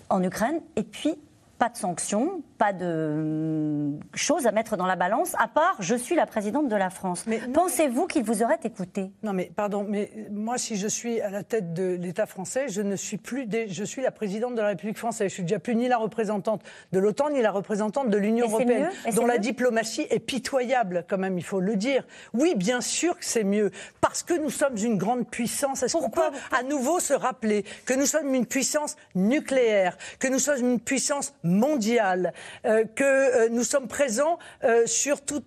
en 0.09 0.23
Ukraine, 0.23 0.61
et 0.77 0.83
puis 0.83 1.17
pas 1.59 1.69
de 1.69 1.77
sanctions, 1.77 2.43
pas 2.59 2.73
de 2.73 2.85
hum, 2.87 4.01
choses 4.15 4.47
à 4.47 4.53
mettre 4.53 4.77
dans 4.77 4.87
la 4.87 4.97
balance, 4.97 5.35
à 5.39 5.49
part 5.49 5.77
je 5.81 5.95
suis 5.95 6.15
la 6.15 6.27
présidente 6.27 6.69
de 6.69 6.77
la 6.77 6.91
France. 6.91 7.25
Pensez-vous 7.53 8.07
qu'il 8.07 8.25
vous 8.25 8.43
aurait 8.43 8.59
écouté? 8.65 9.11
Non, 9.23 9.33
mais 9.33 9.51
pardon, 9.55 9.87
mais 9.89 10.11
moi, 10.31 10.59
si 10.59 10.77
je 10.77 10.89
suis 10.89 11.21
à 11.21 11.31
la 11.31 11.43
tête 11.43 11.73
de 11.73 11.97
l'État 12.01 12.27
français, 12.27 12.67
je 12.69 12.83
ne 12.83 12.97
suis 12.97 13.17
plus, 13.17 13.49
je 13.69 13.85
suis 13.85 14.03
la 14.03 14.11
présidente 14.11 14.55
de 14.55 14.61
la 14.61 14.69
République 14.69 14.99
française. 14.99 15.29
Je 15.29 15.35
suis 15.35 15.43
déjà 15.43 15.59
plus 15.59 15.75
ni 15.75 15.89
la 15.89 15.99
représentante 15.99 16.63
de 16.93 16.99
l'OTAN 16.99 17.31
ni 17.31 17.43
la 17.43 17.51
représentante 17.51 18.11
de 18.11 18.17
l'Union 18.17 18.47
européenne, 18.47 18.91
dont 19.15 19.27
la 19.27 19.39
diplomatie 19.39 20.07
est 20.11 20.19
pitoyable, 20.19 21.05
quand 21.09 21.19
même, 21.19 21.39
il 21.39 21.45
faut 21.45 21.61
le 21.61 21.77
dire. 21.77 22.05
Oui, 22.35 22.55
bien 22.57 22.81
sûr 22.81 23.19
que 23.19 23.25
c'est 23.25 23.45
mieux, 23.45 23.71
parce 24.01 24.23
que 24.23 24.35
nous 24.35 24.51
sommes 24.51 24.77
une 24.77 24.99
grande 24.99 25.27
puissance. 25.29 25.83
Est-ce 25.83 25.97
qu'on 25.97 26.11
peut 26.11 26.21
à 26.53 26.63
nouveau 26.63 27.01
se 27.01 27.15
rappeler 27.15 27.65
que 27.85 27.95
nous 27.95 28.07
sommes 28.07 28.35
une 28.35 28.47
puissance 28.47 28.97
nucléaire, 29.15 29.97
que 30.19 30.29
nous 30.29 30.39
sommes 30.39 30.59
une 30.59 30.81
puissance 30.81 31.35
mondiale? 31.47 32.33
Euh, 32.65 32.85
que 32.95 33.05
euh, 33.05 33.49
nous 33.51 33.65
sommes 33.65 33.89
présents 33.89 34.39
euh, 34.65 34.87
sur 34.87 35.23
tous 35.23 35.43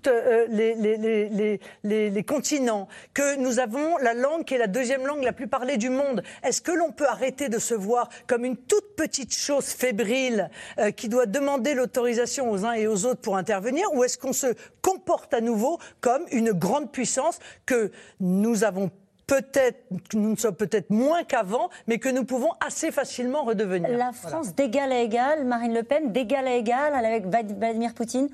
les, 0.49 1.59
les, 1.83 2.23
continents, 2.23 2.87
que 3.13 3.37
nous 3.37 3.59
avons 3.59 3.97
la 3.97 4.13
langue 4.13 4.45
qui 4.45 4.55
est 4.55 4.57
la 4.57 4.67
deuxième 4.67 5.05
langue 5.05 5.23
la 5.23 5.33
plus 5.33 5.47
parlée 5.47 5.77
du 5.77 5.89
monde. 5.89 6.23
Est-ce 6.43 6.61
que 6.61 6.71
l'on 6.71 6.91
peut 6.91 7.07
arrêter 7.07 7.49
de 7.49 7.59
se 7.59 7.73
voir 7.73 8.09
comme 8.27 8.45
une 8.45 8.57
toute 8.57 8.95
petite 8.95 9.35
chose 9.35 9.65
fébrile 9.65 10.49
qui 10.95 11.09
doit 11.09 11.25
demander 11.25 11.73
l'autorisation 11.73 12.51
aux 12.51 12.65
uns 12.65 12.73
et 12.73 12.87
aux 12.87 13.05
autres 13.05 13.21
pour 13.21 13.37
intervenir, 13.37 13.85
ou 13.93 14.03
est-ce 14.03 14.17
qu'on 14.17 14.33
se 14.33 14.53
comporte 14.81 15.33
à 15.33 15.41
nouveau 15.41 15.79
comme 16.01 16.23
une 16.31 16.51
grande 16.51 16.91
puissance 16.91 17.39
que 17.65 17.91
nous 18.19 18.63
avons 18.63 18.91
peut-être, 19.29 19.85
nous 20.15 20.35
sommes 20.35 20.55
peut-être 20.55 20.89
moins 20.89 21.23
qu'avant, 21.23 21.69
mais 21.87 21.99
que 21.99 22.09
nous 22.09 22.25
pouvons 22.25 22.51
assez 22.65 22.91
facilement 22.91 23.43
redevenir. 23.43 23.89
La 23.89 24.11
France 24.11 24.55
d'égal 24.55 24.91
à 24.91 25.01
égal, 25.01 25.45
Marine 25.45 25.73
Le 25.73 25.83
Pen 25.83 26.11
d'égal 26.11 26.47
à 26.47 26.55
égal 26.55 26.93
avec 26.93 27.27
Vladimir 27.27 27.93
Poutine, 27.93 28.27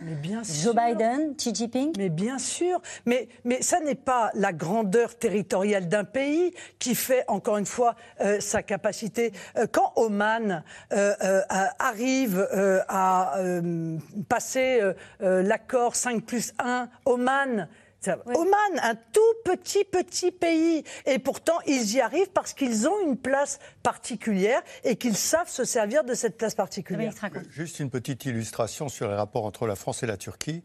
Joe 0.64 0.74
Biden, 0.74 1.36
Xi 1.36 1.54
Jinping. 1.54 1.92
Mais 1.98 2.10
bien 2.10 2.40
sûr, 2.40 2.82
mais, 3.06 3.28
mais 3.44 3.62
ça 3.62 3.82
n'est 3.82 3.96
pas 3.96 4.32
la 4.36 4.54
grandeur 4.54 5.18
territoriale 5.18 5.90
d'un 5.90 6.06
pays 6.06 6.54
qui 6.80 6.96
fait, 6.96 7.26
encore 7.28 7.58
une 7.58 7.66
fois, 7.66 7.96
euh, 8.22 8.40
sa 8.40 8.64
capacité. 8.64 9.34
Euh, 9.58 9.68
quand 9.70 9.92
Oman 9.98 10.64
euh, 10.94 11.42
arrive 11.78 12.48
à 12.88 13.38
passer 14.30 14.80
l'accord 15.20 15.96
5 15.96 16.24
plus 16.24 16.54
1, 16.60 16.88
Oman, 17.06 17.68
Oman, 18.26 18.80
un 18.82 18.96
tout 18.96 19.20
petit, 19.44 19.84
petit 19.84 20.32
pays. 20.32 20.84
Et 21.06 21.20
pourtant, 21.20 21.58
ils 21.65 21.96
y 21.96 22.02
arrivent 22.02 22.32
parce 22.34 22.54
qu'ils 22.54 22.88
ont 22.88 23.00
une 23.08 23.18
place 23.18 23.60
particulière 23.84 24.62
et 24.84 24.96
qu'ils 24.96 25.18
savent 25.18 25.50
se 25.50 25.63
servir 25.63 26.04
de 26.04 26.13
cette 26.13 26.38
place 26.38 26.56
particulière. 26.56 27.13
Juste 27.50 27.80
une 27.80 27.89
petite 27.89 28.26
illustration 28.26 28.89
sur 28.89 29.08
les 29.08 29.15
rapports 29.15 29.46
entre 29.46 29.68
la 29.68 29.76
France 29.76 30.04
et 30.04 30.08
la 30.08 30.18
Turquie. 30.18 30.62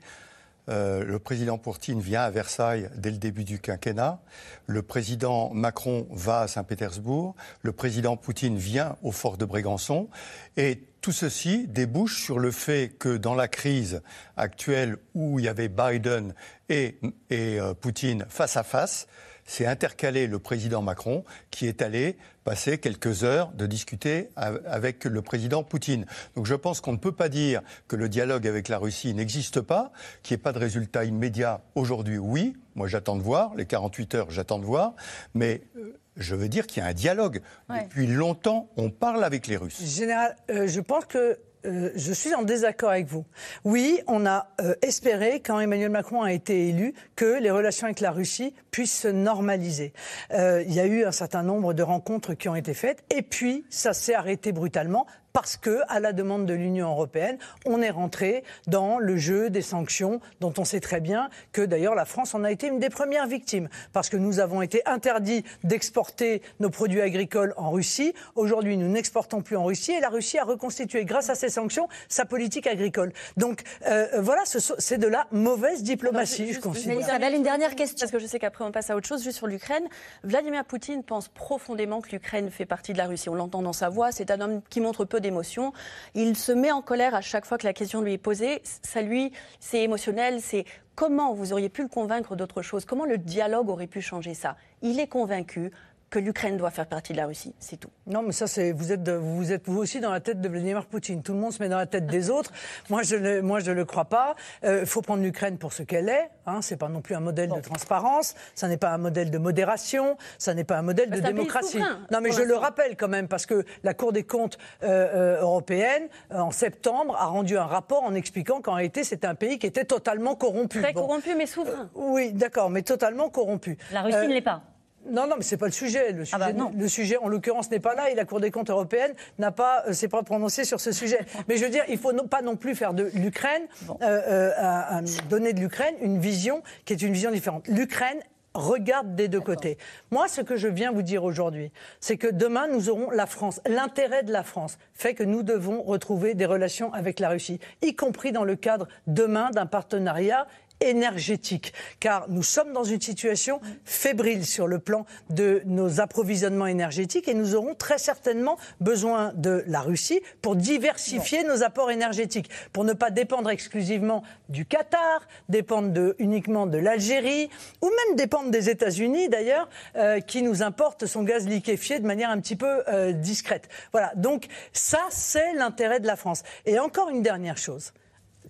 Euh, 0.69 1.05
le 1.05 1.19
président 1.19 1.59
Poutine 1.59 2.01
vient 2.01 2.23
à 2.23 2.31
Versailles 2.31 2.91
dès 2.97 3.11
le 3.11 3.17
début 3.17 3.45
du 3.45 3.59
quinquennat. 3.59 4.21
Le 4.67 4.83
président 4.83 5.51
Macron 5.53 6.07
va 6.11 6.41
à 6.41 6.49
Saint-Pétersbourg. 6.49 7.35
Le 7.63 7.73
président 7.73 8.17
Poutine 8.17 8.57
vient 8.57 8.97
au 9.03 9.13
fort 9.13 9.37
de 9.37 9.45
Brégançon. 9.45 10.09
Et 10.57 10.83
tout 11.01 11.13
ceci 11.13 11.67
débouche 11.67 12.23
sur 12.23 12.39
le 12.39 12.51
fait 12.51 12.93
que 12.99 13.17
dans 13.17 13.35
la 13.35 13.49
crise 13.49 14.03
actuelle 14.37 14.99
où 15.15 15.39
il 15.39 15.47
y 15.47 15.49
avait 15.49 15.69
Biden 15.69 16.35
et, 16.69 16.99
euh, 17.33 17.75
Poutine 17.75 18.27
face 18.29 18.57
à 18.57 18.63
face, 18.63 19.07
c'est 19.51 19.67
intercalé 19.67 20.29
le 20.29 20.39
président 20.39 20.81
Macron 20.81 21.25
qui 21.51 21.67
est 21.67 21.83
allé 21.83 22.17
passer 22.45 22.79
quelques 22.79 23.25
heures 23.25 23.51
de 23.51 23.67
discuter 23.67 24.31
avec 24.37 25.05
le 25.05 25.23
président 25.23 25.65
Poutine. 25.65 26.07
Donc 26.37 26.47
je 26.47 26.55
pense 26.55 26.81
qu'on 26.81 26.93
ne 26.93 26.99
peut 26.99 27.11
pas 27.11 27.29
dire 27.29 27.61
que 27.89 27.97
le 27.97 28.09
dialogue 28.09 28.47
avec 28.47 28.69
la 28.69 28.79
Russie 28.79 29.13
n'existe 29.13 29.61
pas, 29.61 29.91
qu'il 30.23 30.37
n'y 30.37 30.41
ait 30.41 30.43
pas 30.45 30.53
de 30.53 30.61
résultat 30.61 31.05
immédiat 31.05 31.63
aujourd'hui, 31.75 32.17
oui. 32.17 32.57
Moi 32.77 32.87
j'attends 32.87 33.17
de 33.17 33.23
voir, 33.23 33.57
les 33.57 33.67
48 33.67 34.15
heures 34.15 34.31
j'attends 34.31 34.61
de 34.61 34.65
voir, 34.65 34.95
mais 35.35 35.63
euh, 35.77 35.99
je 36.17 36.37
veux 36.37 36.49
dire 36.49 36.69
qu'il 36.69 36.81
y 36.85 36.87
a 36.87 36.89
un 36.89 36.95
dialogue. 36.95 37.43
Depuis 37.69 38.07
longtemps, 38.07 38.71
on 38.77 38.89
parle 38.89 39.25
avec 39.25 39.49
les 39.49 39.57
Russes. 39.57 39.83
Général, 39.83 40.37
euh, 40.51 40.69
je 40.69 40.81
pense 40.81 41.07
que 41.07 41.37
euh, 41.67 41.91
je 41.95 42.13
suis 42.13 42.35
en 42.35 42.43
désaccord 42.43 42.91
avec 42.91 43.07
vous. 43.07 43.25
Oui, 43.65 44.01
on 44.07 44.27
a 44.27 44.49
euh, 44.61 44.75
espéré, 44.83 45.41
quand 45.41 45.61
Emmanuel 45.61 45.91
Macron 45.91 46.23
a 46.23 46.33
été 46.33 46.69
élu, 46.69 46.95
que 47.17 47.41
les 47.41 47.51
relations 47.51 47.87
avec 47.87 48.01
la 48.01 48.11
Russie 48.11 48.55
puissent 48.71 49.01
se 49.01 49.09
normaliser. 49.09 49.93
il 50.31 50.73
y 50.73 50.81
a 50.81 50.87
eu 50.87 51.05
un 51.05 51.13
certain 51.13 51.43
nombre 51.43 51.75
de 51.75 51.83
rencontres 51.83 52.35
qui 52.35 52.49
ont 52.49 52.55
été 52.55 52.75
faites, 52.75 53.05
et 53.11 53.23
puis 53.23 53.65
ça 53.69 53.93
s'est 53.93 54.15
arrêté 54.15 54.53
brutalement 54.53 55.07
parce 55.33 55.57
que, 55.57 55.81
à 55.89 56.01
la 56.01 56.13
demande 56.13 56.47
de 56.47 56.55
l'Union 56.55 56.91
européenne, 56.91 57.39
on 57.67 57.83
est 57.83 57.91
rentré 57.91 58.45
dans 58.67 58.99
le 58.99 59.17
jeu 59.17 59.51
des 59.51 59.63
sanctions, 59.63 60.21
dont 60.41 60.53
on 60.59 60.65
sait 60.65 60.81
très 60.81 61.01
bien 61.01 61.31
que 61.53 61.63
d'ailleurs 61.63 61.95
la 61.95 62.05
France 62.05 62.35
en 62.35 62.45
a 62.45 62.51
été 62.51 62.67
une 62.67 62.79
des 62.79 62.91
premières 62.91 63.27
victimes, 63.27 63.69
parce 63.93 64.09
que 64.09 64.17
nous 64.17 64.41
avons 64.41 64.63
été 64.63 64.83
interdits 64.87 65.45
d'exporter 65.65 66.43
nos 66.59 66.71
produits 66.71 67.01
agricoles 67.01 67.55
en 67.57 67.71
Russie. 67.71 68.15
Aujourd'hui, 68.35 68.77
nous 68.77 68.89
n'exportons 68.89 69.43
plus 69.43 69.57
en 69.57 69.65
Russie 69.65 69.93
et 69.93 70.01
la 70.01 70.09
Russie 70.09 70.39
a 70.39 70.45
reconstitué, 70.45 71.05
grâce 71.05 71.31
à 71.31 71.35
ces 71.35 71.49
sanctions, 71.49 71.89
sa 72.09 72.25
politique 72.25 72.67
agricole. 72.67 73.13
Donc 73.37 73.63
euh, 73.87 74.07
voilà, 74.21 74.43
c'est 74.45 74.99
de 74.99 75.07
la 75.07 75.27
mauvaise 75.31 75.83
diplomatie, 75.83 76.53
je, 76.53 76.61
considère. 76.61 77.01
Isabelle, 77.01 77.35
une 77.35 77.43
dernière 77.43 77.75
question. 77.75 77.97
Parce 78.01 78.13
que 78.13 78.19
je 78.19 78.27
sais 78.27 78.39
qu'après 78.39 78.65
on 78.65 78.73
passe 78.73 78.91
à 78.91 78.97
autre 78.97 79.07
chose, 79.07 79.23
juste 79.23 79.39
sur 79.39 79.47
l'Ukraine. 79.47 79.85
Vladimir 80.25 80.65
Poutine 80.65 81.03
pense 81.03 81.29
profondément 81.29 82.01
que 82.01 82.11
l'Ukraine 82.11 82.51
fait 82.51 82.67
partie 82.67 82.93
de 82.93 82.99
la 82.99 83.07
Russie. 83.07 83.29
On 83.29 83.35
l'entend 83.35 83.63
dans 83.63 83.73
sa 83.73 83.89
voix. 83.89 84.13
C'est 84.13 84.31
un 84.31 84.41
homme 84.41 84.61
qui 84.71 84.81
montre 84.81 85.05
peu 85.05 85.20
d'émotion. 85.21 85.73
Il 86.15 86.37
se 86.37 86.53
met 86.53 86.73
en 86.73 86.83
colère 86.83 87.15
à 87.15 87.21
chaque 87.21 87.45
fois 87.45 87.59
que 87.59 87.67
la 87.67 87.73
question 87.73 88.01
lui 88.01 88.15
est 88.15 88.19
posée. 88.19 88.63
Ça 88.65 89.03
lui, 89.03 89.33
c'est 89.61 89.83
émotionnel. 89.83 90.41
C'est 90.41 90.65
comment 90.95 91.33
vous 91.33 91.53
auriez 91.53 91.69
pu 91.69 91.83
le 91.83 91.89
convaincre 91.89 92.37
d'autre 92.37 92.63
chose? 92.63 92.85
Comment 92.85 93.05
le 93.05 93.19
dialogue 93.19 93.69
aurait 93.69 93.87
pu 93.87 94.01
changer 94.01 94.35
ça? 94.35 94.57
Il 94.83 94.99
est 95.01 95.07
convaincu 95.07 95.71
que 96.11 96.19
l'Ukraine 96.19 96.57
doit 96.57 96.71
faire 96.71 96.87
partie 96.87 97.13
de 97.13 97.19
la 97.19 97.27
Russie, 97.27 97.55
c'est 97.61 97.79
tout. 97.79 97.91
Non, 98.07 98.23
mais 98.23 98.33
ça, 98.33 98.49
c'est 98.49 98.73
vous 98.73 98.91
êtes, 98.91 99.09
vous 99.09 99.53
êtes 99.53 99.69
vous 99.69 99.79
aussi 99.79 100.01
dans 100.01 100.11
la 100.11 100.21
tête 100.21 100.41
de 100.41 100.49
Vladimir 100.49 100.85
Poutine. 100.87 101.23
Tout 101.23 101.33
le 101.33 101.39
monde 101.39 101.53
se 101.53 101.63
met 101.63 101.69
dans 101.69 101.79
la 101.79 101.87
tête 101.87 102.07
des 102.07 102.31
autres. 102.31 102.51
Moi, 102.91 103.03
je 103.03 103.15
ne, 103.15 103.41
moi, 103.41 103.61
je 103.61 103.71
le 103.71 103.85
crois 103.85 104.07
pas. 104.07 104.35
Il 104.63 104.69
euh, 104.69 104.87
faut 104.87 105.03
prendre 105.03 105.23
l'Ukraine 105.23 105.57
pour 105.59 105.73
ce 105.73 105.85
qu'elle 105.85 106.09
est. 106.09 106.31
Hein. 106.47 106.61
C'est 106.63 106.77
pas 106.77 106.89
non 106.89 107.01
plus 107.01 107.15
un 107.15 107.21
modèle 107.21 107.51
de 107.51 107.61
transparence. 107.61 108.35
Ça 108.55 108.67
n'est 108.67 108.77
pas 108.77 108.91
un 108.91 108.99
modèle 108.99 109.31
de 109.31 109.39
modération. 109.39 110.17
Ça 110.39 110.55
n'est 110.55 110.65
pas 110.65 110.79
un 110.79 110.83
modèle 110.83 111.11
de 111.11 111.21
démocratie. 111.21 111.79
Non, 112.11 112.21
mais 112.21 112.33
je 112.33 112.43
le 112.43 112.57
rappelle 112.57 112.97
quand 112.97 113.09
même 113.09 113.29
parce 113.29 113.47
que 113.47 113.65
la 113.85 113.95
Cour 113.95 114.13
des 114.13 114.25
comptes 114.25 114.59
euh, 114.83 115.37
euh, 115.37 115.41
européenne, 115.41 116.09
en 116.31 116.51
septembre, 116.51 117.15
a 117.17 117.27
rendu 117.27 117.57
un 117.57 117.67
rapport 117.67 118.03
en 118.03 118.15
expliquant 118.15 118.61
qu'en 118.61 118.75
réalité, 118.75 119.05
c'était 119.05 119.27
un 119.27 119.37
pays 119.37 119.59
qui 119.59 119.67
était 119.67 119.85
totalement 119.85 120.35
corrompu. 120.35 120.81
Très 120.81 120.93
corrompu, 120.93 121.35
mais 121.37 121.47
souverain. 121.47 121.89
oui, 121.95 122.33
d'accord, 122.33 122.71
mais 122.71 122.83
totalement 122.83 123.29
corrompu. 123.29 123.79
La 123.93 124.03
Russie 124.03 124.27
ne 124.27 124.35
l'est 124.35 124.41
pas. 124.41 124.63
Non, 125.09 125.27
non, 125.27 125.37
mais 125.37 125.43
c'est 125.43 125.57
pas 125.57 125.67
le 125.67 125.73
sujet. 125.73 126.13
Le 126.13 126.23
ah 126.23 126.25
sujet, 126.25 126.53
bah 126.53 126.71
le 126.77 126.89
sujet 126.89 127.17
en 127.17 127.29
l'occurrence, 127.29 127.71
n'est 127.71 127.81
pas 127.81 127.95
là 127.95 128.11
et 128.11 128.15
la 128.15 128.25
Cour 128.25 128.41
des 128.41 128.51
comptes 128.51 128.71
européenne 128.71 129.13
n'a 129.39 129.51
pas, 129.51 129.85
euh, 129.87 129.93
s'est 129.93 130.09
pas 130.09 130.23
prononcée 130.23 130.65
sur 130.65 130.81
ce 130.81 130.93
sujet. 130.93 131.21
mais 131.49 131.57
je 131.57 131.65
veux 131.65 131.71
dire, 131.71 131.85
il 131.89 131.99
faut 131.99 132.13
pas 132.29 132.43
non 132.43 132.57
plus 132.57 132.75
faire 132.75 132.95
de 132.95 133.11
l'Ukraine, 133.15 133.63
euh, 134.03 134.51
euh, 134.59 135.01
donner 135.29 135.53
de 135.53 135.61
l'Ukraine 135.61 135.95
une 136.01 136.19
vision 136.19 136.63
qui 136.85 136.93
est 136.93 137.03
une 137.03 137.13
vision 137.13 137.31
différente. 137.31 137.67
L'Ukraine 137.69 138.21
regarde 138.55 139.15
des 139.15 139.29
deux 139.29 139.41
côtés. 139.41 139.79
Moi, 140.11 140.29
ce 140.29 140.41
que 140.41 140.57
je 140.57 140.69
viens 140.69 140.91
vous 140.93 141.03
dire 141.03 141.25
aujourd'hui, 141.25 141.71
c'est 142.01 142.17
que 142.17 142.27
demain, 142.27 142.67
nous 142.69 142.89
aurons 142.89 143.11
la 143.11 143.27
France. 143.27 143.61
L'intérêt 143.67 144.23
de 144.23 144.33
la 144.33 144.43
France 144.43 144.79
fait 144.93 145.15
que 145.15 145.23
nous 145.23 145.43
devons 145.43 145.83
retrouver 145.83 146.35
des 146.35 146.47
relations 146.47 146.93
avec 146.93 147.21
la 147.21 147.29
Russie, 147.29 147.61
y 147.83 147.95
compris 147.95 148.33
dans 148.33 148.45
le 148.45 148.57
cadre 148.57 148.89
demain 149.07 149.51
d'un 149.51 149.67
partenariat 149.67 150.47
énergétique, 150.81 151.73
car 152.01 152.29
nous 152.29 152.43
sommes 152.43 152.73
dans 152.73 152.85
une 152.85 153.01
situation 153.01 153.61
fébrile 153.85 154.47
sur 154.47 154.67
le 154.67 154.79
plan 154.79 155.07
de 155.29 155.63
nos 155.67 156.01
approvisionnements 156.01 156.67
énergétiques 156.67 157.29
et 157.29 157.35
nous 157.35 157.55
aurons 157.55 157.75
très 157.75 157.99
certainement 157.99 158.59
besoin 158.81 159.33
de 159.35 159.63
la 159.67 159.81
Russie 159.81 160.21
pour 160.43 160.57
diversifier 160.57 161.45
nos 161.45 161.63
apports 161.63 161.91
énergétiques, 161.91 162.51
pour 162.73 162.85
ne 162.85 162.93
pas 162.93 163.11
dépendre 163.11 163.51
exclusivement 163.51 164.23
du 164.49 164.65
Qatar, 164.65 165.27
dépendre 165.49 166.15
uniquement 166.19 166.67
de 166.67 166.79
l'Algérie 166.79 167.51
ou 167.83 167.87
même 167.87 168.17
dépendre 168.17 168.51
des 168.51 168.71
États-Unis 168.71 169.29
d'ailleurs, 169.29 169.69
euh, 169.97 170.21
qui 170.21 170.43
nous 170.43 170.63
importent 170.63 171.07
son 171.07 171.23
gaz 171.23 171.47
liquéfié 171.47 171.99
de 171.99 172.07
manière 172.07 172.31
un 172.31 172.41
petit 172.41 172.57
peu 172.57 172.83
euh, 172.89 173.13
discrète. 173.13 173.69
Voilà, 173.93 174.13
donc 174.17 174.47
ça 174.73 175.01
c'est 175.11 175.53
l'intérêt 175.55 176.01
de 176.01 176.07
la 176.07 176.17
France. 176.17 176.43
Et 176.67 176.79
encore 176.79 177.11
une 177.11 177.23
dernière 177.23 177.59
chose, 177.59 177.93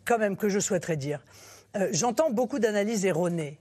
quand 0.05 0.19
même 0.19 0.37
que 0.37 0.49
je 0.49 0.61
souhaiterais 0.61 0.97
dire. 0.97 1.21
Euh, 1.77 1.89
j'entends 1.93 2.31
beaucoup 2.31 2.59
d'analyses 2.59 3.05
erronées. 3.05 3.59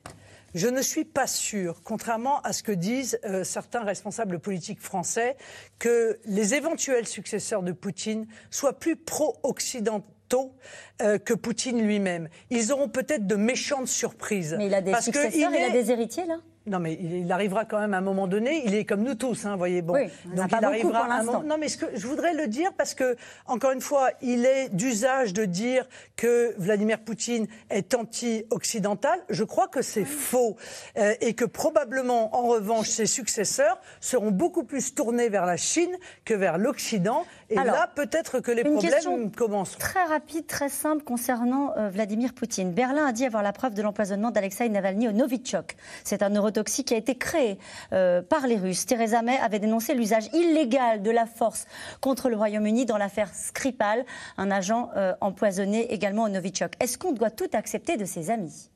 Je 0.55 0.67
ne 0.67 0.81
suis 0.81 1.05
pas 1.05 1.27
sûr, 1.27 1.81
contrairement 1.83 2.41
à 2.41 2.53
ce 2.53 2.63
que 2.63 2.71
disent 2.71 3.19
euh, 3.23 3.43
certains 3.43 3.83
responsables 3.83 4.39
politiques 4.39 4.81
français, 4.81 5.37
que 5.77 6.19
les 6.25 6.55
éventuels 6.55 7.05
successeurs 7.05 7.61
de 7.61 7.71
Poutine 7.71 8.25
soient 8.49 8.79
plus 8.79 8.95
pro-occidentaux 8.95 10.55
euh, 11.01 11.19
que 11.19 11.35
Poutine 11.35 11.81
lui-même. 11.81 12.29
Ils 12.49 12.71
auront 12.71 12.89
peut-être 12.89 13.27
de 13.27 13.35
méchantes 13.35 13.87
surprises. 13.87 14.55
Mais 14.57 14.67
il 14.67 14.73
a 14.73 14.81
des 14.81 14.93
successeurs, 14.95 15.51
il, 15.51 15.59
il 15.59 15.63
a 15.63 15.69
des 15.69 15.91
héritiers 15.91 16.25
là? 16.25 16.39
Non, 16.69 16.79
mais 16.79 16.93
il, 16.93 17.31
arrivera 17.31 17.65
quand 17.65 17.79
même 17.79 17.93
à 17.93 17.97
un 17.97 18.01
moment 18.01 18.27
donné. 18.27 18.61
Il 18.65 18.75
est 18.75 18.85
comme 18.85 19.01
nous 19.01 19.15
tous, 19.15 19.45
hein, 19.45 19.55
voyez. 19.55 19.81
Bon, 19.81 19.93
donc 19.93 20.51
il 20.51 20.65
arrivera. 20.65 20.99
à 20.99 21.19
un 21.19 21.23
moment... 21.23 21.43
Non, 21.43 21.57
mais 21.59 21.67
ce 21.67 21.77
que 21.77 21.85
je 21.95 22.07
voudrais 22.07 22.33
le 22.33 22.47
dire 22.47 22.71
parce 22.77 22.93
que 22.93 23.15
encore 23.47 23.71
une 23.71 23.81
fois, 23.81 24.09
il 24.21 24.45
est 24.45 24.69
d'usage 24.69 25.33
de 25.33 25.45
dire 25.45 25.87
que 26.15 26.53
Vladimir 26.57 26.99
Poutine 26.99 27.47
est 27.69 27.93
anti-occidental. 27.93 29.19
Je 29.29 29.43
crois 29.43 29.67
que 29.67 29.81
c'est 29.81 30.05
faux 30.05 30.57
euh, 30.97 31.13
et 31.21 31.33
que 31.33 31.45
probablement, 31.45 32.35
en 32.35 32.47
revanche, 32.47 32.87
ses 32.87 33.07
successeurs 33.07 33.79
seront 33.99 34.31
beaucoup 34.31 34.63
plus 34.63 34.93
tournés 34.93 35.29
vers 35.29 35.45
la 35.45 35.57
Chine 35.57 35.95
que 36.25 36.33
vers 36.33 36.57
l'Occident. 36.57 37.25
Et 37.49 37.55
là, 37.55 37.89
peut-être 37.95 38.39
que 38.39 38.51
les 38.51 38.63
problèmes 38.63 39.31
commencent. 39.31 39.77
Très 39.77 40.03
rapide, 40.03 40.45
très 40.45 40.69
simple 40.69 41.03
concernant 41.03 41.73
euh, 41.77 41.89
Vladimir 41.89 42.33
Poutine. 42.33 42.71
Berlin 42.71 43.07
a 43.07 43.11
dit 43.11 43.25
avoir 43.25 43.41
la 43.41 43.53
preuve 43.53 43.73
de 43.73 43.81
l'empoisonnement 43.81 44.31
d'Alexei 44.31 44.69
Navalny 44.69 45.07
au 45.07 45.11
Novichok. 45.11 45.75
C'est 46.03 46.21
un 46.21 46.35
qui 46.63 46.93
a 46.93 46.97
été 46.97 47.15
créé 47.15 47.57
euh, 47.93 48.21
par 48.21 48.47
les 48.47 48.57
Russes. 48.57 48.85
Theresa 48.85 49.21
May 49.21 49.37
avait 49.37 49.59
dénoncé 49.59 49.93
l'usage 49.93 50.29
illégal 50.33 51.01
de 51.01 51.11
la 51.11 51.25
force 51.25 51.65
contre 52.01 52.29
le 52.29 52.35
Royaume-Uni 52.35 52.85
dans 52.85 52.97
l'affaire 52.97 53.33
Skripal, 53.33 54.05
un 54.37 54.51
agent 54.51 54.89
euh, 54.95 55.13
empoisonné 55.21 55.93
également 55.93 56.23
au 56.23 56.29
Novichok. 56.29 56.73
Est-ce 56.79 56.97
qu'on 56.97 57.11
doit 57.11 57.31
tout 57.31 57.49
accepter 57.53 57.97
de 57.97 58.05
ses 58.05 58.29
amis? 58.29 58.69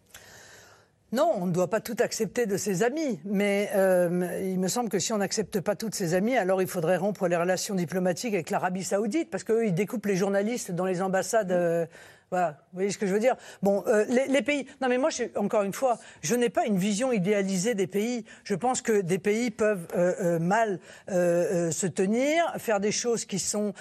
Non, 1.11 1.31
on 1.35 1.45
ne 1.45 1.51
doit 1.51 1.69
pas 1.69 1.79
tout 1.79 1.95
accepter 1.99 2.47
de 2.47 2.57
ses 2.57 2.81
amis, 2.81 3.19
mais 3.23 3.69
euh, 3.75 4.41
il 4.43 4.59
me 4.59 4.67
semble 4.67 4.89
que 4.89 4.97
si 4.97 5.13
on 5.13 5.17
n'accepte 5.17 5.59
pas 5.59 5.75
toutes 5.75 5.93
ses 5.93 6.15
amis, 6.15 6.35
alors 6.35 6.59
il 6.63 6.67
faudrait 6.67 6.97
rompre 6.97 7.27
les 7.27 7.35
relations 7.35 7.75
diplomatiques 7.75 8.33
avec 8.33 8.49
l'Arabie 8.49 8.83
saoudite, 8.83 9.29
parce 9.29 9.43
qu'eux, 9.43 9.67
ils 9.67 9.75
découpent 9.75 10.07
les 10.07 10.15
journalistes 10.15 10.71
dans 10.71 10.85
les 10.85 11.03
ambassades 11.03 11.87
vous 12.41 12.77
voyez 12.77 12.91
ce 12.91 12.97
que 12.97 13.05
je 13.05 13.13
veux 13.13 13.19
dire? 13.19 13.35
Bon, 13.61 13.83
euh, 13.87 14.05
les, 14.05 14.41
pays. 14.41 14.65
Non, 14.81 14.87
mais 14.89 14.97
moi, 14.97 15.09
encore 15.35 15.63
une 15.63 15.73
fois, 15.73 15.97
je 16.21 16.35
n'ai 16.35 16.49
pas 16.49 16.65
une 16.65 16.77
vision 16.77 17.11
idéalisée 17.11 17.75
des 17.75 17.87
pays. 17.87 18.25
Je 18.43 18.55
pense 18.55 18.81
que 18.81 19.01
des 19.01 19.19
pays 19.19 19.51
peuvent 19.51 19.87
euh, 19.95 20.13
euh, 20.21 20.39
mal 20.39 20.79
se 21.09 21.87
tenir, 21.87 22.53
faire 22.57 22.79
des 22.79 22.91
choses 22.91 23.25
qui 23.25 23.39
sont 23.39 23.73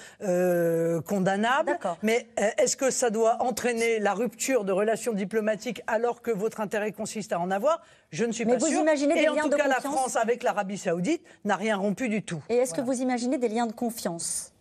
condamnables. 1.05 1.77
Mais 2.01 2.27
est-ce 2.57 2.77
que 2.77 2.91
ça 2.91 3.09
doit 3.09 3.41
entraîner 3.41 3.99
la 3.99 4.13
rupture 4.13 4.63
de 4.63 4.71
relations 4.71 5.13
diplomatiques 5.13 5.81
alors 5.87 6.21
que 6.21 6.31
votre 6.31 6.61
intérêt 6.61 6.91
consiste 6.91 7.33
à 7.33 7.39
en 7.39 7.51
avoir? 7.51 7.81
Je 8.11 8.25
ne 8.25 8.31
suis 8.31 8.45
mais 8.45 8.53
pas 8.53 8.59
vous 8.59 8.67
sûr. 8.67 8.81
Imaginez 8.81 9.23
Et 9.23 9.29
en 9.29 9.35
tout 9.35 9.49
cas, 9.49 9.67
la 9.67 9.81
France 9.81 10.15
avec 10.15 10.43
l'Arabie 10.43 10.77
Saoudite 10.77 11.23
n'a 11.45 11.55
rien 11.55 11.77
rompu 11.77 12.09
du 12.09 12.21
tout. 12.21 12.41
Et 12.49 12.55
est-ce 12.55 12.73
que 12.73 12.81
vous 12.81 13.01
imaginez 13.01 13.37
des 13.37 13.49
liens 13.49 13.67
de 13.67 13.73
confiance? 13.73 14.52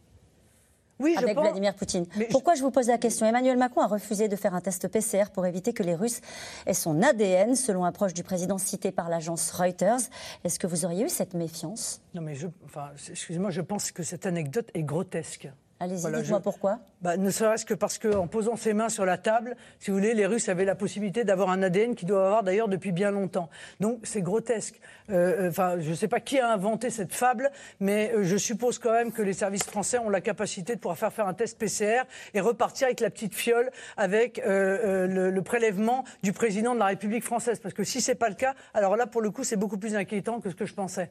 Oui, 1.03 1.17
avec 1.17 1.37
Vladimir 1.37 1.75
Poutine. 1.75 2.07
Pourquoi 2.31 2.55
je... 2.55 2.63
vous 2.63 2.71
pose 2.71 2.89
la 2.89 2.99
question? 2.99 3.27
Emmanuel 3.27 3.57
Macron 3.59 3.81
a 3.81 3.87
refusé 3.87 4.29
de 4.29 4.37
faire 4.37 4.55
un 4.55 4.61
test 4.61 4.89
PCR 4.89 5.31
pour 5.33 5.47
éviter 5.47 5.73
que 5.73 5.83
les 5.83 5.95
Russes 5.95 6.21
aient 6.67 6.75
son 6.75 7.03
ADN, 7.03 7.57
selon 7.57 7.85
un 7.85 7.93
proche 7.93 8.15
du 8.15 8.23
président 8.23 8.59
cité 8.59 8.93
par 8.93 9.09
l'agence 9.09 9.51
Reuters. 9.51 10.01
Est-ce 10.45 10.59
que 10.59 10.67
vous 10.67 10.85
auriez 10.85 11.05
eu 11.05 11.09
cette 11.09 11.35
méfiance? 11.35 12.01
Non, 12.15 12.23
mais 12.23 12.35
je, 12.35 12.47
enfin, 12.65 12.91
excusez-moi, 13.11 13.51
je 13.51 13.61
pense 13.61 13.91
que 13.91 14.03
cette 14.03 14.27
anecdote 14.27 14.71
est 14.75 14.83
grotesque. 14.83 15.49
Allez-y, 15.83 16.13
dites-moi 16.13 16.39
pourquoi. 16.39 16.79
Bah, 17.01 17.17
ne 17.17 17.29
serait-ce 17.29 17.67
que 17.67 17.75
parce 17.75 17.99
qu'en 17.99 18.29
posant 18.29 18.55
ses 18.55 18.73
mains 18.73 18.89
sur 18.89 19.05
la 19.05 19.19
table, 19.19 19.57
si 19.81 19.91
vous 19.91 19.97
voulez, 19.97 20.15
les 20.15 20.27
Russes 20.27 20.49
avaient 20.49 20.65
la 20.65 20.77
possibilité 20.77 21.25
d'avoir 21.25 21.51
un 21.51 21.61
ADN 21.61 21.97
qu'ils 21.97 22.07
doivent 22.07 22.25
avoir 22.25 22.45
d'ailleurs 22.45 22.69
depuis 22.69 22.93
bien 22.93 23.11
longtemps. 23.11 23.51
Donc 23.81 23.99
c'est 24.05 24.23
grotesque. 24.23 24.81
Euh, 25.11 25.47
euh, 25.47 25.49
enfin, 25.49 25.81
je 25.81 25.91
ne 25.91 25.95
sais 25.97 26.07
pas 26.07 26.21
qui 26.21 26.39
a 26.39 26.53
inventé 26.53 26.89
cette 26.89 27.13
fable, 27.13 27.51
mais 27.81 28.13
euh, 28.15 28.23
je 28.23 28.37
suppose 28.37 28.79
quand 28.79 28.93
même 28.93 29.11
que 29.11 29.23
les 29.23 29.33
services 29.33 29.65
français 29.65 29.99
ont 29.99 30.09
la 30.09 30.21
capacité 30.21 30.77
de 30.77 30.79
pouvoir 30.79 30.97
faire 30.97 31.13
faire 31.13 31.27
un 31.27 31.35
test 31.35 31.59
PCR 31.59 32.03
et 32.33 32.41
repartir 32.41 32.87
avec 32.87 33.01
la 33.01 33.11
petite 33.11 33.35
fiole 33.35 33.69
avec 33.97 34.41
le, 34.47 35.09
le, 35.09 35.43
prélèvement 35.43 36.05
du 36.23 36.33
président 36.33 36.75
de 36.75 36.79
la 36.79 36.87
République 36.87 37.25
française. 37.25 37.59
Parce 37.59 37.75
que 37.75 37.83
si 37.83 38.01
c'est 38.01 38.15
pas 38.15 38.29
le 38.29 38.37
cas, 38.37 38.55
alors 38.73 38.97
là, 38.97 39.09
pour 39.09 39.21
le 39.21 39.33
coup, 39.33 39.43
c'est 39.43 39.57
beaucoup 39.57 39.79
plus 39.79 39.97
inquiétant 39.97 40.41
que 40.41 40.49
ce 40.49 40.55
que 40.55 40.65
je 40.65 40.75
pensais. 40.75 41.11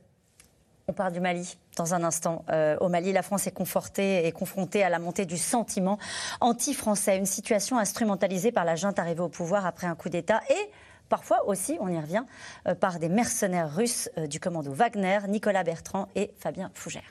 On 0.87 0.93
parle 0.93 1.13
du 1.13 1.19
Mali 1.19 1.57
dans 1.77 1.93
un 1.93 2.03
instant. 2.03 2.43
Euh, 2.49 2.77
au 2.81 2.89
Mali, 2.89 3.13
la 3.13 3.21
France 3.21 3.47
est 3.47 3.51
confortée 3.51 4.25
et 4.25 4.31
confrontée 4.31 4.83
à 4.83 4.89
la 4.89 4.99
montée 4.99 5.25
du 5.25 5.37
sentiment 5.37 5.97
anti-français, 6.41 7.17
une 7.17 7.25
situation 7.25 7.77
instrumentalisée 7.77 8.51
par 8.51 8.65
la 8.65 8.75
junte 8.75 8.99
arrivée 8.99 9.21
au 9.21 9.29
pouvoir 9.29 9.65
après 9.65 9.87
un 9.87 9.95
coup 9.95 10.09
d'État 10.09 10.41
et 10.49 10.71
parfois 11.09 11.47
aussi, 11.47 11.77
on 11.79 11.89
y 11.89 11.99
revient, 11.99 12.23
euh, 12.67 12.75
par 12.75 12.99
des 12.99 13.09
mercenaires 13.09 13.73
russes 13.73 14.09
euh, 14.17 14.27
du 14.27 14.39
commando 14.39 14.71
Wagner, 14.71 15.19
Nicolas 15.27 15.63
Bertrand 15.63 16.07
et 16.15 16.31
Fabien 16.39 16.71
Fougère. 16.73 17.03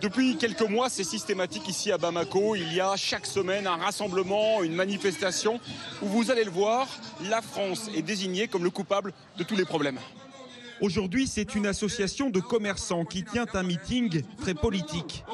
Depuis 0.00 0.36
quelques 0.36 0.68
mois, 0.68 0.88
c'est 0.88 1.04
systématique 1.04 1.68
ici 1.68 1.90
à 1.90 1.98
Bamako. 1.98 2.56
Il 2.56 2.72
y 2.72 2.80
a 2.80 2.96
chaque 2.96 3.26
semaine 3.26 3.66
un 3.66 3.76
rassemblement, 3.76 4.62
une 4.62 4.74
manifestation 4.74 5.60
où 6.02 6.06
vous 6.06 6.30
allez 6.30 6.44
le 6.44 6.50
voir, 6.50 6.86
la 7.28 7.42
France 7.42 7.90
est 7.94 8.02
désignée 8.02 8.48
comme 8.48 8.64
le 8.64 8.70
coupable 8.70 9.12
de 9.36 9.44
tous 9.44 9.56
les 9.56 9.64
problèmes. 9.64 9.98
Aujourd'hui, 10.80 11.26
c'est 11.26 11.54
une 11.54 11.66
association 11.66 12.30
de 12.30 12.40
commerçants 12.40 13.04
qui 13.04 13.24
tient 13.24 13.46
un 13.54 13.62
meeting 13.62 14.22
très 14.40 14.54
politique. 14.54 15.24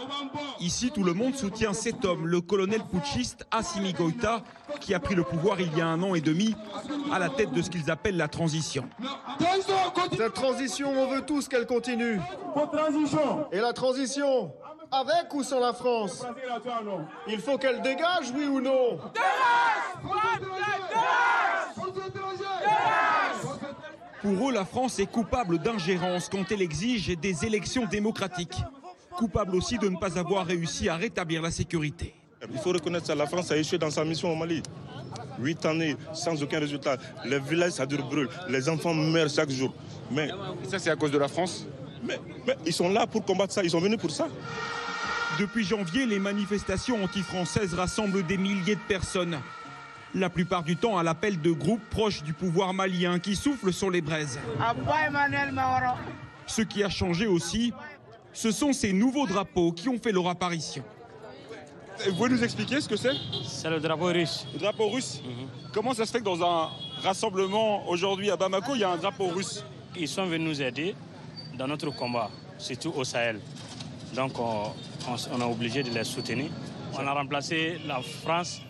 Ici, 0.60 0.90
tout 0.90 1.04
le 1.04 1.12
monde 1.12 1.34
soutient 1.34 1.74
cet 1.74 2.04
homme, 2.04 2.26
le 2.26 2.40
colonel 2.40 2.82
putschiste 2.90 3.46
Assimi 3.50 3.92
Goïta, 3.92 4.42
qui 4.80 4.94
a 4.94 5.00
pris 5.00 5.14
le 5.14 5.22
pouvoir 5.22 5.60
il 5.60 5.76
y 5.76 5.80
a 5.80 5.86
un 5.86 6.02
an 6.02 6.14
et 6.14 6.20
demi 6.20 6.54
à 7.12 7.18
la 7.18 7.28
tête 7.28 7.52
de 7.52 7.60
ce 7.60 7.68
qu'ils 7.68 7.90
appellent 7.90 8.16
la 8.16 8.28
transition. 8.28 8.88
Cette 10.16 10.34
transition, 10.34 10.90
on 10.90 11.08
veut 11.08 11.22
tous 11.22 11.48
qu'elle 11.48 11.66
continue. 11.66 12.18
Et 13.52 13.58
la 13.58 13.72
transition, 13.72 14.52
avec 14.90 15.34
ou 15.34 15.42
sans 15.42 15.60
la 15.60 15.72
France 15.72 16.24
Il 17.28 17.40
faut 17.40 17.58
qu'elle 17.58 17.82
dégage, 17.82 18.32
oui 18.34 18.46
ou 18.46 18.60
non 18.60 18.98
pour 24.24 24.48
eux, 24.48 24.52
la 24.54 24.64
France 24.64 24.98
est 24.98 25.06
coupable 25.06 25.58
d'ingérence 25.58 26.30
quand 26.30 26.50
elle 26.50 26.62
exige 26.62 27.08
des 27.08 27.44
élections 27.44 27.84
démocratiques. 27.84 28.56
Coupable 29.18 29.54
aussi 29.54 29.76
de 29.76 29.86
ne 29.86 29.98
pas 29.98 30.18
avoir 30.18 30.46
réussi 30.46 30.88
à 30.88 30.96
rétablir 30.96 31.42
la 31.42 31.50
sécurité. 31.50 32.14
Il 32.50 32.58
faut 32.58 32.72
reconnaître 32.72 33.06
que 33.06 33.12
la 33.12 33.26
France 33.26 33.50
a 33.50 33.56
échoué 33.58 33.76
dans 33.76 33.90
sa 33.90 34.02
mission 34.02 34.32
au 34.32 34.34
Mali. 34.34 34.62
Huit 35.38 35.64
années 35.66 35.96
sans 36.14 36.42
aucun 36.42 36.58
résultat. 36.58 36.96
Les 37.26 37.38
villages, 37.38 37.72
ça 37.72 37.84
dure 37.84 38.08
brûle. 38.08 38.28
Les 38.48 38.66
enfants 38.70 38.94
meurent 38.94 39.28
chaque 39.28 39.50
jour. 39.50 39.74
Mais 40.10 40.30
ça, 40.70 40.78
c'est 40.78 40.90
à 40.90 40.96
cause 40.96 41.10
de 41.10 41.18
la 41.18 41.28
France 41.28 41.66
mais, 42.06 42.18
ils 42.66 42.72
sont 42.72 42.88
là 42.88 43.06
pour 43.06 43.24
combattre 43.24 43.52
ça. 43.52 43.62
Ils 43.62 43.70
sont 43.70 43.80
venus 43.80 43.98
pour 43.98 44.10
ça. 44.10 44.28
Depuis 45.38 45.64
janvier, 45.64 46.06
les 46.06 46.18
manifestations 46.18 47.02
anti-françaises 47.02 47.74
rassemblent 47.74 48.24
des 48.26 48.36
milliers 48.38 48.76
de 48.76 48.80
personnes. 48.88 49.38
La 50.14 50.30
plupart 50.30 50.62
du 50.62 50.76
temps 50.76 50.96
à 50.96 51.02
l'appel 51.02 51.40
de 51.40 51.50
groupes 51.50 51.84
proches 51.90 52.22
du 52.22 52.32
pouvoir 52.32 52.72
malien 52.72 53.18
qui 53.18 53.34
soufflent 53.34 53.72
sur 53.72 53.90
les 53.90 54.00
braises. 54.00 54.38
Ce 56.46 56.62
qui 56.62 56.84
a 56.84 56.88
changé 56.88 57.26
aussi, 57.26 57.72
ce 58.32 58.52
sont 58.52 58.72
ces 58.72 58.92
nouveaux 58.92 59.26
drapeaux 59.26 59.72
qui 59.72 59.88
ont 59.88 59.98
fait 59.98 60.12
leur 60.12 60.28
apparition. 60.28 60.84
Vous 62.06 62.14
pouvez 62.14 62.30
nous 62.30 62.44
expliquer 62.44 62.80
ce 62.80 62.88
que 62.88 62.96
c'est? 62.96 63.14
C'est 63.46 63.70
le 63.70 63.80
drapeau 63.80 64.06
russe. 64.06 64.46
Le 64.52 64.58
drapeau 64.58 64.88
russe? 64.88 65.22
Mhm. 65.24 65.48
Comment 65.72 65.94
ça 65.94 66.04
se 66.04 66.12
fait 66.12 66.18
que 66.18 66.24
dans 66.24 66.42
un 66.42 66.68
rassemblement 67.02 67.88
aujourd'hui 67.88 68.30
à 68.30 68.36
Bamako, 68.36 68.74
il 68.74 68.80
y 68.80 68.84
a 68.84 68.90
un 68.90 68.96
drapeau 68.96 69.28
russe? 69.28 69.64
Ils 69.96 70.08
sont 70.08 70.26
venus 70.26 70.48
nous 70.48 70.62
aider 70.62 70.94
dans 71.56 71.68
notre 71.68 71.90
combat, 71.90 72.30
surtout 72.58 72.92
au 72.96 73.04
Sahel. 73.04 73.40
Donc 74.14 74.38
on, 74.38 74.72
on, 75.08 75.40
est 75.40 75.44
obligé 75.44 75.82
de 75.82 75.90
les 75.90 76.04
soutenir. 76.04 76.50
On 76.94 77.06
a 77.06 77.12
remplacé 77.12 77.78
la 77.86 78.00
France 78.00 78.60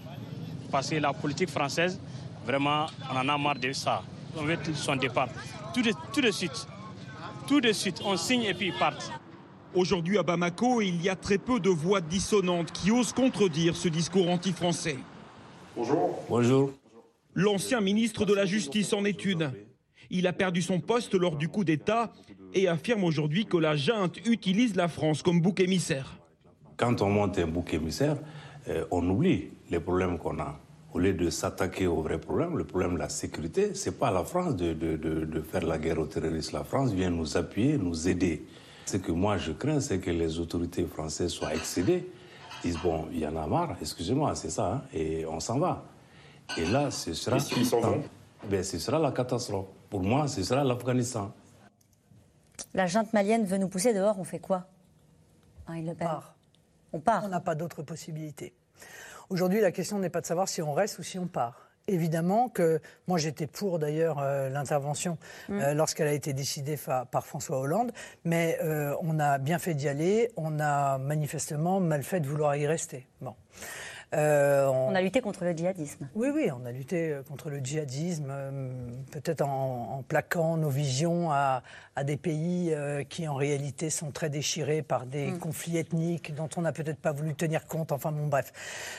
parce 0.75 0.91
que 0.91 0.97
la 0.97 1.13
politique 1.13 1.51
française, 1.51 2.01
vraiment, 2.45 2.87
on 3.09 3.17
en 3.17 3.29
a 3.29 3.39
marre 3.39 3.61
de 3.61 3.73
ça. 3.73 4.03
On 4.37 4.43
veut 4.43 4.59
son 4.75 4.97
départ. 4.97 5.29
Tout 5.73 5.83
de, 5.83 5.93
tout 6.13 6.21
de 6.21 6.33
suite. 6.33 6.67
Tout 7.47 7.61
de 7.61 7.71
suite, 7.71 8.03
on 8.05 8.17
signe 8.17 8.43
et 8.43 8.55
puis 8.55 8.73
ils 8.73 8.77
partent. 8.77 9.13
Aujourd'hui 9.73 10.19
à 10.19 10.25
Bamako, 10.25 10.81
il 10.81 11.01
y 11.01 11.09
a 11.09 11.15
très 11.15 11.39
peu 11.39 11.61
de 11.61 11.71
voix 11.71 12.01
dissonantes 12.01 12.73
qui 12.73 12.91
osent 12.91 13.13
contredire 13.13 13.77
ce 13.77 13.87
discours 13.87 14.29
anti-français. 14.29 14.97
Bonjour. 15.77 16.19
Bonjour. 16.29 16.73
L'ancien 17.35 17.81
ministre 17.81 18.25
de 18.25 18.35
la 18.35 18.45
Justice 18.45 18.93
en 18.95 19.05
est 19.05 19.25
une. 19.25 19.53
Il 20.11 20.27
a 20.27 20.33
perdu 20.33 20.61
son 20.61 20.81
poste 20.81 21.15
lors 21.15 21.37
du 21.37 21.47
coup 21.47 21.63
d'État 21.63 22.13
et 22.53 22.67
affirme 22.67 23.05
aujourd'hui 23.05 23.47
que 23.47 23.59
la 23.59 23.77
junte 23.77 24.19
utilise 24.27 24.75
la 24.75 24.89
France 24.89 25.23
comme 25.23 25.41
bouc 25.41 25.61
émissaire. 25.61 26.19
Quand 26.77 27.01
on 27.01 27.11
monte 27.11 27.39
un 27.39 27.47
bouc 27.47 27.73
émissaire, 27.75 28.17
euh, 28.67 28.85
on 28.91 29.09
oublie 29.09 29.51
les 29.71 29.79
problèmes 29.79 30.19
qu'on 30.19 30.41
a. 30.41 30.59
Au 30.95 31.01
lieu 31.01 31.13
de 31.13 31.29
s'attaquer 31.29 31.89
aux 31.89 32.03
vrais 32.03 32.21
problèmes, 32.21 32.57
le 32.57 32.63
problème 32.63 32.95
de 32.95 32.99
la 33.01 33.09
sécurité, 33.09 33.75
c'est 33.75 33.99
pas 33.99 34.09
à 34.09 34.13
la 34.13 34.23
France 34.23 34.55
de, 34.55 34.73
de, 34.73 35.41
faire 35.41 35.67
la 35.67 35.77
guerre 35.77 35.99
aux 35.99 36.07
terroristes. 36.07 36.53
La 36.53 36.63
France 36.63 36.93
vient 36.93 37.11
nous 37.11 37.37
appuyer, 37.37 37.77
nous 37.77 38.09
aider. 38.09 38.47
Ce 38.87 38.99
que 38.99 39.11
moi 39.11 39.37
je 39.37 39.51
crains, 39.51 39.81
c'est 39.81 39.99
que 39.99 40.11
les 40.11 40.39
autorités 40.39 40.85
françaises 40.85 41.33
soient 41.33 41.53
excédées, 41.53 42.09
disent 42.63 42.79
bon, 42.81 43.09
il 43.11 43.19
y 43.19 43.27
en 43.27 43.35
a 43.37 43.45
marre, 43.49 43.77
excusez-moi, 43.81 44.37
c'est 44.37 44.51
ça, 44.51 44.73
hein, 44.73 44.83
et 44.93 45.27
on 45.27 45.41
s'en 45.41 45.59
va. 45.59 45.85
Et 46.57 46.65
là, 46.65 46.93
ce 46.93 47.13
sera. 47.13 47.39
Ben, 48.49 48.63
ce 48.63 48.79
sera 48.79 48.99
la 49.01 49.11
catastrophe. 49.11 49.67
Pour 49.91 50.03
moi, 50.03 50.29
ce 50.29 50.45
sera 50.45 50.63
l'Afghanistan. 50.63 51.33
La 52.73 52.87
junte 52.87 53.13
malienne 53.13 53.45
veut 53.47 53.59
nous 53.59 53.69
pousser 53.69 53.95
dehors, 53.95 54.21
on 54.21 54.25
fait 54.25 54.39
quoi? 54.39 54.67
On 55.67 55.95
part. 55.95 56.37
On 56.93 57.01
part. 57.01 57.25
On 57.25 57.29
n'a 57.29 57.41
pas 57.41 57.57
d'autre 57.57 57.83
possibilité. 57.83 58.55
Aujourd'hui, 59.31 59.61
la 59.61 59.73
question 59.73 59.99
n'est 59.99 60.11
pas 60.11 60.21
de 60.21 60.27
savoir 60.27 60.49
si 60.49 60.61
on 60.63 60.73
reste 60.73 60.99
ou 60.99 61.03
si 61.03 61.19
on 61.19 61.27
part. 61.27 61.71
Évidemment 61.87 62.49
que 62.49 62.81
moi 63.07 63.19
j'étais 63.19 63.47
pour 63.47 63.79
d'ailleurs 63.79 64.19
euh, 64.19 64.49
l'intervention 64.49 65.19
mm. 65.51 65.61
euh, 65.61 65.75
lorsqu'elle 65.75 66.09
a 66.09 66.15
été 66.15 66.33
décidée 66.33 66.79
par 67.11 67.27
François 67.27 67.59
Hollande, 67.59 67.93
mais 68.25 68.59
euh, 68.63 68.97
on 69.03 69.21
a 69.21 69.37
bien 69.37 69.59
fait 69.59 69.75
d'y 69.75 69.87
aller, 69.87 70.31
on 70.39 70.61
a 70.61 70.97
manifestement 70.97 71.81
mal 71.81 72.03
fait 72.03 72.21
de 72.21 72.27
vouloir 72.27 72.57
y 72.57 72.67
rester. 72.67 73.07
Bon. 73.21 73.35
Euh, 74.15 74.67
on... 74.67 74.95
a 74.95 75.01
lutté 75.01 75.21
contre 75.21 75.45
le 75.45 75.53
djihadisme. 75.53 76.09
Oui, 76.15 76.29
oui, 76.33 76.49
on 76.53 76.65
a 76.65 76.73
lutté 76.73 77.19
contre 77.29 77.51
le 77.51 77.59
djihadisme, 77.59 78.29
euh, 78.31 78.73
peut-être 79.11 79.43
en, 79.43 80.05
plaquant 80.07 80.57
nos 80.57 80.69
visions 80.69 81.31
à, 81.33 81.63
des 82.03 82.17
pays 82.17 82.75
qui 83.09 83.29
en 83.29 83.35
réalité 83.35 83.91
sont 83.91 84.11
très 84.11 84.31
déchirés 84.31 84.83
par 84.83 85.07
des 85.07 85.31
mm. 85.31 85.39
conflits 85.39 85.77
ethniques 85.77 86.35
dont 86.35 86.49
on 86.57 86.63
n'a 86.63 86.73
peut-être 86.73 86.99
pas 86.99 87.13
voulu 87.13 87.35
tenir 87.35 87.67
compte. 87.67 87.93
Enfin 87.93 88.11
bon, 88.11 88.27
bref. 88.27 88.53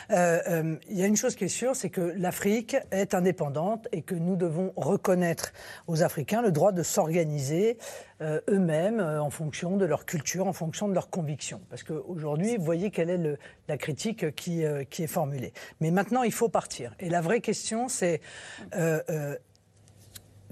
Il 0.09 0.97
y 0.97 1.03
a 1.03 1.05
une 1.05 1.17
chose 1.17 1.35
qui 1.35 1.43
est 1.43 1.49
sûre, 1.49 1.75
c'est 1.75 1.89
que 1.89 2.13
l'Afrique 2.15 2.77
est 2.91 3.13
indépendante 3.13 3.89
et 3.91 4.01
que 4.01 4.15
nous 4.15 4.37
devons 4.37 4.71
reconnaître 4.77 5.51
aux 5.87 6.03
Africains 6.03 6.41
le 6.41 6.51
droit 6.51 6.71
de 6.71 6.83
s'organiser 6.83 7.77
euh, 8.21 8.39
eux-mêmes 8.49 8.99
euh, 8.99 9.21
en 9.21 9.29
fonction 9.29 9.75
de 9.75 9.83
leur 9.83 10.05
culture, 10.05 10.47
en 10.47 10.53
fonction 10.53 10.87
de 10.87 10.93
leurs 10.93 11.09
convictions. 11.09 11.61
Parce 11.69 11.83
qu'aujourd'hui, 11.83 12.55
vous 12.55 12.63
voyez 12.63 12.89
quelle 12.89 13.09
est 13.09 13.37
la 13.67 13.77
critique 13.77 14.33
qui, 14.35 14.63
euh, 14.63 14.83
qui, 14.85 15.03
est 15.03 15.07
formulée. 15.07 15.51
Mais 15.81 15.91
maintenant, 15.91 16.23
il 16.23 16.31
faut 16.31 16.47
partir. 16.47 16.95
Et 16.99 17.09
la 17.09 17.19
vraie 17.21 17.41
question, 17.41 17.89
c'est 17.89 18.21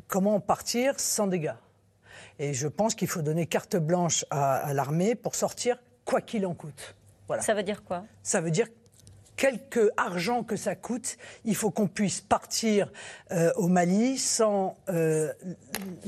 comment 0.07 0.39
partir 0.39 0.99
sans 0.99 1.27
dégâts? 1.27 1.55
Et 2.39 2.53
je 2.53 2.67
pense 2.67 2.95
qu'il 2.95 3.07
faut 3.07 3.21
donner 3.21 3.45
carte 3.45 3.75
blanche 3.75 4.25
à, 4.29 4.55
à 4.55 4.73
l'armée 4.73 5.15
pour 5.15 5.35
sortir 5.35 5.77
quoi 6.05 6.21
qu'il 6.21 6.45
en 6.45 6.53
coûte. 6.53 6.95
Voilà. 7.27 7.41
Ça 7.41 7.53
veut 7.53 7.63
dire 7.63 7.83
quoi? 7.83 8.03
Ça 8.21 8.41
veut 8.41 8.51
dire 8.51 8.67
quelque 9.35 9.91
argent 9.97 10.43
que 10.43 10.55
ça 10.55 10.75
coûte, 10.75 11.17
il 11.45 11.55
faut 11.55 11.71
qu'on 11.71 11.87
puisse 11.87 12.21
partir 12.21 12.91
euh, 13.31 13.51
au 13.55 13.67
Mali 13.67 14.17
sans 14.17 14.75
euh, 14.89 15.31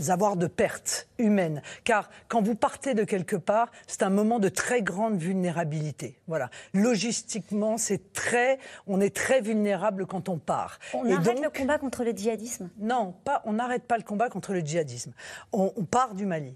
avoir 0.08 0.36
de 0.36 0.48
pertes 0.48 1.08
humaines. 1.18 1.62
Car 1.84 2.10
quand 2.28 2.42
vous 2.42 2.56
partez 2.56 2.94
de 2.94 3.04
quelque 3.04 3.36
part, 3.36 3.72
c'est 3.88 4.04
un 4.04 4.10
moment 4.10 4.40
de 4.40 4.50
très 4.50 4.82
grande 4.82 5.18
vulnérabilité. 5.18 6.18
Voilà. 6.28 6.50
Logistiquement, 6.74 7.78
c'est 7.78 8.14
très, 8.14 8.60
on 8.88 9.02
est 9.02 9.16
très 9.16 9.42
vulnérable 9.42 10.06
quand 10.06 10.30
on 10.30 10.38
part. 10.38 10.80
On 10.94 11.10
arrête 11.12 11.42
le 11.42 11.50
combat 11.50 11.78
contre 11.78 12.04
le 12.04 12.12
djihadisme? 12.12 12.70
Non, 12.80 13.14
pas, 13.24 13.42
on 13.46 13.54
n'arrête 13.54 13.84
pas 13.84 13.98
le 13.98 14.04
combat 14.04 14.30
contre 14.30 14.54
le 14.54 14.60
djihadisme. 14.60 15.14
on 15.52 15.70
part 15.86 16.16
du 16.16 16.26
Mali. 16.26 16.56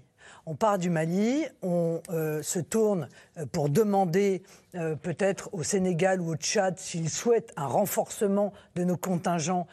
On 0.50 0.56
part 0.56 0.80
du 0.80 0.90
Mali, 0.90 1.46
on 1.62 2.02
euh, 2.10 2.42
se 2.42 2.58
tourne 2.58 3.08
euh, 3.38 3.46
pour 3.46 3.68
demander 3.68 4.42
euh, 4.74 4.96
peut-être 4.96 5.48
au 5.52 5.62
Sénégal 5.62 6.20
ou 6.20 6.32
au 6.32 6.34
Tchad 6.34 6.76
s'ils 6.76 7.08
souhaitent 7.08 7.52
un 7.56 7.68
renforcement 7.68 8.52
de 8.74 8.82
nos 8.82 8.96
contingents 8.96 9.68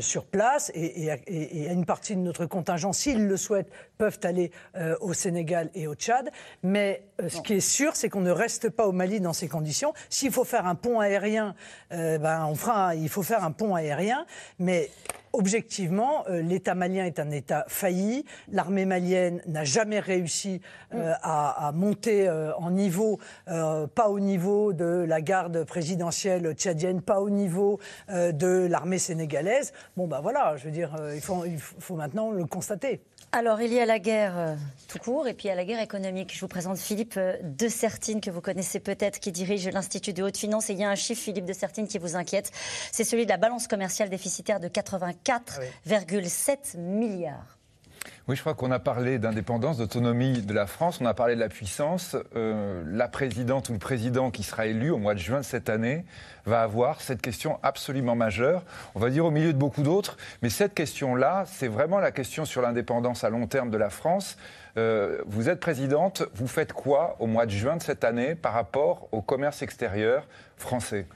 sur 0.00 0.24
place 0.24 0.72
et, 0.74 1.10
à 1.12 1.72
une 1.72 1.84
partie 1.84 2.16
de 2.16 2.20
notre 2.20 2.44
contingent, 2.46 2.92
s'ils 2.92 3.28
le 3.28 3.36
souhaitent, 3.36 3.70
peuvent 3.98 4.18
aller 4.24 4.50
au 5.00 5.12
Sénégal 5.12 5.70
et 5.74 5.86
au 5.86 5.94
Tchad. 5.94 6.30
Mais 6.64 7.04
ce 7.28 7.40
qui 7.42 7.52
est 7.52 7.60
sûr, 7.60 7.94
c'est 7.94 8.08
qu'on 8.08 8.22
ne 8.22 8.32
reste 8.32 8.70
pas 8.70 8.88
au 8.88 8.92
Mali 8.92 9.20
dans 9.20 9.34
ces 9.34 9.46
conditions. 9.46 9.92
S'il 10.08 10.32
faut 10.32 10.44
faire 10.44 10.66
un 10.66 10.74
pont 10.74 10.98
aérien, 10.98 11.54
ben 11.90 12.46
on 12.46 12.56
fera. 12.56 12.96
il 12.96 13.08
faut 13.08 13.22
faire 13.22 13.44
un 13.44 13.52
pont 13.52 13.76
aérien, 13.76 14.26
mais 14.58 14.90
objectivement, 15.32 16.24
l'État 16.28 16.74
malien 16.74 17.04
est 17.04 17.20
un 17.20 17.30
État 17.30 17.64
failli. 17.68 18.24
L'armée 18.50 18.86
malienne 18.86 19.40
n'a 19.46 19.62
jamais 19.62 20.00
réussi 20.10 20.60
euh, 20.92 21.12
à, 21.22 21.70
monter 21.72 22.28
euh, 22.28 22.52
en 22.56 22.70
niveau, 22.70 23.20
euh, 23.48 23.86
pas 23.86 24.08
au 24.08 24.18
niveau 24.18 24.72
de 24.72 25.04
la 25.06 25.20
garde 25.20 25.62
présidentielle 25.64 26.52
tchadienne, 26.54 27.00
pas 27.00 27.20
au 27.20 27.30
niveau 27.30 27.78
de 28.08 28.66
l'armée 28.66 28.98
sénégalaise. 28.98 29.72
Bon, 29.96 30.08
ben 30.08 30.20
voilà, 30.20 30.56
je 30.56 30.64
veux 30.64 30.70
dire, 30.70 30.96
il 31.14 31.20
faut, 31.20 31.44
il 31.44 31.58
faut 31.58 31.94
maintenant 31.94 32.30
le 32.30 32.44
constater. 32.44 33.00
Alors, 33.32 33.60
il 33.60 33.72
y 33.72 33.78
a 33.78 33.86
la 33.86 34.00
guerre 34.00 34.56
tout 34.88 34.98
court 34.98 35.28
et 35.28 35.34
puis 35.34 35.46
il 35.46 35.48
y 35.48 35.52
a 35.52 35.54
la 35.54 35.64
guerre 35.64 35.80
économique. 35.80 36.34
Je 36.34 36.40
vous 36.40 36.48
présente 36.48 36.78
Philippe 36.78 37.18
de 37.42 37.68
Sertine, 37.68 38.20
que 38.20 38.30
vous 38.30 38.40
connaissez 38.40 38.80
peut-être, 38.80 39.20
qui 39.20 39.30
dirige 39.30 39.68
l'Institut 39.68 40.12
de 40.12 40.24
haute 40.24 40.36
finance. 40.36 40.68
Et 40.70 40.72
il 40.72 40.80
y 40.80 40.84
a 40.84 40.90
un 40.90 40.96
chiffre, 40.96 41.22
Philippe 41.22 41.44
de 41.44 41.52
Sertine, 41.52 41.86
qui 41.86 41.98
vous 41.98 42.16
inquiète. 42.16 42.50
C'est 42.90 43.04
celui 43.04 43.26
de 43.26 43.30
la 43.30 43.36
balance 43.36 43.68
commerciale 43.68 44.10
déficitaire 44.10 44.58
de 44.58 44.66
84,7 44.68 46.58
ah 46.74 46.78
milliards. 46.78 47.59
Oui, 48.30 48.36
je 48.36 48.42
crois 48.42 48.54
qu'on 48.54 48.70
a 48.70 48.78
parlé 48.78 49.18
d'indépendance, 49.18 49.78
d'autonomie 49.78 50.42
de 50.42 50.54
la 50.54 50.68
France, 50.68 51.00
on 51.00 51.06
a 51.06 51.14
parlé 51.14 51.34
de 51.34 51.40
la 51.40 51.48
puissance. 51.48 52.14
Euh, 52.36 52.84
la 52.86 53.08
présidente 53.08 53.70
ou 53.70 53.72
le 53.72 53.80
président 53.80 54.30
qui 54.30 54.44
sera 54.44 54.66
élu 54.66 54.90
au 54.90 54.98
mois 54.98 55.14
de 55.14 55.18
juin 55.18 55.38
de 55.38 55.44
cette 55.44 55.68
année 55.68 56.04
va 56.46 56.62
avoir 56.62 57.00
cette 57.00 57.20
question 57.20 57.58
absolument 57.64 58.14
majeure, 58.14 58.62
on 58.94 59.00
va 59.00 59.10
dire 59.10 59.26
au 59.26 59.32
milieu 59.32 59.52
de 59.52 59.58
beaucoup 59.58 59.82
d'autres, 59.82 60.16
mais 60.42 60.48
cette 60.48 60.74
question-là, 60.74 61.42
c'est 61.48 61.66
vraiment 61.66 61.98
la 61.98 62.12
question 62.12 62.44
sur 62.44 62.62
l'indépendance 62.62 63.24
à 63.24 63.30
long 63.30 63.48
terme 63.48 63.68
de 63.68 63.76
la 63.76 63.90
France. 63.90 64.36
Euh, 64.76 65.20
vous 65.26 65.48
êtes 65.48 65.58
présidente, 65.58 66.22
vous 66.32 66.46
faites 66.46 66.72
quoi 66.72 67.16
au 67.18 67.26
mois 67.26 67.46
de 67.46 67.50
juin 67.50 67.78
de 67.78 67.82
cette 67.82 68.04
année 68.04 68.36
par 68.36 68.52
rapport 68.52 69.08
au 69.10 69.22
commerce 69.22 69.60
extérieur 69.62 70.28
français? 70.56 71.08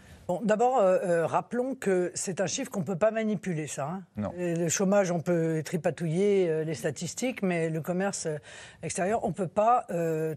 D'abord, 0.42 0.78
euh, 0.78 0.98
euh, 1.04 1.26
rappelons 1.26 1.74
que 1.74 2.10
c'est 2.14 2.40
un 2.40 2.46
chiffre 2.46 2.70
qu'on 2.70 2.80
ne 2.80 2.84
peut 2.84 2.96
pas 2.96 3.10
manipuler, 3.10 3.66
ça. 3.66 3.88
Hein. 3.88 4.02
Non. 4.16 4.32
Le 4.36 4.68
chômage, 4.68 5.10
on 5.10 5.20
peut 5.20 5.62
tripatouiller 5.64 6.48
euh, 6.48 6.64
les 6.64 6.74
statistiques, 6.74 7.42
mais 7.42 7.68
le 7.68 7.80
commerce 7.80 8.26
extérieur, 8.82 9.24
on 9.24 9.28
ne 9.28 9.34
peut 9.34 9.48
pas 9.48 9.86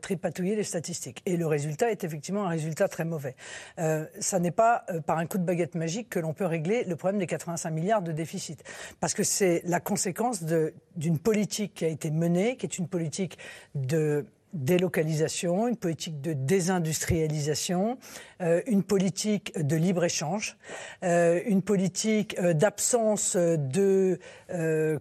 tripatouiller 0.01 0.55
les 0.55 0.63
statistiques. 0.63 1.21
Et 1.25 1.37
le 1.37 1.47
résultat 1.47 1.91
est 1.91 2.03
effectivement 2.03 2.45
un 2.45 2.49
résultat 2.49 2.87
très 2.87 3.05
mauvais. 3.05 3.35
ça 3.77 4.39
n'est 4.39 4.51
pas 4.51 4.85
par 5.05 5.17
un 5.17 5.25
coup 5.25 5.37
de 5.37 5.43
baguette 5.43 5.75
magique 5.75 6.09
que 6.09 6.19
l'on 6.19 6.33
peut 6.33 6.45
régler 6.45 6.83
le 6.83 6.95
problème 6.95 7.19
des 7.19 7.27
85 7.27 7.69
milliards 7.71 8.01
de 8.01 8.11
déficit. 8.11 8.63
Parce 8.99 9.13
que 9.13 9.23
c'est 9.23 9.61
la 9.65 9.79
conséquence 9.79 10.43
d'une 10.43 11.19
politique 11.19 11.75
qui 11.75 11.85
a 11.85 11.89
été 11.89 12.11
menée, 12.11 12.57
qui 12.57 12.65
est 12.65 12.77
une 12.77 12.87
politique 12.87 13.37
de 13.75 14.25
délocalisation, 14.53 15.67
une 15.67 15.75
politique 15.75 16.21
de 16.21 16.33
désindustrialisation, 16.33 17.97
euh, 18.41 18.61
une 18.67 18.83
politique 18.83 19.57
de 19.57 19.75
libre-échange, 19.75 20.57
euh, 21.03 21.41
une 21.45 21.61
politique 21.61 22.37
euh, 22.39 22.53
d'absence 22.53 23.35
de, 23.35 24.19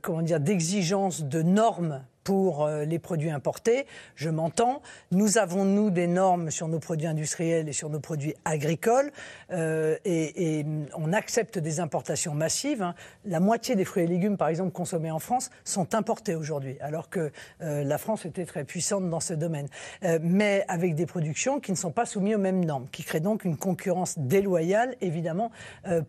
comment 0.02 0.22
dire, 0.22 0.40
d'exigence 0.40 1.24
de 1.24 1.42
normes 1.42 2.04
pour 2.26 2.66
euh, 2.66 2.84
les 2.84 2.98
produits 2.98 3.30
importés. 3.30 3.86
Je 4.16 4.28
m'entends. 4.30 4.82
Nous 5.12 5.38
avons, 5.38 5.64
nous, 5.64 5.90
des 5.90 6.08
normes 6.08 6.50
sur 6.50 6.66
nos 6.66 6.80
produits 6.80 7.06
industriels 7.06 7.68
et 7.68 7.72
sur 7.72 7.88
nos 7.88 8.00
produits 8.00 8.34
agricoles. 8.44 9.12
Euh, 9.52 9.96
et, 10.04 10.66
on 10.96 11.12
accepte 11.12 11.56
des 11.56 11.78
importations 11.78 12.34
massives. 12.34 12.82
Hein. 12.82 12.96
La 13.26 13.38
moitié 13.38 13.76
des 13.76 13.84
fruits 13.84 14.02
et 14.02 14.06
légumes, 14.08 14.36
par 14.36 14.48
exemple, 14.48 14.72
consommés 14.72 15.12
en 15.12 15.20
France, 15.20 15.50
sont 15.64 15.94
importés 15.94 16.34
aujourd'hui, 16.34 16.76
alors 16.80 17.10
que 17.10 17.30
euh, 17.60 17.84
la 17.84 17.96
France 17.96 18.26
était 18.26 18.44
très 18.44 18.64
puissante 18.64 19.08
dans 19.08 19.20
ce 19.20 19.34
domaine. 19.34 19.68
mais 20.20 20.64
avec 20.66 20.96
des 20.96 21.06
productions 21.06 21.60
qui 21.60 21.70
ne 21.70 21.76
sont 21.76 21.92
pas 21.92 22.06
soumises 22.06 22.34
aux 22.34 22.40
mêmes 22.40 22.64
normes, 22.64 22.88
qui 22.90 23.04
créent 23.04 23.20
donc 23.20 23.44
une 23.44 23.56
concurrence 23.56 24.18
déloyale, 24.18 24.96
évidemment, 25.00 25.52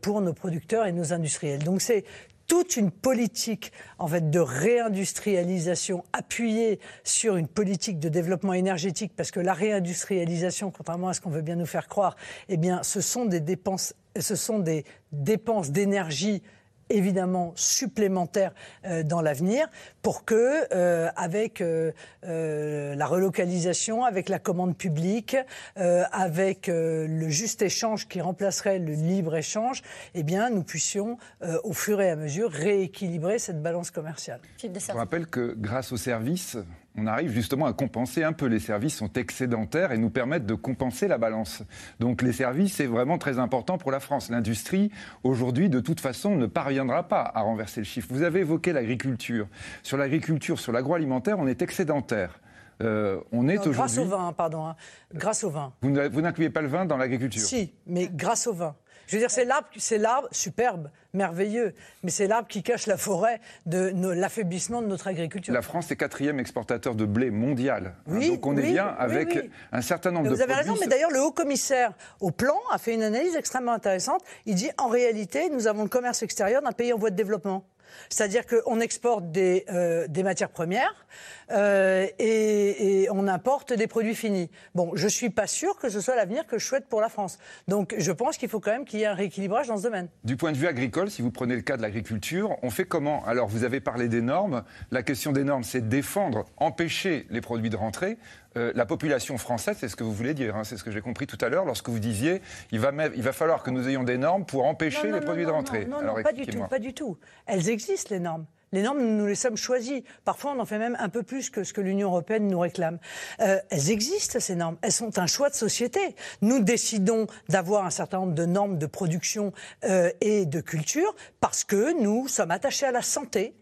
pour 0.01 0.21
nos 0.21 0.33
producteurs 0.33 0.87
et 0.87 0.91
nos 0.91 1.13
industriels. 1.13 1.63
Donc 1.63 1.81
c'est 1.81 2.05
toute 2.47 2.77
une 2.77 2.91
politique 2.91 3.71
en 3.99 4.07
fait 4.07 4.29
de 4.29 4.39
réindustrialisation 4.39 6.03
appuyée 6.13 6.79
sur 7.03 7.35
une 7.35 7.47
politique 7.47 7.99
de 7.99 8.09
développement 8.09 8.53
énergétique 8.53 9.11
parce 9.15 9.31
que 9.31 9.39
la 9.39 9.53
réindustrialisation 9.53 10.71
contrairement 10.71 11.09
à 11.09 11.13
ce 11.13 11.21
qu'on 11.21 11.29
veut 11.29 11.41
bien 11.41 11.55
nous 11.55 11.65
faire 11.65 11.87
croire 11.87 12.15
eh 12.47 12.57
bien 12.57 12.81
ce 12.83 13.01
sont 13.01 13.25
des 13.25 13.41
dépenses 13.41 13.93
ce 14.17 14.35
sont 14.35 14.59
des 14.59 14.85
dépenses 15.11 15.71
d'énergie 15.71 16.41
évidemment 16.89 17.53
supplémentaires 17.55 18.53
euh, 18.85 19.03
dans 19.03 19.21
l'avenir 19.21 19.67
pour 20.01 20.25
que, 20.25 20.73
euh, 20.73 21.09
avec 21.15 21.61
euh, 21.61 21.91
la 22.23 23.05
relocalisation, 23.05 24.03
avec 24.03 24.29
la 24.29 24.39
commande 24.39 24.77
publique, 24.77 25.35
avec 25.75 26.67
le 26.67 27.29
juste 27.29 27.61
échange 27.61 28.07
qui 28.07 28.21
remplacerait 28.21 28.79
le 28.79 28.93
libre 28.93 29.35
échange, 29.35 29.81
eh 30.13 30.23
bien, 30.23 30.49
nous 30.49 30.63
puissions, 30.63 31.17
au 31.63 31.73
fur 31.73 32.01
et 32.01 32.09
à 32.09 32.15
mesure, 32.15 32.51
rééquilibrer 32.51 33.39
cette 33.39 33.61
balance 33.61 33.91
commerciale. 33.91 34.39
Je 34.61 34.91
rappelle 34.91 35.27
que 35.27 35.55
grâce 35.57 35.91
aux 35.91 35.97
services, 35.97 36.57
on 36.97 37.05
arrive 37.05 37.31
justement 37.31 37.67
à 37.67 37.73
compenser 37.73 38.23
un 38.23 38.33
peu. 38.33 38.47
Les 38.47 38.59
services 38.59 38.95
sont 38.95 39.13
excédentaires 39.13 39.91
et 39.91 39.97
nous 39.97 40.09
permettent 40.09 40.45
de 40.47 40.55
compenser 40.55 41.07
la 41.07 41.17
balance. 41.17 41.63
Donc 41.99 42.23
les 42.23 42.33
services, 42.33 42.73
c'est 42.73 42.87
vraiment 42.87 43.17
très 43.19 43.37
important 43.37 43.77
pour 43.77 43.91
la 43.91 43.99
France. 43.99 44.29
L'industrie, 44.29 44.91
aujourd'hui, 45.23 45.69
de 45.69 45.79
toute 45.79 45.99
façon, 45.99 46.35
ne 46.35 46.47
parviendra 46.47 47.07
pas 47.07 47.31
à 47.33 47.41
renverser 47.41 47.81
le 47.81 47.85
chiffre. 47.85 48.07
Vous 48.09 48.23
avez 48.23 48.39
évoqué 48.39 48.73
l'agriculture. 48.73 49.47
Sur 49.83 49.97
l'agriculture, 49.97 50.59
sur 50.59 50.71
l'agroalimentaire, 50.71 51.37
on 51.37 51.47
est 51.47 51.61
excédentaire. 51.61 52.39
Euh, 52.81 53.19
on 53.31 53.47
est 53.47 53.59
aujourd'hui. 53.59 53.73
Grâce 53.77 53.97
au 53.97 54.05
vin, 54.05 54.33
pardon. 54.33 54.65
Hein. 54.67 54.75
Grâce 55.13 55.43
au 55.43 55.49
vin. 55.49 55.73
Vous 55.81 56.21
n'incluez 56.21 56.49
pas 56.49 56.61
le 56.61 56.67
vin 56.67 56.85
dans 56.85 56.97
l'agriculture 56.97 57.41
Si, 57.41 57.73
mais 57.85 58.09
grâce 58.11 58.47
au 58.47 58.53
vin. 58.53 58.75
Je 59.07 59.15
veux 59.15 59.19
dire, 59.19 59.31
c'est 59.31 59.45
l'arbre, 59.45 59.67
c'est 59.77 59.97
l'arbre 59.97 60.27
superbe, 60.31 60.89
merveilleux, 61.13 61.73
mais 62.03 62.11
c'est 62.11 62.27
l'arbre 62.27 62.47
qui 62.47 62.61
cache 62.61 62.87
la 62.87 62.97
forêt 62.97 63.39
de 63.65 63.91
l'affaiblissement 64.11 64.81
de 64.81 64.87
notre 64.87 65.07
agriculture. 65.07 65.53
La 65.53 65.61
France 65.61 65.89
est 65.91 65.95
quatrième 65.95 66.39
exportateur 66.39 66.93
de 66.93 67.05
blé 67.05 67.31
mondial. 67.31 67.95
Hein, 68.07 68.13
oui, 68.17 68.29
donc 68.31 68.45
on 68.45 68.57
est 68.57 68.71
bien 68.71 68.87
avec 68.99 69.49
un 69.71 69.81
certain 69.81 70.11
nombre 70.11 70.25
de 70.25 70.29
de 70.31 70.35
Vous 70.35 70.41
avez 70.41 70.53
raison, 70.53 70.75
mais 70.79 70.87
d'ailleurs 70.87 71.11
le 71.11 71.21
haut 71.21 71.31
commissaire 71.31 71.93
au 72.19 72.31
plan 72.31 72.57
a 72.71 72.77
fait 72.77 72.93
une 72.93 73.03
analyse 73.03 73.35
extrêmement 73.35 73.73
intéressante. 73.73 74.21
Il 74.45 74.55
dit 74.55 74.69
en 74.77 74.89
réalité, 74.89 75.49
nous 75.49 75.67
avons 75.67 75.83
le 75.83 75.89
commerce 75.89 76.21
extérieur 76.21 76.61
d'un 76.61 76.73
pays 76.73 76.91
en 76.91 76.97
voie 76.97 77.09
de 77.09 77.15
développement. 77.15 77.63
C'est-à-dire 78.09 78.45
qu'on 78.45 78.79
exporte 78.79 79.31
des, 79.31 79.65
euh, 79.69 80.07
matières 80.23 80.49
premières 80.49 81.05
euh, 81.51 82.07
et, 82.19 83.07
on 83.11 83.27
importe 83.27 83.73
des 83.73 83.87
produits 83.87 84.15
finis. 84.15 84.49
Bon, 84.75 84.91
je 84.95 85.05
ne 85.05 85.09
suis 85.09 85.29
pas 85.29 85.47
sûr 85.47 85.77
que 85.77 85.89
ce 85.89 86.01
soit 86.01 86.15
l'avenir 86.15 86.45
que 86.45 86.57
je 86.57 86.65
souhaite 86.65 86.87
pour 86.87 87.01
la 87.01 87.09
France. 87.09 87.37
Donc 87.67 87.95
je 87.97 88.11
pense 88.11 88.37
qu'il 88.37 88.49
faut 88.49 88.59
quand 88.59 88.71
même 88.71 88.85
qu'il 88.85 88.99
y 88.99 89.03
ait 89.03 89.07
un 89.07 89.13
rééquilibrage 89.13 89.67
dans 89.67 89.77
ce 89.77 89.83
domaine. 89.83 90.09
Du 90.23 90.35
point 90.35 90.51
de 90.51 90.57
vue 90.57 90.67
agricole, 90.67 91.09
si 91.09 91.21
vous 91.21 91.31
prenez 91.31 91.55
le 91.55 91.61
cas 91.61 91.77
de 91.77 91.81
l'agriculture, 91.81 92.57
on 92.63 92.69
fait 92.69 92.85
comment? 92.85 93.25
Alors 93.25 93.47
vous 93.47 93.63
avez 93.63 93.79
parlé 93.79 94.07
des 94.07 94.21
normes. 94.21 94.63
La 94.91 95.03
question 95.03 95.31
des 95.31 95.43
normes, 95.43 95.63
c'est 95.63 95.87
défendre, 95.87 96.45
empêcher 96.57 97.27
les 97.29 97.41
produits 97.41 97.69
de 97.69 97.77
rentrer. 97.77 98.17
Euh, 98.55 98.71
la 98.75 98.85
population 98.85 99.37
française, 99.37 99.77
c'est 99.79 99.89
ce 99.89 99.95
que 99.95 100.03
vous 100.03 100.13
voulez 100.13 100.33
dire, 100.33 100.55
hein, 100.55 100.63
c'est 100.63 100.77
ce 100.77 100.83
que 100.83 100.91
j'ai 100.91 101.01
compris 101.01 101.27
tout 101.27 101.37
à 101.41 101.49
l'heure 101.49 101.65
lorsque 101.65 101.89
vous 101.89 101.99
disiez 101.99 102.41
il 102.71 102.79
va, 102.79 102.91
il 103.15 103.23
va 103.23 103.33
falloir 103.33 103.63
que 103.63 103.71
nous 103.71 103.87
ayons 103.87 104.03
des 104.03 104.17
normes 104.17 104.45
pour 104.45 104.65
empêcher 104.65 105.11
les 105.11 105.21
produits 105.21 105.45
de 105.45 105.51
rentrer. 105.51 105.85
Non, 105.85 106.01
non, 106.01 106.21
pas 106.21 106.33
du 106.33 106.45
tout, 106.45 106.63
pas 106.67 106.79
du 106.79 106.93
tout. 106.93 107.17
Elles 107.45 107.69
existent, 107.69 108.13
les 108.13 108.19
normes. 108.19 108.45
Les 108.73 108.81
normes, 108.81 108.99
nous 109.01 109.25
les 109.25 109.35
sommes 109.35 109.55
choisies. 109.55 110.03
Parfois, 110.25 110.51
on 110.51 110.59
en 110.59 110.65
fait 110.65 110.77
même 110.77 110.97
un 110.99 111.07
peu 111.07 111.23
plus 111.23 111.49
que 111.49 111.63
ce 111.63 111.71
que 111.71 111.79
l'Union 111.79 112.09
européenne 112.09 112.47
nous 112.47 112.59
réclame. 112.59 112.99
Euh, 113.39 113.59
elles 113.69 113.91
existent, 113.91 114.41
ces 114.41 114.55
normes. 114.55 114.77
Elles 114.81 114.91
sont 114.91 115.19
un 115.19 115.27
choix 115.27 115.49
de 115.49 115.55
société. 115.55 116.15
Nous 116.41 116.59
décidons 116.59 117.27
d'avoir 117.47 117.85
un 117.85 117.89
certain 117.89 118.19
nombre 118.19 118.33
de 118.33 118.45
normes 118.45 118.77
de 118.77 118.85
production 118.85 119.53
euh, 119.85 120.11
et 120.19 120.45
de 120.45 120.59
culture 120.59 121.15
parce 121.39 121.63
que 121.63 121.97
nous 122.01 122.27
sommes 122.27 122.51
attachés 122.51 122.85
à 122.85 122.91
la 122.91 123.01
santé, 123.01 123.53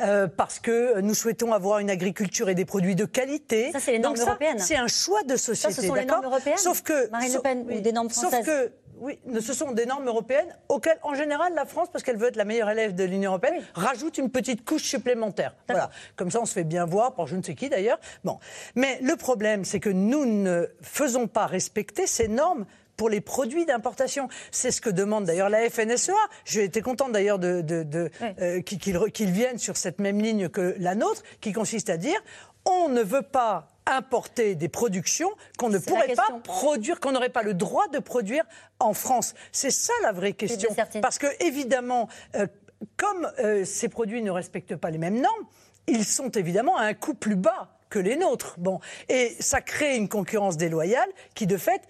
euh, 0.00 0.28
parce 0.28 0.58
que 0.58 1.00
nous 1.00 1.14
souhaitons 1.14 1.52
avoir 1.52 1.78
une 1.78 1.90
agriculture 1.90 2.48
et 2.48 2.54
des 2.54 2.64
produits 2.64 2.94
de 2.94 3.04
qualité. 3.04 3.72
Ça, 3.72 3.80
c'est 3.80 3.92
les 3.92 3.98
normes 3.98 4.18
européennes. 4.18 4.58
C'est 4.58 4.76
un 4.76 4.88
choix 4.88 5.22
de 5.22 5.36
société. 5.36 5.74
Ça, 5.74 5.82
ce 5.82 5.86
sont 5.86 5.94
les 5.94 6.04
normes 6.04 6.24
européennes. 6.24 6.58
Sauf 6.58 6.82
que 6.82 7.10
Marine 7.10 7.32
Le 7.34 7.40
Pen 7.40 7.66
ou 7.70 7.80
des 7.80 7.92
normes 7.92 8.10
françaises. 8.10 8.44
Sauf 8.44 8.46
que 8.46 8.72
oui, 8.98 9.18
ce 9.40 9.52
sont 9.52 9.72
des 9.72 9.84
normes 9.84 10.06
européennes 10.06 10.56
auxquelles, 10.68 10.98
en 11.02 11.14
général, 11.14 11.54
la 11.54 11.66
France, 11.66 11.88
parce 11.92 12.02
qu'elle 12.02 12.16
veut 12.16 12.28
être 12.28 12.36
la 12.36 12.44
meilleure 12.44 12.70
élève 12.70 12.94
de 12.94 13.04
l'Union 13.04 13.32
européenne, 13.32 13.62
rajoute 13.74 14.16
une 14.18 14.30
petite 14.30 14.64
couche 14.64 14.84
supplémentaire. 14.84 15.54
Voilà. 15.68 15.90
Comme 16.16 16.30
ça, 16.30 16.40
on 16.40 16.46
se 16.46 16.54
fait 16.54 16.64
bien 16.64 16.86
voir 16.86 17.14
par 17.14 17.26
je 17.26 17.36
ne 17.36 17.42
sais 17.42 17.54
qui 17.54 17.68
d'ailleurs. 17.68 17.98
Bon. 18.24 18.38
Mais 18.74 18.98
le 19.02 19.16
problème, 19.16 19.64
c'est 19.64 19.80
que 19.80 19.90
nous 19.90 20.24
ne 20.24 20.66
faisons 20.80 21.26
pas 21.26 21.46
respecter 21.46 22.06
ces 22.06 22.28
normes 22.28 22.64
pour 22.96 23.08
les 23.08 23.20
produits 23.20 23.66
d'importation. 23.66 24.28
C'est 24.50 24.70
ce 24.70 24.80
que 24.80 24.90
demande 24.90 25.24
d'ailleurs 25.24 25.50
la 25.50 25.68
FNSEA. 25.68 26.12
J'ai 26.44 26.64
été 26.64 26.80
contente 26.82 27.12
d'ailleurs 27.12 27.38
de, 27.38 28.10
euh, 28.40 28.60
qu'ils 28.62 29.30
viennent 29.30 29.58
sur 29.58 29.76
cette 29.76 29.98
même 29.98 30.20
ligne 30.20 30.48
que 30.48 30.74
la 30.78 30.94
nôtre, 30.94 31.22
qui 31.40 31.52
consiste 31.52 31.90
à 31.90 31.96
dire 31.96 32.20
on 32.68 32.88
ne 32.88 33.02
veut 33.02 33.22
pas 33.22 33.68
importer 33.86 34.56
des 34.56 34.68
productions 34.68 35.30
qu'on 35.56 35.68
ne 35.68 35.78
pourrait 35.78 36.14
pas 36.14 36.28
produire, 36.42 36.98
qu'on 36.98 37.12
n'aurait 37.12 37.28
pas 37.28 37.44
le 37.44 37.54
droit 37.54 37.86
de 37.88 38.00
produire 38.00 38.44
en 38.80 38.92
France. 38.92 39.34
C'est 39.52 39.70
ça 39.70 39.92
la 40.02 40.10
vraie 40.10 40.32
question. 40.32 40.74
Parce 41.00 41.18
que 41.18 41.28
évidemment, 41.44 42.08
euh, 42.34 42.48
comme 42.96 43.30
euh, 43.38 43.64
ces 43.64 43.88
produits 43.88 44.22
ne 44.22 44.30
respectent 44.30 44.76
pas 44.76 44.90
les 44.90 44.98
mêmes 44.98 45.20
normes, 45.20 45.46
ils 45.86 46.04
sont 46.04 46.30
évidemment 46.30 46.76
à 46.76 46.82
un 46.82 46.94
coût 46.94 47.14
plus 47.14 47.36
bas 47.36 47.76
que 47.88 47.98
les 48.00 48.16
nôtres. 48.16 48.56
Bon, 48.58 48.80
et 49.08 49.36
ça 49.38 49.60
crée 49.60 49.96
une 49.96 50.08
concurrence 50.08 50.56
déloyale 50.56 51.08
qui, 51.34 51.46
de 51.46 51.56
fait, 51.56 51.82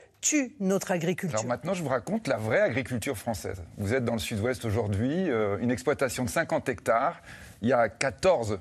notre 0.61 0.91
agriculture. 0.91 1.39
Alors 1.39 1.49
maintenant, 1.49 1.75
je 1.75 1.83
vous 1.83 1.89
raconte 1.89 2.27
la 2.27 2.37
vraie 2.37 2.61
agriculture 2.61 3.17
française. 3.17 3.63
Vous 3.77 3.95
êtes 3.95 4.05
dans 4.05 4.15
le 4.15 4.19
sud-ouest 4.19 4.65
aujourd'hui, 4.65 5.31
euh, 5.31 5.59
une 5.61 5.71
exploitation 5.71 6.25
de 6.25 6.31
50 6.31 6.69
hectares. 6.69 7.21
Il 7.63 7.69
y 7.69 7.73
a 7.73 7.89
14 7.89 8.59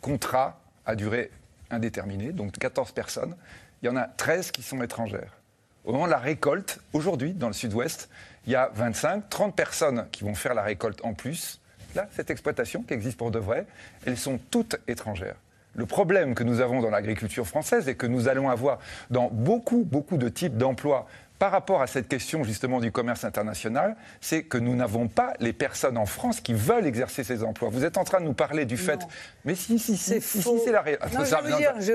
contrats 0.00 0.60
à 0.86 0.94
durée 0.94 1.30
indéterminée, 1.70 2.32
donc 2.32 2.52
14 2.52 2.92
personnes. 2.92 3.36
Il 3.82 3.86
y 3.86 3.88
en 3.88 3.96
a 3.96 4.06
13 4.06 4.50
qui 4.50 4.62
sont 4.62 4.82
étrangères. 4.82 5.38
Au 5.84 5.92
moment 5.92 6.06
de 6.06 6.10
la 6.10 6.18
récolte, 6.18 6.80
aujourd'hui, 6.92 7.32
dans 7.32 7.48
le 7.48 7.52
sud-ouest, 7.52 8.08
il 8.46 8.52
y 8.52 8.56
a 8.56 8.70
25, 8.74 9.28
30 9.28 9.56
personnes 9.56 10.06
qui 10.12 10.24
vont 10.24 10.34
faire 10.34 10.54
la 10.54 10.62
récolte 10.62 11.00
en 11.04 11.14
plus. 11.14 11.60
Là, 11.94 12.08
cette 12.12 12.30
exploitation 12.30 12.82
qui 12.82 12.94
existe 12.94 13.16
pour 13.16 13.30
de 13.30 13.38
vrai, 13.38 13.66
elles 14.04 14.18
sont 14.18 14.38
toutes 14.50 14.76
étrangères. 14.86 15.36
Le 15.78 15.86
problème 15.86 16.34
que 16.34 16.42
nous 16.42 16.60
avons 16.60 16.80
dans 16.80 16.90
l'agriculture 16.90 17.46
française 17.46 17.88
et 17.88 17.94
que 17.94 18.08
nous 18.08 18.26
allons 18.26 18.50
avoir 18.50 18.80
dans 19.10 19.30
beaucoup, 19.32 19.84
beaucoup 19.84 20.16
de 20.16 20.28
types 20.28 20.56
d'emplois 20.56 21.06
par 21.38 21.52
rapport 21.52 21.82
à 21.82 21.86
cette 21.86 22.08
question 22.08 22.42
justement 22.42 22.80
du 22.80 22.90
commerce 22.90 23.24
international, 23.24 23.96
c'est 24.20 24.42
que 24.42 24.58
nous 24.58 24.74
n'avons 24.74 25.06
pas 25.06 25.34
les 25.38 25.52
personnes 25.52 25.96
en 25.96 26.06
France 26.06 26.40
qui 26.40 26.52
veulent 26.52 26.86
exercer 26.86 27.22
ces 27.22 27.44
emplois. 27.44 27.68
Vous 27.68 27.84
êtes 27.84 27.96
en 27.96 28.04
train 28.04 28.20
de 28.20 28.24
nous 28.24 28.34
parler 28.34 28.64
du 28.64 28.76
fait, 28.76 28.98
mais 29.44 29.54
si, 29.54 29.78
si, 29.78 29.96
c'est 29.96 30.20
faux. 30.20 30.60
c'est 30.64 30.72
la 30.72 30.82
réalité. 30.82 31.06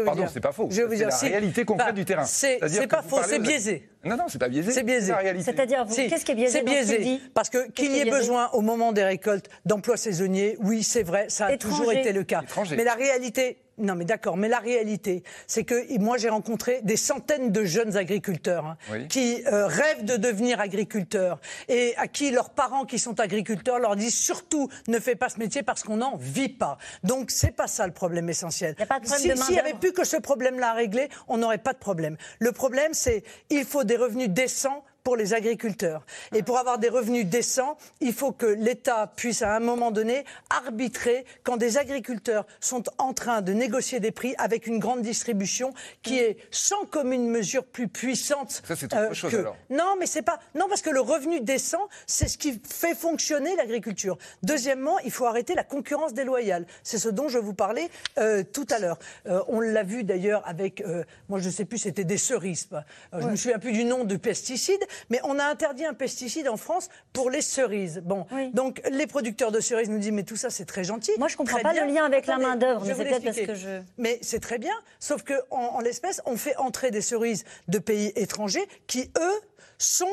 Pardon, 0.05 0.25
c'est 0.31 0.39
pas 0.39 0.53
faux. 0.53 0.69
C'est 0.71 0.87
la 0.87 1.17
réalité 1.17 1.65
concrète 1.65 1.87
bah, 1.87 1.93
du 1.93 2.05
terrain. 2.05 2.25
C'est 2.25 2.87
pas 2.87 3.01
faux, 3.01 3.19
c'est 3.25 3.39
biaisé. 3.39 3.89
Non, 4.05 4.17
non, 4.17 4.25
c'est 4.27 4.39
pas 4.39 4.49
biaisé. 4.49 4.71
C'est 4.71 4.83
biaisé. 4.83 5.13
C'est-à-dire, 5.41 5.85
qu'est-ce 5.87 6.25
qui 6.25 6.31
est 6.31 6.35
biaisé 6.35 6.59
C'est 6.59 6.65
biaisé. 6.65 7.19
Parce 7.33 7.49
que 7.49 7.69
qu'il 7.71 7.91
y 7.91 7.99
ait 7.99 8.09
besoin 8.09 8.49
au 8.51 8.61
moment 8.61 8.93
des 8.93 9.03
récoltes 9.03 9.49
d'emplois 9.65 9.97
saisonniers, 9.97 10.57
oui, 10.61 10.83
c'est 10.83 11.03
vrai, 11.03 11.25
ça 11.27 11.47
a 11.47 11.57
toujours 11.57 11.91
été 11.91 12.13
le 12.13 12.23
cas. 12.23 12.43
Mais 12.71 12.85
la 12.85 12.93
réalité, 12.93 13.57
non, 13.77 13.95
mais 13.95 14.05
d'accord. 14.05 14.37
Mais 14.37 14.47
la 14.47 14.59
réalité, 14.59 15.23
c'est 15.47 15.63
que 15.63 15.97
moi, 15.97 16.17
j'ai 16.17 16.29
rencontré 16.29 16.81
des 16.83 16.97
centaines 16.97 17.51
de 17.51 17.63
jeunes 17.63 17.97
agriculteurs 17.97 18.65
hein, 18.65 18.77
qui 19.09 19.43
euh, 19.47 19.65
rêvent 19.65 20.05
de 20.05 20.15
devenir 20.15 20.59
agriculteurs 20.59 21.39
et 21.67 21.95
à 21.97 22.07
qui 22.07 22.31
leurs 22.31 22.51
parents 22.51 22.85
qui 22.85 22.99
sont 22.99 23.19
agriculteurs 23.19 23.79
leur 23.79 23.95
disent 23.95 24.17
surtout 24.17 24.69
ne 24.87 24.99
fais 24.99 25.15
pas 25.15 25.29
ce 25.29 25.39
métier 25.39 25.63
parce 25.63 25.83
qu'on 25.83 25.97
n'en 25.97 26.17
vit 26.17 26.49
pas. 26.49 26.77
Donc, 27.03 27.31
c'est 27.31 27.51
pas 27.51 27.67
ça 27.67 27.87
le 27.87 27.93
problème 27.93 28.29
essentiel. 28.29 28.75
S'il 29.03 29.33
n'y 29.49 29.59
avait 29.59 29.73
plus 29.73 29.91
que 29.91 30.03
ce 30.03 30.17
problème-là 30.17 30.71
à 30.71 30.73
régler, 30.73 31.09
on 31.27 31.37
n'aurait 31.37 31.57
pas 31.57 31.73
de 31.73 31.79
problème. 31.79 32.17
Le 32.39 32.51
problème, 32.51 32.93
c'est 32.93 33.23
il 33.49 33.65
faut 33.65 33.83
des 33.83 33.97
revenus 33.97 34.29
décents 34.29 34.83
pour 35.03 35.15
les 35.17 35.33
agriculteurs. 35.33 36.05
Et 36.33 36.43
pour 36.43 36.57
avoir 36.57 36.79
des 36.79 36.89
revenus 36.89 37.25
décents, 37.25 37.77
il 37.99 38.13
faut 38.13 38.31
que 38.31 38.45
l'État 38.45 39.11
puisse 39.15 39.41
à 39.41 39.55
un 39.55 39.59
moment 39.59 39.91
donné 39.91 40.23
arbitrer 40.49 41.25
quand 41.43 41.57
des 41.57 41.77
agriculteurs 41.77 42.45
sont 42.61 42.83
en 42.97 43.13
train 43.13 43.41
de 43.41 43.53
négocier 43.53 43.99
des 43.99 44.11
prix 44.11 44.33
avec 44.37 44.65
une 44.65 44.79
grande 44.79 45.01
distribution 45.01 45.73
qui 46.01 46.19
est 46.19 46.37
sans 46.51 46.85
commune 46.85 47.29
mesure 47.29 47.65
plus 47.65 47.87
puissante. 47.87 48.61
Ça, 48.65 48.75
c'est 48.75 48.93
autre 48.93 49.13
chose 49.13 49.35
alors. 49.35 49.57
Non, 49.69 49.95
mais 49.99 50.05
c'est 50.05 50.21
pas. 50.21 50.39
Non, 50.55 50.67
parce 50.69 50.81
que 50.81 50.89
le 50.89 51.01
revenu 51.01 51.41
décent, 51.41 51.89
c'est 52.07 52.27
ce 52.27 52.37
qui 52.37 52.59
fait 52.63 52.95
fonctionner 52.95 53.55
l'agriculture. 53.55 54.17
Deuxièmement, 54.41 54.99
il 54.99 55.11
faut 55.11 55.25
arrêter 55.25 55.53
la 55.53 55.63
concurrence 55.63 56.13
déloyale. 56.13 56.65
C'est 56.83 56.97
ce 56.97 57.09
dont 57.09 57.27
je 57.27 57.39
vous 57.39 57.53
parlais 57.53 57.89
euh, 58.17 58.43
tout 58.43 58.67
à 58.69 58.79
l'heure. 58.79 58.99
Euh, 59.27 59.43
on 59.47 59.59
l'a 59.59 59.83
vu 59.83 60.03
d'ailleurs 60.03 60.47
avec, 60.47 60.81
euh, 60.81 61.03
moi 61.27 61.39
je 61.39 61.47
ne 61.47 61.51
sais 61.51 61.65
plus, 61.65 61.79
c'était 61.79 62.05
des 62.05 62.17
cerises. 62.17 62.69
Je 63.11 63.25
ne 63.25 63.31
me 63.31 63.35
souviens 63.35 63.59
plus 63.59 63.73
du 63.73 63.83
nom 63.83 64.05
du 64.05 64.19
pesticide, 64.19 64.79
mais 65.09 65.19
on 65.23 65.39
a 65.39 65.45
interdit 65.45 65.85
un 65.85 65.93
pesticide 65.93 66.47
en 66.47 66.57
France 66.57 66.89
pour 67.11 67.29
les 67.29 67.41
cerises. 67.41 68.01
Bon, 68.03 68.25
donc 68.53 68.81
les 68.91 69.07
producteurs 69.07 69.51
de 69.51 69.59
cerises 69.59 69.89
nous 69.89 69.99
disent 69.99 70.11
mais 70.11 70.23
tout 70.23 70.35
ça 70.35 70.49
c'est 70.49 70.65
très 70.65 70.83
gentil. 70.83 71.11
Moi 71.17 71.27
je 71.27 71.37
comprends 71.37 71.59
pas 71.59 71.73
le 71.73 71.91
lien 71.91 72.05
avec 72.05 72.27
la 72.27 72.37
main 72.37 72.55
d'œuvre, 72.55 72.85
mais 72.85 72.93
c'est 72.93 73.03
peut-être 73.03 73.23
parce 73.23 73.37
que 73.37 73.55
je. 73.55 73.81
Mais 73.97 74.19
c'est 74.21 74.41
très 74.41 74.57
bien, 74.57 74.73
sauf 74.99 75.23
que 75.23 75.33
en, 75.51 75.79
l'espèce 75.79 76.21
on 76.25 76.37
fait 76.37 76.55
entrer 76.57 76.91
des 76.91 77.01
cerises 77.01 77.43
de 77.67 77.79
pays 77.79 78.11
étrangers 78.15 78.67
qui 78.87 79.11
eux 79.17 79.41
sont 79.77 80.05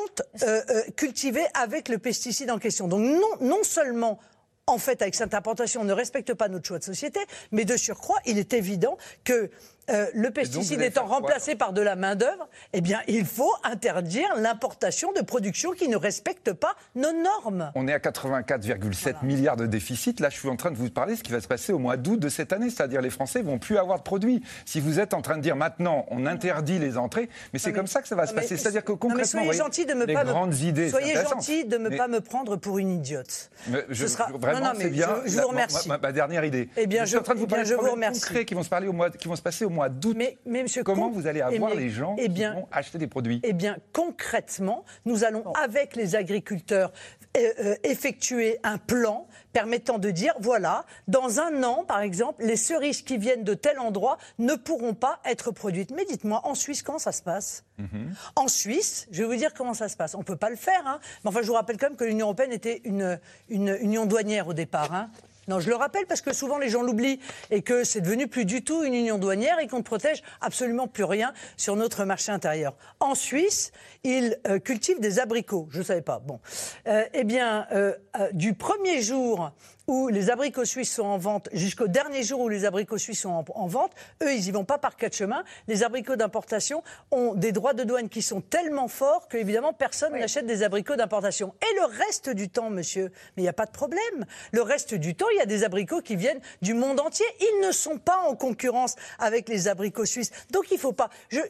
cultivés 0.96 1.46
avec 1.54 1.88
le 1.88 1.98
pesticide 1.98 2.50
en 2.50 2.58
question. 2.58 2.88
Donc 2.88 3.00
non, 3.00 3.46
non 3.46 3.62
seulement 3.62 4.18
en 4.70 4.78
fait, 4.78 5.02
avec 5.02 5.14
cette 5.14 5.34
importation, 5.34 5.80
on 5.80 5.84
ne 5.84 5.92
respecte 5.92 6.32
pas 6.34 6.48
notre 6.48 6.66
choix 6.66 6.78
de 6.78 6.84
société, 6.84 7.20
mais 7.50 7.64
de 7.64 7.76
surcroît, 7.76 8.18
il 8.24 8.38
est 8.38 8.52
évident 8.52 8.96
que 9.24 9.50
euh, 9.90 10.06
le 10.14 10.30
pesticide 10.30 10.82
étant 10.82 11.06
remplacé 11.06 11.54
par 11.54 11.72
de 11.72 11.80
la 11.80 11.96
main-d'œuvre, 11.96 12.48
eh 12.72 12.80
bien, 12.80 13.00
il 13.08 13.24
faut 13.24 13.52
interdire 13.64 14.28
l'importation 14.36 15.12
de 15.12 15.20
productions 15.20 15.72
qui 15.72 15.88
ne 15.88 15.96
respectent 15.96 16.52
pas 16.52 16.74
nos 16.94 17.12
normes. 17.12 17.72
On 17.74 17.88
est 17.88 17.92
à 17.92 17.98
84,7 17.98 19.24
milliards 19.24 19.56
de 19.56 19.66
déficit. 19.66 20.20
Là, 20.20 20.30
je 20.30 20.38
suis 20.38 20.48
en 20.48 20.56
train 20.56 20.70
de 20.70 20.76
vous 20.76 20.90
parler 20.90 21.14
de 21.14 21.18
ce 21.18 21.22
qui 21.22 21.32
va 21.32 21.40
se 21.40 21.48
passer 21.48 21.72
au 21.72 21.78
mois 21.78 21.96
d'août 21.96 22.18
de 22.18 22.28
cette 22.28 22.52
année, 22.52 22.70
c'est-à-dire 22.70 23.00
les 23.00 23.10
Français 23.10 23.42
vont 23.42 23.58
plus 23.58 23.78
avoir 23.78 23.98
de 23.98 24.02
produits. 24.02 24.42
Si 24.64 24.80
vous 24.80 25.00
êtes 25.00 25.14
en 25.14 25.22
train 25.22 25.36
de 25.36 25.42
dire 25.42 25.56
maintenant, 25.56 26.06
on 26.10 26.26
interdit 26.26 26.78
les 26.78 26.96
entrées, 26.96 27.28
mais 27.52 27.58
c'est 27.58 27.72
comme 27.72 27.86
ça 27.86 28.02
que 28.02 28.08
ça 28.08 28.16
va 28.16 28.26
se 28.26 28.34
passer. 28.34 28.56
C'est-à-dire 28.56 28.84
que 28.84 28.92
concrètement, 28.92 29.44
soyez 29.44 29.58
gentil 29.58 29.86
de 29.86 29.94
me 29.94 30.06
les 30.06 30.14
pas 30.14 30.24
grandes 30.24 30.58
idées. 30.58 30.90
Soyez 30.90 31.14
gentil 31.14 31.64
de 31.64 31.76
ne 31.76 31.88
me 31.88 31.96
pas 31.96 32.08
me 32.08 32.20
prendre 32.20 32.56
pour 32.56 32.78
une 32.78 32.90
idiote. 32.90 33.50
je, 33.88 34.06
Ce 34.06 34.08
sera... 34.08 34.30
Vraiment, 34.30 34.72
bien. 34.74 35.08
Je, 35.26 35.40
vous 35.40 35.48
remercie. 35.48 35.88
Ma, 35.88 36.12
dernière 36.12 36.44
idée. 36.44 36.68
Eh 36.76 36.86
bien, 36.86 37.04
je, 37.04 37.10
suis 37.10 37.18
en 37.18 37.22
train 37.22 37.34
de 37.34 37.38
vous 37.38 37.46
eh 37.46 37.50
parler 37.50 37.68
de 37.68 37.74
concrets 37.74 38.44
qui 38.44 38.54
vont 38.54 38.62
se 38.62 38.68
parler 38.68 38.88
au 38.88 38.92
mois, 38.92 39.10
qui 39.10 39.28
vont 39.28 39.36
se 39.36 39.42
passer 39.42 39.64
au 39.64 39.70
mois 39.70 39.79
d'août. 39.88 40.14
Mais, 40.16 40.38
mais 40.46 40.62
monsieur 40.62 40.82
Comment 40.82 41.10
vous 41.10 41.26
allez 41.26 41.40
avoir 41.40 41.74
les 41.74 41.90
gens 41.90 42.16
eh 42.18 42.28
qui 42.28 42.44
vont 42.44 42.68
acheter 42.70 42.98
des 42.98 43.06
produits 43.06 43.40
Eh 43.42 43.52
bien, 43.52 43.78
concrètement, 43.92 44.84
nous 45.04 45.24
allons, 45.24 45.52
avec 45.54 45.96
les 45.96 46.16
agriculteurs, 46.16 46.92
euh, 47.36 47.52
euh, 47.60 47.74
effectuer 47.84 48.58
un 48.62 48.78
plan 48.78 49.26
permettant 49.52 49.98
de 49.98 50.10
dire, 50.10 50.34
voilà, 50.40 50.84
dans 51.08 51.40
un 51.40 51.62
an, 51.62 51.84
par 51.84 52.00
exemple, 52.00 52.44
les 52.44 52.56
cerises 52.56 53.02
qui 53.02 53.18
viennent 53.18 53.44
de 53.44 53.54
tel 53.54 53.78
endroit 53.78 54.18
ne 54.38 54.54
pourront 54.54 54.94
pas 54.94 55.20
être 55.24 55.50
produites. 55.50 55.90
Mais 55.92 56.04
dites-moi, 56.04 56.40
en 56.44 56.54
Suisse, 56.54 56.82
comment 56.82 56.98
ça 56.98 57.12
se 57.12 57.22
passe? 57.22 57.64
Mhm. 57.78 58.14
En 58.36 58.48
Suisse, 58.48 59.06
je 59.10 59.22
vais 59.22 59.28
vous 59.28 59.36
dire 59.36 59.54
comment 59.54 59.74
ça 59.74 59.88
se 59.88 59.96
passe. 59.96 60.14
On 60.14 60.18
ne 60.18 60.24
peut 60.24 60.36
pas 60.36 60.50
le 60.50 60.56
faire, 60.56 60.82
hein. 60.86 61.00
mais 61.24 61.30
enfin, 61.30 61.40
je 61.42 61.46
vous 61.46 61.54
rappelle 61.54 61.76
quand 61.76 61.88
même 61.88 61.96
que 61.96 62.04
l'Union 62.04 62.26
européenne 62.26 62.52
était 62.52 62.80
une, 62.84 63.18
une 63.48 63.76
union 63.80 64.06
douanière 64.06 64.48
au 64.48 64.52
départ. 64.52 64.92
Hein. 64.92 65.10
Non, 65.48 65.58
je 65.58 65.68
le 65.68 65.74
rappelle 65.74 66.06
parce 66.06 66.20
que 66.20 66.32
souvent 66.32 66.58
les 66.58 66.68
gens 66.68 66.82
l'oublient 66.82 67.18
et 67.50 67.62
que 67.62 67.82
c'est 67.84 68.00
devenu 68.00 68.28
plus 68.28 68.44
du 68.44 68.62
tout 68.62 68.84
une 68.84 68.94
union 68.94 69.18
douanière 69.18 69.58
et 69.58 69.66
qu'on 69.66 69.78
ne 69.78 69.82
protège 69.82 70.22
absolument 70.40 70.86
plus 70.86 71.04
rien 71.04 71.32
sur 71.56 71.76
notre 71.76 72.04
marché 72.04 72.30
intérieur. 72.30 72.76
En 73.00 73.14
Suisse, 73.14 73.72
ils 74.04 74.38
euh, 74.46 74.58
cultivent 74.58 75.00
des 75.00 75.18
abricots. 75.18 75.66
Je 75.70 75.78
ne 75.78 75.84
savais 75.84 76.02
pas. 76.02 76.18
Bon. 76.20 76.40
Euh, 76.86 77.04
eh 77.14 77.24
bien, 77.24 77.66
euh, 77.72 77.94
du 78.32 78.54
premier 78.54 79.00
jour 79.02 79.50
où 79.90 80.06
les 80.06 80.30
abricots 80.30 80.64
suisses 80.64 80.94
sont 80.94 81.02
en 81.02 81.18
vente 81.18 81.48
jusqu'au 81.52 81.88
dernier 81.88 82.22
jour 82.22 82.38
où 82.38 82.48
les 82.48 82.64
abricots 82.64 82.96
suisses 82.96 83.22
sont 83.22 83.30
en, 83.30 83.44
en 83.56 83.66
vente, 83.66 83.90
eux, 84.22 84.32
ils 84.32 84.46
y 84.46 84.50
vont 84.52 84.64
pas 84.64 84.78
par 84.78 84.96
quatre 84.96 85.16
chemins. 85.16 85.42
Les 85.66 85.82
abricots 85.82 86.14
d'importation 86.14 86.84
ont 87.10 87.34
des 87.34 87.50
droits 87.50 87.74
de 87.74 87.82
douane 87.82 88.08
qui 88.08 88.22
sont 88.22 88.40
tellement 88.40 88.86
forts 88.86 89.26
que, 89.26 89.36
évidemment, 89.36 89.72
personne 89.72 90.12
n'achète 90.12 90.46
des 90.46 90.62
abricots 90.62 90.94
d'importation. 90.94 91.54
Et 91.60 91.74
le 91.74 91.86
reste 91.86 92.30
du 92.30 92.48
temps, 92.48 92.70
monsieur, 92.70 93.10
mais 93.36 93.42
il 93.42 93.42
n'y 93.42 93.48
a 93.48 93.52
pas 93.52 93.66
de 93.66 93.72
problème. 93.72 94.26
Le 94.52 94.62
reste 94.62 94.94
du 94.94 95.16
temps, 95.16 95.26
il 95.34 95.38
y 95.38 95.40
a 95.40 95.46
des 95.46 95.64
abricots 95.64 96.02
qui 96.02 96.14
viennent 96.14 96.40
du 96.62 96.74
monde 96.74 97.00
entier. 97.00 97.26
Ils 97.40 97.66
ne 97.66 97.72
sont 97.72 97.98
pas 97.98 98.18
en 98.18 98.36
concurrence 98.36 98.94
avec 99.18 99.48
les 99.48 99.66
abricots 99.66 100.04
suisses. 100.04 100.30
Donc 100.52 100.70
il 100.70 100.78
faut 100.78 100.92
pas. 100.92 101.10
Je... 101.30 101.40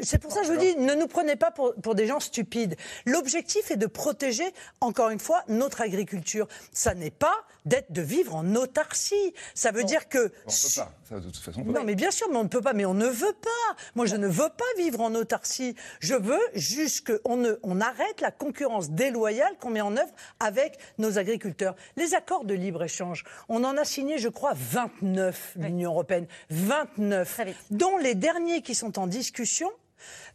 C'est 0.00 0.18
pour 0.18 0.32
ça 0.32 0.40
que 0.40 0.46
je 0.46 0.52
vous 0.52 0.58
dis, 0.58 0.74
ne 0.76 0.94
nous 0.94 1.08
prenez 1.08 1.36
pas 1.36 1.50
pour, 1.50 1.74
pour 1.74 1.94
des 1.94 2.06
gens 2.06 2.20
stupides. 2.20 2.76
L'objectif 3.04 3.70
est 3.70 3.76
de 3.76 3.86
protéger, 3.86 4.50
encore 4.80 5.10
une 5.10 5.20
fois, 5.20 5.44
notre 5.48 5.82
agriculture. 5.82 6.48
Ça 6.72 6.94
n'est 6.94 7.10
pas 7.10 7.44
d'être 7.66 7.81
de 7.90 8.02
vivre 8.02 8.34
en 8.34 8.54
autarcie. 8.54 9.34
Ça 9.54 9.70
veut 9.70 9.84
dire 9.84 10.08
que. 10.08 10.18
On 10.18 10.50
peut 10.50 10.74
pas. 10.76 10.92
Ça, 11.08 11.20
de 11.20 11.20
toute 11.26 11.36
façon, 11.36 11.60
on 11.60 11.64
peut 11.64 11.68
Non, 11.70 11.80
pas. 11.80 11.84
mais 11.84 11.94
bien 11.94 12.10
sûr, 12.10 12.28
mais 12.30 12.36
on 12.36 12.44
ne 12.44 12.48
peut 12.48 12.60
pas, 12.60 12.72
mais 12.72 12.84
on 12.84 12.94
ne 12.94 13.06
veut 13.06 13.34
pas. 13.40 13.76
Moi, 13.94 14.06
je 14.06 14.16
ne 14.16 14.26
veux 14.28 14.48
pas 14.48 14.64
vivre 14.78 15.00
en 15.00 15.14
autarcie. 15.14 15.74
Je 16.00 16.14
veux 16.14 16.40
juste 16.54 17.06
qu'on 17.20 17.36
ne, 17.36 17.52
on 17.62 17.80
arrête 17.80 18.20
la 18.20 18.30
concurrence 18.30 18.90
déloyale 18.90 19.54
qu'on 19.60 19.70
met 19.70 19.80
en 19.80 19.96
œuvre 19.96 20.12
avec 20.40 20.78
nos 20.98 21.18
agriculteurs. 21.18 21.74
Les 21.96 22.14
accords 22.14 22.44
de 22.44 22.54
libre-échange, 22.54 23.24
on 23.48 23.64
en 23.64 23.76
a 23.76 23.84
signé, 23.84 24.18
je 24.18 24.28
crois, 24.28 24.52
29, 24.54 25.54
l'Union 25.56 25.90
européenne. 25.90 26.26
29. 26.50 27.40
Dont 27.70 27.96
les 27.98 28.14
derniers 28.14 28.62
qui 28.62 28.74
sont 28.74 28.98
en 28.98 29.06
discussion 29.06 29.70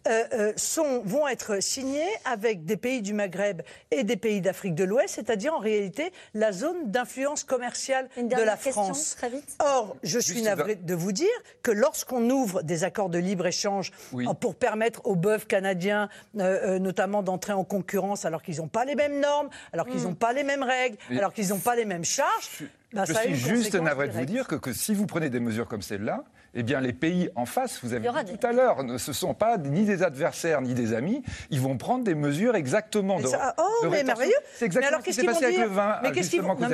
euh, 0.08 0.24
euh, 0.34 0.54
sont, 0.56 1.02
vont 1.04 1.28
être 1.28 1.62
signés 1.62 2.08
avec 2.26 2.66
des 2.66 2.78
pays 2.78 3.02
du 3.02 3.14
Maghreb 3.14 3.62
et 3.92 4.04
des 4.04 4.16
pays 4.18 4.42
d'Afrique 4.42 4.76
de 4.76 4.84
l'Ouest, 4.84 5.16
c'est-à-dire 5.16 5.54
en 5.54 5.60
réalité 5.60 6.12
la 6.34 6.52
zone 6.52 6.90
d'influence 6.92 7.44
commerciale 7.44 8.08
Une 8.18 8.24
de 8.26 8.30
dernière 8.30 8.46
la 8.48 8.56
question, 8.58 8.84
France. 8.86 9.16
très 9.18 9.30
vite. 9.30 9.56
Or, 9.60 9.96
je 10.04 10.20
suis 10.20 10.42
navré 10.42 10.76
de 10.76 10.96
vous 10.96 11.12
dire 11.12 11.28
que 11.64 11.72
lorsqu'on 11.72 12.30
ouvre 12.30 12.62
des 12.64 12.84
accords 12.84 13.10
de 13.10 13.18
libre-échange 13.20 13.92
Oui. 14.14 14.26
pour 14.40 14.56
permettre 14.56 15.02
aux 15.06 15.16
bœufs 15.16 15.46
canadiens, 15.48 16.10
euh, 16.38 16.76
euh, 16.76 16.80
notamment, 16.80 17.24
d'entrer 17.24 17.54
en 17.54 17.64
concurrence 17.64 18.26
alors 18.26 18.42
qu'ils 18.42 18.58
n'ont 18.58 18.68
pas 18.68 18.86
les 18.86 18.96
mêmes 18.96 19.20
normes, 19.20 19.50
alors 19.74 19.88
qu'ils 19.88 20.04
n'ont 20.04 20.16
pas 20.16 20.34
les 20.34 20.44
mêmes 20.44 20.64
règles, 20.64 20.98
Mais- 21.10 21.18
alors 21.18 21.34
qu'ils 21.34 21.50
n'ont 21.50 21.60
pas 21.60 21.76
les 21.76 21.86
mêmes 21.86 22.06
charges, 22.06 22.64
bah, 22.94 23.04
Je 23.06 23.14
ça 23.14 23.20
a 23.20 23.24
suis 23.24 23.36
juste 23.36 23.76
navré 23.76 24.08
de 24.08 24.14
vous 24.14 24.26
dire 24.26 24.48
que, 24.48 24.56
que 24.56 24.72
si 24.74 24.94
vous 24.94 25.06
prenez 25.06 25.30
des 25.30 25.40
mesures 25.42 25.68
comme 25.68 25.82
celle-là, 25.82 26.24
eh 26.58 26.64
bien 26.64 26.82
les 26.82 26.92
pays 26.92 27.30
en 27.36 27.46
face, 27.46 27.80
vous 27.84 27.94
avez 27.94 28.10
dit 28.10 28.32
des- 28.32 28.38
tout 28.38 28.48
à 28.48 28.52
l'heure, 28.52 28.84
ne 28.84 28.98
ce 28.98 29.14
sont 29.14 29.34
pas 29.34 29.58
ni 29.58 29.86
des 29.86 30.02
adversaires 30.04 30.62
ni 30.62 30.74
des 30.74 30.94
amis, 30.94 31.24
ils 31.52 31.62
vont 31.62 31.78
prendre 31.78 32.04
des 32.04 32.16
mesures 32.16 32.56
exactement 32.56 33.18
Mais 33.18 33.24
de, 33.24 33.28
ça- 33.28 33.54
oh, 33.60 33.64
de 33.84 33.90
mais 33.90 34.04
merveilleux. 34.04 34.34
C'est 34.56 34.62
Mais 34.62 34.66
exactement 34.66 34.88
alors, 34.88 35.00
ce 35.00 35.04
qui 35.04 35.10
qu'est-ce 35.10 35.16
s'est 35.18 35.22
qu'ils 35.22 35.30
passé 35.34 35.46
avec 35.46 35.60
le 35.60 35.66
vin. 35.68 36.00
Mais 36.04 36.12
qu'est-ce 36.12 36.30
qu'ils 36.32 36.42
vont, 36.42 36.56
mais 36.56 36.68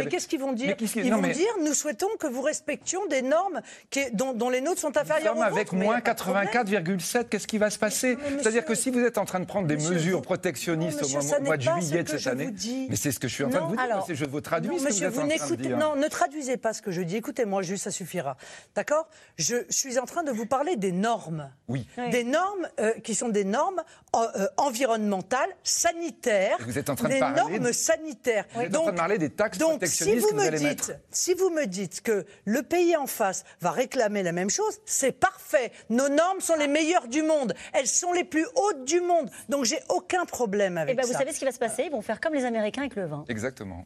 dire 0.56 0.76
Mais 0.80 1.02
Ils 1.04 1.10
non, 1.10 1.18
vont 1.18 1.22
mais- 1.22 1.34
dire 1.34 1.52
nous 1.62 1.74
souhaitons 1.74 2.08
que 2.20 2.28
vous 2.28 2.42
respections 2.42 3.06
des 3.08 3.22
normes 3.22 3.62
qui- 3.90 4.10
dont, 4.14 4.34
dont 4.34 4.50
les 4.50 4.62
nôtres 4.62 4.80
sont 4.80 4.96
inférieures 4.98 5.38
aux 5.38 5.42
avec 5.42 5.54
vôtres, 5.70 5.74
mais 5.76 5.80
y 5.82 5.84
a 5.84 5.92
moins 5.92 6.00
pas 6.02 6.14
de 6.14 6.20
problème. 6.20 6.48
84,7. 6.48 7.30
Qu'est-ce 7.30 7.48
qui 7.48 7.58
va 7.58 7.70
se 7.70 7.78
passer 7.80 8.16
Mais 8.18 8.42
C'est-à-dire 8.42 8.64
que 8.66 8.76
si 8.76 8.90
vous 8.90 9.00
êtes 9.02 9.18
en 9.18 9.26
train 9.26 9.40
de 9.42 9.46
prendre 9.46 9.68
des 9.68 9.76
mesures 9.78 10.22
protectionnistes 10.22 11.04
au 11.04 11.42
mois, 11.44 11.58
de 11.58 11.62
juillet 11.62 12.04
de 12.04 12.10
cette 12.18 12.28
année, 12.28 12.54
mais 12.90 12.96
c'est 12.96 13.12
ce 13.12 13.20
que 13.20 13.28
je 13.28 13.34
suis 13.34 13.44
en 13.44 13.50
train 13.50 13.62
de 13.62 13.66
vous 13.68 13.76
dire. 13.76 14.16
je 14.16 14.26
vous 14.26 14.42
traduis 14.42 14.70
non, 14.72 14.78
ce 14.78 14.84
que 14.84 14.90
monsieur, 14.90 15.08
vous 15.10 15.24
n'écoutez, 15.24 15.70
non, 15.70 15.96
ne 15.96 16.08
traduisez 16.08 16.58
pas 16.58 16.74
ce 16.74 16.82
que 16.82 16.92
je 16.92 17.02
dis. 17.02 17.18
Écoutez-moi 17.18 17.62
juste, 17.64 17.84
ça 17.84 17.92
suffira. 17.92 18.38
D'accord? 18.76 19.08
Je 19.38 19.56
suis 19.74 20.00
en 20.00 20.06
train 20.06 20.24
de 20.24 20.32
vous 20.32 20.46
parler 20.46 20.76
des 20.76 20.92
normes. 20.92 21.52
Oui. 21.68 21.88
Des 22.12 22.24
normes 22.24 22.68
euh, 22.80 22.94
qui 23.00 23.16
sont 23.16 23.30
des 23.30 23.44
normes 23.44 23.82
euh, 24.16 24.20
euh, 24.36 24.48
environnementales, 24.58 25.50
sanitaires. 25.64 26.58
Et 26.60 26.64
vous 26.64 26.78
êtes 26.78 26.90
en 26.90 26.96
train 26.96 27.08
de 27.10 27.14
des 27.14 27.20
parler 27.20 27.36
normes 27.36 27.60
de- 27.60 27.72
sanitaires. 27.72 28.46
Vous 28.54 28.62
êtes 28.62 28.76
en 28.76 28.84
train 28.84 28.92
de 28.92 28.98
parler 28.98 29.18
des 29.18 29.30
taxes 29.30 29.58
donc, 29.58 29.86
si 29.86 30.04
vous 30.16 30.28
que 30.28 30.32
vous 30.32 30.36
me 30.38 30.42
allez 30.48 30.58
dites, 30.60 30.90
mettre. 30.90 30.92
si 31.12 31.34
vous 31.34 31.50
me 31.50 31.66
dites 31.66 32.02
que 32.02 32.26
le 32.46 32.64
pays 32.64 32.96
en 32.96 33.08
face 33.08 33.44
va 33.62 33.72
réclamer 33.72 34.24
la 34.24 34.32
même 34.32 34.50
chose, 34.50 34.80
c'est 34.86 35.12
parfait. 35.12 35.72
Nos 35.90 36.10
normes 36.10 36.40
sont 36.42 36.56
les 36.56 36.68
meilleures 36.68 37.08
du 37.08 37.22
monde. 37.24 37.54
Elles 37.74 37.88
sont 37.88 38.14
les 38.14 38.24
plus 38.24 38.46
hautes 38.56 38.86
du 38.86 39.02
monde. 39.02 39.30
Donc, 39.50 39.66
j'ai 39.66 39.80
aucun 39.90 40.26
problème 40.26 40.78
avec 40.78 40.94
Eh 40.94 40.96
ben, 40.98 41.06
vous 41.06 41.14
savez 41.14 41.32
ce 41.34 41.40
qui 41.40 41.46
va 41.46 41.52
se 41.52 41.60
passer? 41.60 41.84
Ils 41.86 41.92
vont 41.92 42.02
faire 42.02 42.20
comme 42.22 42.34
les 42.34 42.46
Américains 42.46 42.82
avec 42.82 42.96
le 42.96 43.06
vin. 43.06 43.26
Exactement. 43.28 43.86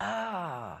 Ah, 0.00 0.78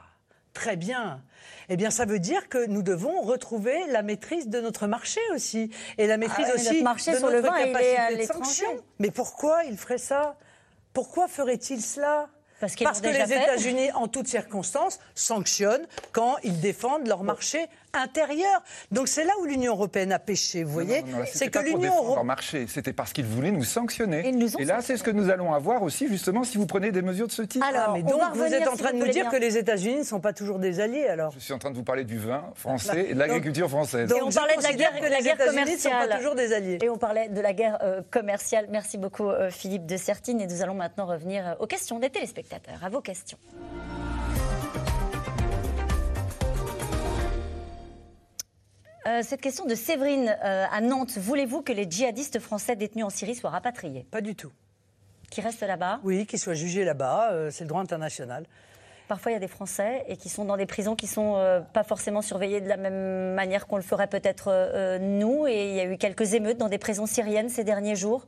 très 0.52 0.76
bien. 0.76 1.22
Eh 1.68 1.76
bien, 1.76 1.90
ça 1.90 2.04
veut 2.04 2.18
dire 2.18 2.48
que 2.48 2.66
nous 2.66 2.82
devons 2.82 3.22
retrouver 3.22 3.86
la 3.88 4.02
maîtrise 4.02 4.48
de 4.48 4.60
notre 4.60 4.86
marché 4.86 5.20
aussi. 5.34 5.70
Et 5.98 6.06
la 6.06 6.16
maîtrise 6.16 6.46
Ah 6.48 6.54
ouais, 6.54 6.60
aussi 6.60 6.72
notre 6.72 6.84
marché 6.84 7.12
de 7.12 7.16
sur 7.18 7.30
notre 7.30 7.36
le 7.36 7.42
vin, 7.42 7.58
il 7.58 7.68
est 7.68 7.72
capacité 7.72 7.96
à 7.98 8.14
de 8.14 8.22
sanction. 8.22 8.84
Mais 8.98 9.10
pourquoi 9.10 9.64
il 9.64 9.76
ferait 9.76 9.98
ça? 9.98 10.36
Pourquoi 10.92 11.28
ferait-il 11.28 11.80
cela? 11.80 12.28
Parce 12.60 12.76
que 12.76 13.08
les. 13.08 13.32
États-Unis, 13.32 13.90
en 13.92 14.06
toutes 14.06 14.28
circonstances, 14.28 15.00
sanctionnent 15.16 15.86
quand 16.12 16.36
ils 16.44 16.60
défendent 16.60 17.08
leur 17.08 17.24
marché 17.24 17.66
intérieure. 17.94 18.62
Donc 18.90 19.08
c'est 19.08 19.24
là 19.24 19.32
où 19.40 19.44
l'Union 19.44 19.72
européenne 19.72 20.12
a 20.12 20.18
péché, 20.18 20.64
vous 20.64 20.72
voyez 20.72 21.04
C'est 21.32 21.50
que 21.50 21.58
l'Union 21.58 21.94
européenne 21.96 22.32
marché, 22.32 22.66
c'était 22.66 22.94
parce 22.94 23.12
qu'ils 23.12 23.26
voulaient 23.26 23.50
nous 23.50 23.64
sanctionner. 23.64 24.26
Et, 24.58 24.64
là, 24.64 24.80
c'est 24.80 24.96
ce 24.96 25.02
que 25.02 25.10
nous 25.10 25.28
allons 25.28 25.52
avoir 25.52 25.82
aussi, 25.82 26.08
justement, 26.08 26.44
si 26.44 26.56
vous 26.56 26.66
prenez 26.66 26.90
des 26.90 27.02
mesures 27.02 27.26
de 27.26 27.32
ce 27.32 27.42
type. 27.42 27.62
Alors, 27.62 27.92
mais 27.92 28.02
donc 28.02 28.22
vous 28.34 28.42
êtes 28.42 28.68
en 28.68 28.76
train 28.76 28.92
de 28.92 28.98
nous 28.98 29.08
dire 29.08 29.28
que 29.28 29.36
les 29.36 29.58
États-Unis 29.58 29.98
ne 29.98 30.04
sont 30.04 30.20
pas 30.20 30.32
toujours 30.32 30.58
des 30.58 30.80
alliés, 30.80 31.06
alors 31.06 31.32
Je 31.32 31.38
suis 31.38 31.52
en 31.52 31.58
train 31.58 31.70
de 31.70 31.76
vous 31.76 31.82
parler 31.82 32.04
du 32.04 32.18
vin 32.18 32.44
français 32.54 33.08
et 33.10 33.14
de 33.14 33.18
l'agriculture 33.18 33.68
française. 33.68 34.08
Donc, 34.08 34.18
et 34.18 34.22
on 34.22 34.30
parlait 34.30 34.56
de 34.56 34.62
la 34.62 34.72
guerre, 34.72 34.98
que 34.98 35.06
les 35.06 35.28
États-Unis 35.28 35.72
ne 35.72 35.78
sont 35.78 35.90
pas 35.90 36.16
toujours 36.16 36.34
des 36.34 36.52
alliés. 36.52 36.78
Et 36.82 36.88
on 36.88 36.98
parlait 36.98 37.28
de 37.28 37.40
la 37.40 37.52
guerre 37.52 37.78
euh, 37.82 38.00
commerciale. 38.10 38.66
Merci 38.70 38.98
beaucoup, 38.98 39.28
euh, 39.28 39.50
Philippe 39.50 39.86
de 39.86 39.96
Sertine. 39.96 40.40
Et 40.40 40.46
nous 40.46 40.62
allons 40.62 40.74
maintenant 40.74 41.06
revenir 41.06 41.46
euh, 41.46 41.54
aux 41.60 41.66
questions 41.66 41.98
des 41.98 42.10
téléspectateurs. 42.10 42.82
À 42.82 42.88
vos 42.88 43.00
questions. 43.00 43.38
Euh, 49.06 49.22
cette 49.22 49.40
question 49.40 49.66
de 49.66 49.74
Séverine 49.74 50.36
euh, 50.44 50.64
à 50.70 50.80
Nantes. 50.80 51.18
Voulez-vous 51.18 51.62
que 51.62 51.72
les 51.72 51.90
djihadistes 51.90 52.38
français 52.38 52.76
détenus 52.76 53.04
en 53.04 53.10
Syrie 53.10 53.34
soient 53.34 53.50
rapatriés? 53.50 54.06
Pas 54.10 54.20
du 54.20 54.36
tout. 54.36 54.52
Qui 55.30 55.40
restent 55.40 55.62
là-bas? 55.62 56.00
Oui, 56.04 56.26
qu'ils 56.26 56.38
soient 56.38 56.54
jugés 56.54 56.84
là-bas. 56.84 57.32
Euh, 57.32 57.50
c'est 57.50 57.64
le 57.64 57.68
droit 57.68 57.80
international. 57.80 58.44
Parfois, 59.08 59.32
il 59.32 59.34
y 59.34 59.36
a 59.36 59.40
des 59.40 59.48
Français 59.48 60.04
et 60.06 60.16
qui 60.16 60.28
sont 60.28 60.44
dans 60.44 60.56
des 60.56 60.66
prisons 60.66 60.94
qui 60.94 61.06
sont 61.06 61.62
pas 61.74 61.82
forcément 61.82 62.22
surveillées 62.22 62.62
de 62.62 62.68
la 62.68 62.78
même 62.78 63.34
manière 63.34 63.66
qu'on 63.66 63.76
le 63.76 63.82
ferait 63.82 64.06
peut-être 64.06 64.98
nous. 65.00 65.46
Et 65.46 65.68
il 65.70 65.74
y 65.74 65.80
a 65.80 65.84
eu 65.84 65.98
quelques 65.98 66.32
émeutes 66.32 66.56
dans 66.56 66.70
des 66.70 66.78
prisons 66.78 67.04
syriennes 67.04 67.50
ces 67.50 67.62
derniers 67.62 67.96
jours. 67.96 68.26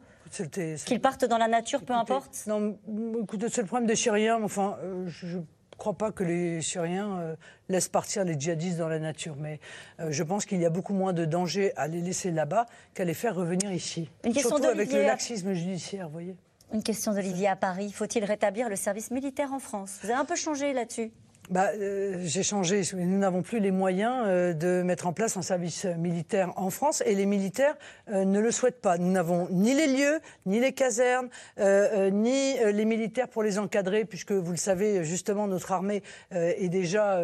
Qu'ils 0.84 1.00
partent 1.00 1.24
dans 1.24 1.38
la 1.38 1.48
nature, 1.48 1.84
peu 1.84 1.94
importe? 1.94 2.44
Non, 2.46 2.76
écoutez, 3.22 3.48
c'est 3.48 3.62
le 3.62 3.66
problème 3.66 3.86
des 3.86 3.96
Syriens. 3.96 4.42
Enfin, 4.42 4.76
je 5.06 5.38
ne 5.38 5.42
crois 5.84 5.92
pas 5.92 6.12
que 6.12 6.24
les 6.24 6.62
Syriens 6.62 7.18
euh, 7.18 7.36
laissent 7.68 7.90
partir 7.90 8.24
les 8.24 8.40
djihadistes 8.40 8.78
dans 8.78 8.88
la 8.88 8.98
nature, 8.98 9.36
mais 9.38 9.60
euh, 10.00 10.10
je 10.10 10.22
pense 10.22 10.46
qu'il 10.46 10.58
y 10.58 10.64
a 10.64 10.70
beaucoup 10.70 10.94
moins 10.94 11.12
de 11.12 11.26
danger 11.26 11.76
à 11.76 11.88
les 11.88 12.00
laisser 12.00 12.30
là-bas 12.30 12.64
qu'à 12.94 13.04
les 13.04 13.12
faire 13.12 13.34
revenir 13.34 13.70
ici. 13.70 14.08
Une 14.24 14.32
question 14.32 14.56
Surtout 14.56 14.70
avec 14.70 14.90
le 14.90 15.02
laxisme 15.02 15.52
judiciaire, 15.52 16.06
vous 16.06 16.14
voyez. 16.14 16.36
Une 16.72 16.82
question 16.82 17.12
d'Olivier 17.12 17.48
à 17.48 17.56
Paris. 17.56 17.92
Faut-il 17.92 18.24
rétablir 18.24 18.70
le 18.70 18.76
service 18.76 19.10
militaire 19.10 19.52
en 19.52 19.58
France? 19.58 19.98
Vous 20.02 20.08
avez 20.08 20.18
un 20.18 20.24
peu 20.24 20.36
changé 20.36 20.72
là-dessus 20.72 21.12
bah, 21.50 21.70
euh, 21.74 22.18
J'ai 22.24 22.42
changé. 22.42 22.82
Nous 22.94 23.18
n'avons 23.18 23.42
plus 23.42 23.60
les 23.60 23.70
moyens 23.70 24.24
euh, 24.26 24.52
de 24.52 24.82
mettre 24.82 25.06
en 25.06 25.12
place 25.12 25.36
un 25.36 25.42
service 25.42 25.84
militaire 25.84 26.52
en 26.56 26.70
France 26.70 27.02
et 27.06 27.14
les 27.14 27.26
militaires 27.26 27.76
euh, 28.10 28.24
ne 28.24 28.40
le 28.40 28.50
souhaitent 28.50 28.80
pas. 28.80 28.98
Nous 28.98 29.10
n'avons 29.10 29.48
ni 29.50 29.74
les 29.74 29.86
lieux, 29.86 30.20
ni 30.46 30.60
les 30.60 30.72
casernes, 30.72 31.28
ni 31.58 32.54
les 32.58 32.84
militaires 32.84 33.28
pour 33.28 33.42
les 33.42 33.58
encadrer, 33.58 34.04
puisque 34.04 34.32
vous 34.32 34.50
le 34.50 34.56
savez, 34.56 35.04
justement, 35.04 35.46
notre 35.46 35.72
armée 35.72 36.02
est 36.30 36.68
déjà 36.68 37.20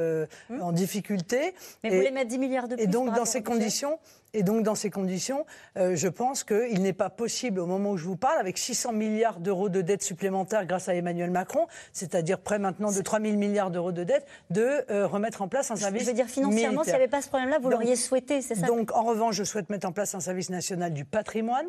hum. 0.51 0.63
en 0.63 0.73
difficulté. 0.73 1.55
Mais 1.83 1.91
vous 1.91 1.97
voulez 1.97 2.11
mettre 2.11 2.29
10 2.29 2.39
milliards 2.39 2.69
de 2.69 2.77
plus 2.77 2.85
Et 2.85 2.87
donc, 2.87 3.15
dans 3.15 3.25
ces 3.25 3.43
conditions, 3.43 3.99
et 4.33 4.43
donc, 4.43 4.63
dans 4.63 4.75
ces 4.75 4.91
conditions, 4.91 5.45
euh, 5.77 5.97
je 5.97 6.09
pense 6.09 6.45
qu'il 6.45 6.83
n'est 6.83 6.93
pas 6.93 7.11
possible, 7.11 7.61
au 7.61 7.67
moment 7.67 7.93
où 7.93 7.97
je 7.97 8.05
vous 8.05 8.17
parle, 8.17 8.39
avec 8.39 8.59
600 8.59 8.93
milliards 8.93 9.41
d'euros 9.41 9.69
de 9.69 9.81
dettes 9.81 10.03
supplémentaires 10.03 10.67
grâce 10.67 10.89
à 10.89 10.95
Emmanuel 10.95 11.31
Macron, 11.31 11.67
c'est-à-dire 11.93 12.39
près 12.39 12.59
maintenant 12.59 12.93
de 12.93 13.01
3 13.01 13.21
000 13.21 13.37
milliards 13.37 13.71
d'euros 13.71 13.93
de 13.93 14.05
dettes, 14.05 14.27
de 14.51 14.85
euh, 14.91 15.07
remettre 15.07 15.43
en 15.43 15.49
place 15.49 15.71
un 15.71 15.77
service. 15.77 16.03
Je 16.03 16.09
veux 16.09 16.15
dire, 16.15 16.27
financièrement, 16.27 16.85
s'il 16.85 16.93
n'y 16.93 16.99
avait 16.99 17.09
pas 17.09 17.23
ce 17.23 17.29
problème-là, 17.29 17.59
vous 17.59 17.71
l'auriez 17.71 17.97
souhaité, 17.97 18.41
c'est 18.41 18.55
ça 18.55 18.67
Donc, 18.67 18.93
en 18.95 19.03
revanche, 19.03 19.35
je 19.35 19.45
souhaite 19.45 19.69
mettre 19.69 19.89
en 19.89 19.93
place 19.93 20.15
un 20.15 20.21
service 20.21 20.51
national 20.51 20.93
du 20.93 21.05
patrimoine 21.05 21.67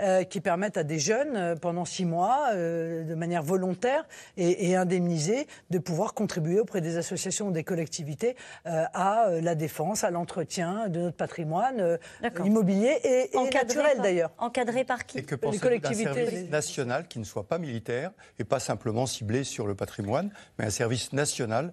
euh, 0.00 0.24
qui 0.24 0.40
permette 0.40 0.76
à 0.76 0.84
des 0.84 0.98
jeunes, 0.98 1.58
pendant 1.60 1.84
six 1.84 2.04
mois, 2.04 2.54
de 2.54 3.14
manière 3.14 3.42
volontaire 3.42 4.06
et, 4.36 4.70
et, 4.70 4.76
indemnisée, 4.76 5.46
de 5.70 5.78
pouvoir 5.78 6.14
contribuer 6.14 6.60
auprès 6.60 6.80
des 6.80 6.96
associations 6.96 7.48
ou 7.48 7.52
des 7.52 7.64
collectivités 7.64 8.36
à 8.64 9.28
la 9.40 9.54
défense, 9.54 10.04
à 10.04 10.10
l'entretien 10.10 10.88
de 10.88 11.00
notre 11.00 11.16
patrimoine 11.16 11.98
immobilier 12.44 12.98
et, 13.04 13.30
naturel 13.52 14.00
d'ailleurs. 14.00 14.30
Encadré 14.38 14.84
par 14.84 15.06
qui 15.06 15.18
Et 15.18 15.22
que 15.22 15.34
Les 15.50 15.58
collectivités 15.58 16.10
un 16.10 16.14
service 16.14 16.50
national 16.50 17.08
qui 17.08 17.18
ne 17.18 17.24
soit 17.24 17.46
pas 17.46 17.58
militaire 17.58 18.10
et 18.38 18.44
pas 18.44 18.60
simplement 18.60 19.06
ciblé 19.06 19.44
sur 19.44 19.66
le 19.66 19.74
patrimoine, 19.74 20.30
mais 20.58 20.66
un 20.66 20.70
service 20.70 21.12
national 21.12 21.72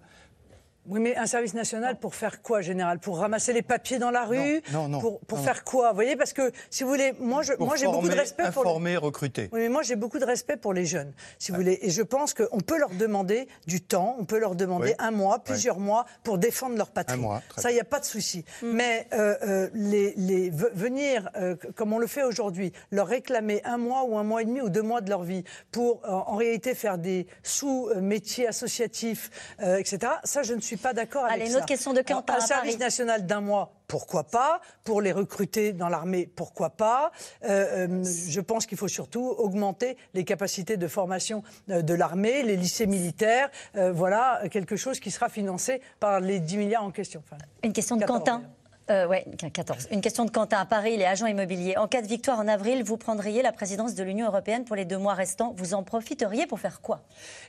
oui, 0.86 1.00
mais 1.00 1.16
un 1.16 1.28
service 1.28 1.54
national 1.54 2.00
pour 2.00 2.16
faire 2.16 2.42
quoi, 2.42 2.62
général? 2.62 3.00
Pour 3.00 3.20
ramasser 3.20 3.54
les 3.54 3.62
papiers 3.62 4.00
dans 4.00 4.12
la 4.12 4.26
rue? 4.26 4.62
Non, 4.72 4.88
non. 4.88 5.00
Pour, 5.00 5.20
pour 5.22 5.40
faire 5.40 5.64
quoi? 5.64 5.90
Vous 5.90 5.96
voyez, 5.96 6.16
parce 6.16 6.34
que 6.34 6.52
si 6.70 6.84
vous 6.84 6.90
voulez, 6.90 7.14
moi, 7.20 7.44
je, 7.44 7.54
moi 7.60 7.76
j'ai 7.76 7.86
beaucoup 7.86 8.10
de 8.10 8.16
respect 8.16 8.52
pour. 8.52 8.66
Informer, 8.66 8.98
recruter. 8.98 9.50
Oui, 9.52 9.60
mais 9.62 9.70
moi 9.70 9.84
j'ai 9.84 9.96
beaucoup 9.96 10.20
de 10.20 10.26
respect 10.26 10.58
pour 10.58 10.74
les 10.74 10.86
jeunes, 10.86 11.14
si 11.38 11.52
vous 11.52 11.58
voulez. 11.58 11.80
Et 11.82 11.90
je 11.90 12.02
pense 12.02 12.34
qu'on 12.34 12.60
peut 12.60 12.78
leur 12.80 12.90
demander 12.90 13.48
du 13.68 13.82
temps, 13.82 14.16
on 14.20 14.26
peut 14.26 14.40
leur 14.40 14.56
demander 14.56 14.96
un 15.00 15.12
mois, 15.12 15.40
plusieurs 15.40 15.80
mois 15.80 16.06
pour 16.24 16.38
défendre 16.38 16.78
leur 16.78 16.90
patrie. 16.90 17.18
Un 17.18 17.22
mois, 17.22 17.42
Ça, 17.58 17.72
il 17.72 17.76
n'y 17.76 17.80
a 17.80 17.86
pas 17.86 18.00
de 18.00 18.06
souci. 18.06 18.44
Mm. 18.62 18.72
Mais 18.72 19.08
euh, 19.14 19.36
euh, 19.44 19.70
les, 19.74 20.14
les, 20.18 20.50
venir, 20.50 21.30
euh, 21.36 21.56
comme 21.76 21.94
on 21.94 22.00
le 22.00 22.08
fait 22.08 22.24
aujourd'hui, 22.24 22.72
leur 22.92 23.08
réclamer 23.08 23.62
un 23.64 23.78
mois 23.78 24.06
ou 24.06 24.18
un 24.18 24.24
mois 24.24 24.42
et 24.42 24.46
demi 24.46 24.62
ou 24.62 24.70
deux 24.70 24.82
mois 24.82 25.02
de 25.02 25.10
leur 25.10 25.24
vie 25.24 25.44
pour, 25.72 26.02
en 26.06 26.36
réalité, 26.36 26.74
faire 26.74 26.98
des 26.98 27.28
sous-métiers 27.44 28.48
associatifs, 28.48 29.30
etc., 29.60 30.14
ça, 30.24 30.44
je 30.44 30.54
ne 30.54 30.62
suis 30.62 30.69
pas 30.78 30.94
d'accord 30.94 31.26
avec 31.26 31.42
Allez, 31.42 31.52
une 31.52 31.58
autre 31.58 31.66
question 31.66 31.94
de 31.94 32.02
Quentin. 32.02 32.36
Un 32.36 32.40
service 32.40 32.80
national 32.80 33.26
d'un 33.26 33.42
mois, 33.42 33.74
pourquoi 33.88 34.24
pas 34.24 34.62
Pour 34.84 35.02
les 35.02 35.12
recruter 35.12 35.74
dans 35.74 35.90
l'armée, 35.90 36.28
pourquoi 36.28 36.70
pas 36.70 37.12
euh, 37.44 37.88
euh, 37.88 38.04
Je 38.04 38.42
pense 38.42 38.66
qu'il 38.66 38.78
faut 38.78 38.88
surtout 38.88 39.26
augmenter 39.26 39.98
les 40.14 40.24
capacités 40.24 40.78
de 40.78 40.88
formation 40.88 41.44
euh, 41.70 41.82
de 41.82 41.94
l'armée, 41.94 42.44
les 42.44 42.56
lycées 42.56 42.88
militaires. 42.88 43.50
voilà 43.74 44.44
quelque 44.52 44.76
chose 44.76 45.00
qui 45.00 45.12
sera 45.12 45.30
financé 45.30 45.82
par 46.00 46.20
les 46.20 46.40
10 46.40 46.58
milliards 46.58 46.84
en 46.84 46.92
question. 46.92 47.24
Une 47.64 47.74
question 47.74 47.96
de 47.98 48.06
Quentin. 48.06 48.44
Euh, 48.90 49.08
oui, 49.08 49.18
14. 49.54 49.90
Une 49.92 50.02
question 50.02 50.26
de 50.26 50.32
Quentin 50.32 50.58
à 50.58 50.66
Paris, 50.66 50.98
les 50.98 51.06
agents 51.06 51.28
immobiliers. 51.28 51.78
En 51.78 51.88
cas 51.88 52.02
de 52.02 52.08
victoire 52.08 52.40
en 52.40 52.48
avril, 52.48 52.84
vous 52.84 52.98
prendriez 52.98 53.44
la 53.44 53.52
présidence 53.52 53.94
de 53.94 54.04
l'Union 54.04 54.28
européenne 54.28 54.66
pour 54.66 54.76
les 54.76 54.86
deux 54.86 54.98
mois 54.98 55.14
restants. 55.14 55.54
Vous 55.58 55.76
en 55.76 55.84
profiteriez 55.84 56.48
pour 56.48 56.60
faire 56.60 56.82
quoi? 56.82 57.02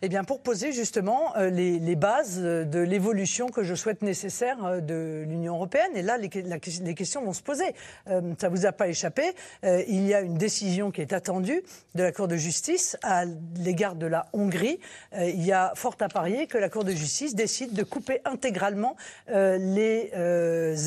Eh 0.03 0.11
bien, 0.11 0.23
pour 0.23 0.41
poser 0.41 0.73
justement 0.73 1.35
euh, 1.37 1.49
les, 1.49 1.97
bases 1.97 2.39
de 2.39 2.79
l'évolution 2.79 3.49
que 3.49 3.63
je 3.63 3.75
souhaite 3.75 4.03
nécessaire 4.03 4.63
euh, 4.65 4.81
de 4.81 5.25
l'Union 5.27 5.55
européenne. 5.55 5.91
Et 5.95 6.03
là, 6.03 6.19
les, 6.19 6.29
questions 6.29 7.25
vont 7.25 7.33
se 7.33 7.43
poser. 7.43 7.75
ça 8.39 8.49
vous 8.49 8.67
a 8.67 8.73
pas 8.73 8.89
échappé. 8.89 9.23
il 9.63 10.07
y 10.07 10.15
a 10.15 10.21
une 10.21 10.37
décision 10.37 10.91
qui 10.91 11.01
est 11.01 11.13
attendue 11.13 11.63
de 11.95 12.03
la 12.03 12.13
Cour 12.13 12.29
de 12.29 12.37
justice 12.37 12.97
à 13.03 13.25
l'égard 13.57 13.95
de 13.95 14.07
la 14.07 14.27
Hongrie. 14.33 14.79
il 15.19 15.45
y 15.45 15.53
a 15.53 15.73
fort 15.75 15.97
à 16.01 16.09
parier 16.09 16.47
que 16.47 16.59
la 16.59 16.69
Cour 16.69 16.85
de 16.85 16.93
justice 16.93 17.35
décide 17.35 17.73
de 17.73 17.83
couper 17.83 18.21
intégralement 18.25 18.97
les 19.29 20.11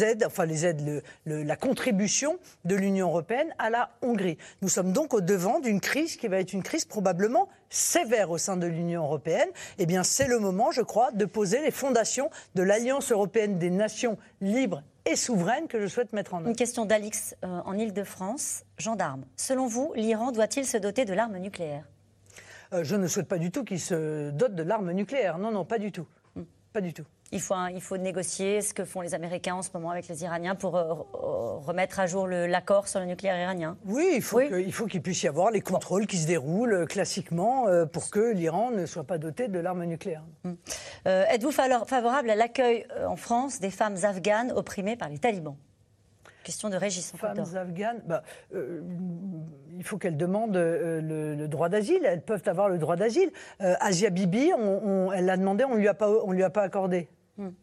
aides, 0.04 0.28
les 0.46 0.66
aides, 0.66 1.04
la 1.26 1.56
contribution 1.56 2.38
de 2.66 2.76
l'Union 2.76 3.08
européenne 3.08 3.54
à 3.60 3.70
la 3.70 3.92
Hongrie. 4.02 4.38
Nous 4.62 4.70
sommes 4.70 4.92
donc 4.92 5.14
au 5.14 5.22
devant 5.22 5.60
d'une 5.60 5.80
crise 5.80 6.16
qui 6.16 6.28
va 6.28 6.40
être 6.40 6.54
une 6.54 6.64
crise 6.64 6.86
probablement 6.86 7.50
sévère 7.70 8.30
au 8.30 8.38
sein 8.38 8.58
de 8.58 8.68
l'Union 8.68 9.04
européenne. 9.04 9.50
Eh 9.80 9.86
bien, 9.86 10.04
c'est 10.04 10.28
le 10.28 10.40
moment, 10.40 10.72
je 10.72 10.82
crois, 10.82 11.12
de 11.12 11.26
poser 11.26 11.62
les 11.62 11.72
fondations 11.72 12.30
de 12.56 12.64
l'Alliance 12.64 13.12
européenne 13.12 13.58
des 13.58 13.70
nations 13.70 14.18
libres 14.42 14.84
et 15.06 15.16
souveraines 15.16 15.68
que 15.68 15.82
je 15.82 15.88
souhaite 15.88 16.14
mettre 16.14 16.34
en 16.34 16.40
œuvre. 16.40 16.50
Une 16.50 16.56
question 16.56 16.86
d'Alix 16.86 17.36
euh, 17.44 17.62
en 17.66 17.78
Ile-de-France. 17.78 18.64
Gendarme, 18.78 19.26
selon 19.36 19.68
vous, 19.68 19.92
l'Iran 19.96 20.32
doit-il 20.32 20.66
se 20.66 20.78
doter 20.78 21.06
de 21.06 21.14
l'arme 21.14 21.38
nucléaire? 21.38 21.86
Euh, 22.74 22.84
Je 22.84 22.96
ne 22.96 23.08
souhaite 23.08 23.28
pas 23.28 23.38
du 23.38 23.52
tout 23.52 23.64
qu'il 23.64 23.80
se 23.80 24.30
dote 24.32 24.56
de 24.56 24.64
l'arme 24.64 24.92
nucléaire. 24.92 25.38
Non, 25.38 25.52
non, 25.52 25.66
pas 25.66 25.80
du 25.80 25.92
tout. 25.92 26.08
Hmm. 26.36 26.44
Pas 26.72 26.82
du 26.82 26.94
tout 26.94 27.06
il 27.34 27.42
faut, 27.42 27.56
il 27.74 27.82
faut 27.82 27.98
négocier 27.98 28.62
ce 28.62 28.74
que 28.74 28.86
font 28.86 29.02
les 29.02 29.16
Américains 29.16 29.56
en 29.56 29.62
ce 29.62 29.70
moment 29.74 29.90
avec 29.90 30.08
les 30.08 30.24
Iraniens 30.24 30.56
pour 30.56 30.78
euh, 30.78 30.94
remettre 30.94 32.00
à 32.00 32.06
jour 32.06 32.28
l'accord 32.28 32.88
sur 32.88 33.00
le 33.00 33.08
nucléaire 33.08 33.40
iranien 33.40 33.76
Oui, 33.86 34.12
il 34.14 34.22
faut 34.72 34.86
qu'il 34.86 35.02
puisse 35.02 35.24
y 35.24 35.28
avoir 35.28 35.50
les 35.50 35.62
contrôles 35.62 36.06
qui 36.06 36.18
se 36.18 36.28
déroulent 36.28 36.74
euh, 36.74 36.86
classiquement 36.86 37.68
euh, 37.68 37.86
pour 37.86 38.12
que 38.12 38.34
l'Iran 38.34 38.72
ne 38.72 38.86
soit 38.86 39.04
pas 39.04 39.18
doté 39.18 39.48
de 39.48 39.60
l'arme 39.60 39.84
nucléaire. 39.86 40.24
Hum. 40.46 40.56
Êtes-vous 41.06 41.52
favorable 41.52 42.30
à 42.30 42.36
l'accueil 42.36 42.86
en 43.06 43.16
France 43.16 43.60
des 43.60 43.72
femmes 43.72 43.98
afghanes 44.04 44.52
opprimées 44.52 44.96
par 44.96 45.10
les 45.10 45.18
talibans? 45.18 45.58
Question 46.44 46.70
de 46.70 46.78
Régis 46.78 47.12
Femmes 47.16 47.44
afghanes, 47.56 48.02
bah, 48.06 48.24
il 48.54 49.84
faut 49.84 49.98
qu'elles 49.98 50.18
demandent 50.18 50.56
le, 50.56 51.48
droit 51.48 51.68
d'asile. 51.68 52.02
Elles 52.06 52.22
peuvent 52.22 52.44
avoir 52.46 52.70
le 52.70 52.78
droit 52.78 52.96
d'asile. 52.96 53.32
Asia 53.60 54.10
Bibi, 54.10 54.52
elle 55.14 55.26
l'a 55.26 55.38
demandé, 55.38 55.66
on 55.66 55.76
ne 55.76 55.80
lui 55.80 55.88
a 55.90 55.98
lui 56.30 56.44
a 56.44 56.50
pas 56.50 56.64
accordé. 56.64 57.10
Hmm. 57.36 57.63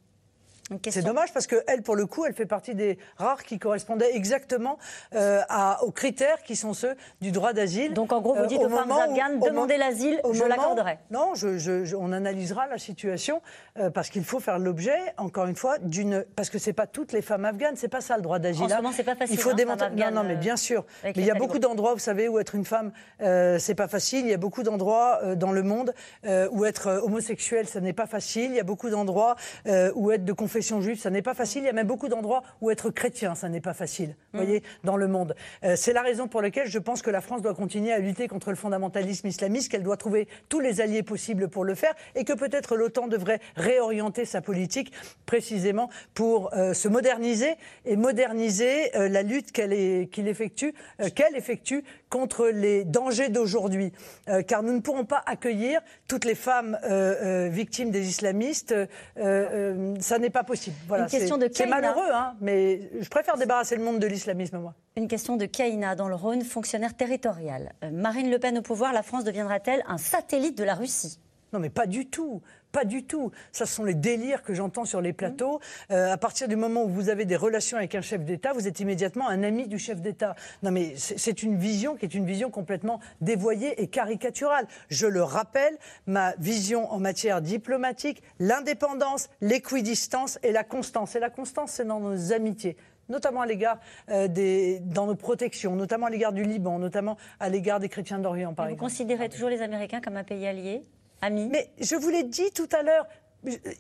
C'est 0.91 1.03
dommage 1.03 1.33
parce 1.33 1.47
qu'elle, 1.47 1.83
pour 1.83 1.97
le 1.97 2.07
coup, 2.07 2.25
elle 2.27 2.35
fait 2.35 2.47
partie 2.47 2.75
des 2.75 2.99
rares 3.17 3.43
qui 3.43 3.59
correspondaient 3.59 4.15
exactement 4.15 4.79
euh, 5.15 5.41
à, 5.49 5.83
aux 5.83 5.91
critères 5.91 6.43
qui 6.43 6.55
sont 6.55 6.75
ceux 6.75 6.95
du 7.21 7.33
droit 7.33 7.53
d'asile. 7.53 7.93
Donc 7.93 8.13
en 8.13 8.21
gros, 8.21 8.35
vous 8.35 8.43
euh, 8.43 8.47
dites 8.47 8.61
aux 8.61 8.69
femmes 8.69 8.93
afghanes, 8.93 9.41
demandez 9.41 9.77
l'asile, 9.77 10.21
je 10.31 10.45
l'accorderai. 10.45 10.99
Non, 11.11 11.35
je, 11.35 11.95
on 11.97 12.13
analysera 12.13 12.69
la 12.69 12.79
situation 12.79 13.43
euh, 13.79 13.91
parce 13.91 14.11
qu'il 14.11 14.25
faut 14.25 14.39
faire 14.39 14.59
l'objet, 14.59 14.99
encore 15.17 15.47
une 15.47 15.57
fois, 15.57 15.79
d'une. 15.79 16.25
Parce 16.37 16.51
que 16.51 16.59
c'est 16.59 16.73
pas 16.73 16.87
toutes 16.87 17.13
les 17.13 17.23
femmes 17.23 17.45
afghanes, 17.45 17.75
c'est 17.77 17.89
pas 17.89 18.01
ça 18.01 18.17
le 18.17 18.23
droit 18.23 18.39
d'asile. 18.39 18.67
En 18.67 18.69
ce 18.69 18.75
moment, 18.77 18.93
c'est 18.93 19.03
pas 19.03 19.17
facile. 19.17 19.35
Il 19.35 19.41
faut 19.41 19.51
hein, 19.51 19.55
démontrer. 19.55 19.91
Non, 19.91 20.11
non, 20.13 20.25
mais 20.25 20.37
bien 20.37 20.57
sûr. 20.57 20.85
Mais 21.03 21.13
il 21.17 21.25
y 21.25 21.31
a 21.31 21.35
beaucoup 21.35 21.59
d'endroits, 21.59 21.95
vous 21.95 21.99
savez, 21.99 22.29
où 22.29 22.39
être 22.39 22.55
une 22.55 22.65
femme, 22.65 22.93
c'est 23.19 23.75
pas 23.75 23.89
facile. 23.89 24.21
Il 24.21 24.31
y 24.31 24.35
a 24.35 24.39
beaucoup 24.39 24.63
d'endroits 24.63 25.35
dans 25.35 25.53
le 25.53 25.63
monde 25.63 25.95
où 26.53 26.65
être 26.65 27.01
homosexuel, 27.03 27.67
ce 27.67 27.81
n'est 27.81 27.93
pas 27.93 28.07
facile. 28.07 28.51
Il 28.53 28.57
y 28.57 28.61
a 28.61 28.65
beaucoup 28.65 28.89
d'endroits 28.89 29.35
où 29.95 30.13
être 30.13 30.25
de 30.25 30.33
confession 30.33 30.60
confession 30.61 30.83
juive, 30.83 31.01
ça 31.01 31.09
n'est 31.09 31.23
pas 31.23 31.33
facile. 31.33 31.63
Il 31.63 31.67
y 31.67 31.71
a 31.71 31.73
même 31.73 31.87
beaucoup 31.87 32.09
d'endroits 32.09 32.43
où 32.61 32.71
être 32.71 32.91
chrétien, 32.91 33.35
ça 33.35 33.49
n'est 33.49 33.63
pas 33.63 33.73
facile, 33.73 34.11
mm. 34.35 34.37
voyez, 34.37 34.63
dans 34.85 34.99
le 34.99 35.09
monde. 35.09 35.35
Euh, 35.65 35.75
c'est 35.75 35.95
la 35.95 36.03
raison 36.03 36.29
pour 36.29 36.43
laquelle 36.43 36.69
je 36.69 36.79
pense 36.79 37.01
que 37.01 37.09
la 37.09 37.23
France 37.23 37.41
doit 37.41 37.55
continuer 37.55 37.93
à 37.93 37.99
lutter 37.99 38.29
contre 38.29 38.51
le 38.51 38.57
fondamentalisme 38.57 39.27
islamiste, 39.27 39.71
qu'elle 39.71 39.83
doit 39.83 39.97
trouver 39.97 40.29
tous 40.51 40.61
les 40.61 40.83
alliés 40.83 41.03
possibles 41.03 41.49
pour 41.49 41.65
le 41.65 41.75
faire, 41.75 41.95
et 42.15 42.25
que 42.25 42.35
peut-être 42.35 42.77
l'OTAN 42.77 43.09
devrait 43.09 43.41
réorienter 43.57 44.27
sa 44.27 44.43
politique 44.43 44.93
précisément 45.25 45.89
pour 46.13 46.53
euh, 46.53 46.75
se 46.75 46.89
moderniser 46.89 47.55
et 47.87 47.97
moderniser 47.97 48.95
euh, 48.97 49.09
la 49.09 49.23
lutte 49.23 49.53
qu'elle 49.53 49.73
effectue, 49.73 50.75
qu'elle 51.15 51.37
effectue 51.37 51.85
contre 52.11 52.49
les 52.49 52.85
dangers 52.85 53.29
d'aujourd'hui. 53.29 53.93
car 54.47 54.63
nous 54.63 54.73
ne 54.73 54.81
pourrons 54.81 55.05
pas 55.05 55.23
accueillir 55.27 55.81
toutes 56.09 56.25
les 56.25 56.35
femmes 56.35 56.79
victimes 57.51 57.91
des 57.91 58.09
islamistes. 58.09 58.75
ça 59.17 60.19
n'est 60.19 60.31
pas 60.31 60.45
possible. 60.45 60.77
Voilà, 60.89 61.09
c'est 61.09 61.67
malheureux, 61.67 62.11
hein, 62.13 62.35
mais 62.41 62.91
je 63.01 63.09
préfère 63.09 63.37
débarrasser 63.37 63.77
le 63.77 63.83
monde 63.83 63.99
de 63.99 64.07
l'islamisme, 64.07 64.59
moi. 64.59 64.75
Une 64.97 65.09
question 65.09 65.37
de 65.37 65.47
Kaina 65.47 65.95
dans 65.95 66.09
le 66.09 66.15
Rhône, 66.15 66.43
fonctionnaire 66.43 66.97
territorial. 66.97 67.73
Euh, 67.85 67.91
Marine 67.91 68.31
Le 68.31 68.39
Pen 68.39 68.59
au 68.59 68.63
pouvoir, 68.63 68.93
la 68.93 69.03
France 69.03 69.25
deviendra-t-elle 69.25 69.85
un 69.87 69.99
satellite 69.99 70.59
de 70.59 70.65
la 70.65 70.75
Russie? 70.75 71.19
Non, 71.53 71.59
mais 71.59 71.71
pas 71.71 71.87
du 71.87 72.07
tout. 72.07 72.43
Pas 72.73 72.85
du 72.85 73.05
tout. 73.05 73.33
Ça, 73.53 73.67
ce 73.67 73.75
sont 73.75 73.85
les 73.85 73.95
délires 73.95 74.43
que 74.43 74.55
j'entends 74.55 74.85
sur 74.85 75.01
les 75.01 75.13
plateaux. 75.13 75.61
Euh, 75.91 76.13
à 76.13 76.17
partir 76.17 76.47
du 76.49 76.57
moment 76.57 76.85
où 76.85 76.89
vous 76.89 77.09
avez 77.09 77.25
des 77.25 77.37
relations 77.37 77.77
avec 77.77 77.95
un 77.95 78.01
chef 78.01 78.25
d'État, 78.25 78.53
vous 78.53 78.69
êtes 78.69 78.81
immédiatement 78.81 79.29
un 79.29 79.43
ami 79.43 79.67
du 79.67 79.79
chef 79.79 80.01
d'État. 80.01 80.37
Non, 80.63 80.71
mais 80.71 80.95
c'est 80.97 81.43
une 81.43 81.57
vision 81.57 81.97
qui 81.97 82.05
est 82.05 82.15
une 82.15 82.27
vision 82.27 82.51
complètement 82.51 83.01
dévoyée 83.21 83.83
et 83.83 83.89
caricaturale. 83.89 84.67
Je 84.89 85.07
le 85.07 85.23
rappelle, 85.23 85.77
ma 86.07 86.35
vision 86.37 86.91
en 86.93 87.01
matière 87.01 87.43
diplomatique, 87.43 88.23
l'indépendance, 88.39 89.29
l'équidistance 89.41 90.39
et 90.43 90.53
la 90.53 90.65
constance. 90.65 91.17
Et 91.17 91.21
la 91.21 91.31
constance, 91.31 91.73
c'est 91.73 91.85
dans 91.85 92.01
nos 92.01 92.33
amitiés 92.33 92.77
notamment 93.09 93.41
à 93.41 93.47
l'égard 93.47 93.79
euh, 94.11 94.29
des, 94.29 94.79
dans 94.79 95.07
nos 95.07 95.17
protections, 95.17 95.75
notamment 95.75 96.07
à 96.07 96.11
l'égard 96.11 96.33
du 96.33 96.45
Liban, 96.45 96.79
notamment 96.79 97.17
à 97.41 97.49
l'égard 97.49 97.81
des 97.81 97.89
chrétiens 97.89 98.21
d'Orient, 98.21 98.55
par 98.55 98.67
exemple. 98.67 98.79
Vous 98.79 98.87
considérez 98.87 99.29
toujours 99.29 99.49
les 99.49 99.63
Américains 99.63 100.01
comme 100.01 100.17
un 100.17 100.23
pays 100.23 100.47
allié, 100.47 100.85
Mais 101.23 101.71
je 101.81 101.97
vous 101.97 102.09
l'ai 102.09 102.25
dit 102.25 102.51
tout 102.53 102.69
à 102.73 102.83
l'heure, 102.83 103.07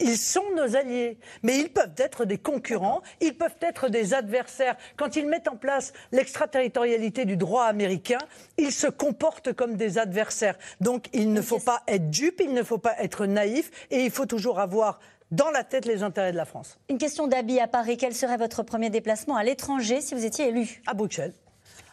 ils 0.00 0.16
sont 0.16 0.44
nos 0.56 0.76
alliés, 0.76 1.18
mais 1.42 1.58
ils 1.58 1.70
peuvent 1.70 1.94
être 1.98 2.24
des 2.24 2.38
concurrents, 2.38 3.02
ils 3.20 3.36
peuvent 3.36 3.56
être 3.60 3.88
des 3.88 4.14
adversaires. 4.14 4.76
Quand 4.96 5.16
ils 5.16 5.26
mettent 5.26 5.48
en 5.48 5.56
place 5.56 5.92
l'extraterritorialité 6.12 7.24
du 7.24 7.36
droit 7.36 7.64
américain, 7.64 8.18
ils 8.56 8.72
se 8.72 8.86
comportent 8.86 9.52
comme 9.52 9.76
des 9.76 9.98
adversaires. 9.98 10.56
Donc 10.80 11.06
il 11.12 11.32
ne 11.32 11.42
faut 11.42 11.58
pas 11.58 11.82
être 11.88 12.10
dupe, 12.10 12.40
il 12.42 12.54
ne 12.54 12.62
faut 12.62 12.78
pas 12.78 12.94
être 12.98 13.26
naïf, 13.26 13.70
et 13.90 14.04
il 14.04 14.10
faut 14.10 14.26
toujours 14.26 14.60
avoir 14.60 14.98
dans 15.30 15.50
la 15.50 15.62
tête 15.62 15.84
les 15.84 16.02
intérêts 16.02 16.32
de 16.32 16.36
la 16.36 16.46
France. 16.46 16.78
Une 16.88 16.98
question 16.98 17.26
d'habit 17.26 17.60
à 17.60 17.68
Paris. 17.68 17.96
Quel 17.96 18.14
serait 18.14 18.36
votre 18.36 18.62
premier 18.62 18.90
déplacement 18.90 19.36
à 19.36 19.44
l'étranger 19.44 20.00
si 20.00 20.14
vous 20.14 20.24
étiez 20.24 20.48
élu? 20.48 20.82
À 20.86 20.94
Bruxelles 20.94 21.34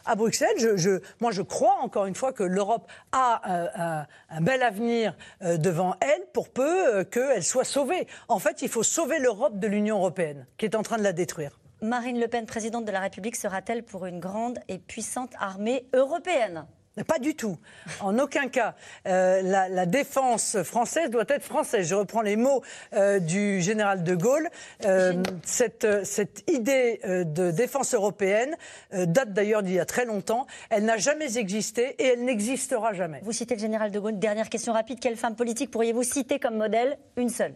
à 0.08 0.16
Bruxelles. 0.16 0.56
Je, 0.58 1.00
moi, 1.20 1.30
je 1.30 1.42
crois 1.42 1.76
encore 1.82 2.06
une 2.06 2.14
fois 2.14 2.32
que 2.32 2.42
l'Europe 2.42 2.90
a 3.12 3.42
euh, 3.48 4.04
un, 4.30 4.40
bel 4.40 4.62
avenir 4.62 5.14
euh, 5.42 5.56
devant 5.58 5.94
elle 6.00 6.26
pour 6.32 6.48
peu 6.48 6.96
euh, 6.96 7.04
qu'elle 7.04 7.44
soit 7.44 7.64
sauvée. 7.64 8.08
En 8.28 8.38
fait, 8.38 8.62
il 8.62 8.68
faut 8.68 8.82
sauver 8.82 9.18
l'Europe 9.18 9.58
de 9.58 9.66
l'Union 9.66 9.98
européenne, 9.98 10.46
qui 10.56 10.64
est 10.64 10.74
en 10.74 10.82
train 10.82 10.96
de 10.96 11.02
la 11.02 11.12
détruire. 11.12 11.60
Marine 11.80 12.18
Le 12.18 12.26
Pen, 12.26 12.46
présidente 12.46 12.86
de 12.86 12.90
la 12.90 13.00
République, 13.00 13.36
sera-t-elle 13.36 13.84
pour 13.84 14.06
une 14.06 14.18
grande 14.18 14.58
et 14.66 14.78
puissante 14.78 15.32
armée 15.38 15.86
européenne? 15.94 16.66
Pas 17.04 17.18
du 17.18 17.34
tout. 17.34 17.56
En 18.00 18.18
aucun 18.18 18.48
cas. 18.48 18.74
Euh, 19.06 19.42
la, 19.42 19.86
défense 19.86 20.62
française 20.62 21.10
doit 21.10 21.24
être 21.28 21.42
française. 21.42 21.88
Je 21.88 21.94
reprends 21.94 22.22
les 22.22 22.36
mots 22.36 22.62
euh, 22.92 23.18
du 23.18 23.60
général 23.60 24.04
de 24.04 24.14
Gaulle. 24.14 24.48
Euh, 24.84 25.22
cette, 25.44 26.04
cette, 26.04 26.48
idée 26.50 27.00
de 27.04 27.50
défense 27.50 27.94
européenne 27.94 28.56
date 28.92 29.32
d'ailleurs 29.32 29.62
d'il 29.62 29.74
y 29.74 29.80
a 29.80 29.86
très 29.86 30.04
longtemps. 30.04 30.46
Elle 30.70 30.84
n'a 30.84 30.96
jamais 30.96 31.38
existé 31.38 31.94
et 31.98 32.06
elle 32.08 32.24
n'existera 32.24 32.92
jamais. 32.92 33.20
Vous 33.22 33.32
citez 33.32 33.54
le 33.54 33.60
général 33.60 33.90
de 33.90 33.98
Gaulle. 33.98 34.18
Dernière 34.18 34.48
question 34.48 34.72
rapide. 34.72 35.00
Quelle 35.00 35.16
femme 35.16 35.36
politique 35.36 35.70
pourriez-vous 35.70 36.02
citer 36.02 36.38
comme 36.38 36.56
modèle? 36.56 36.98
Une 37.16 37.30
seule. 37.30 37.54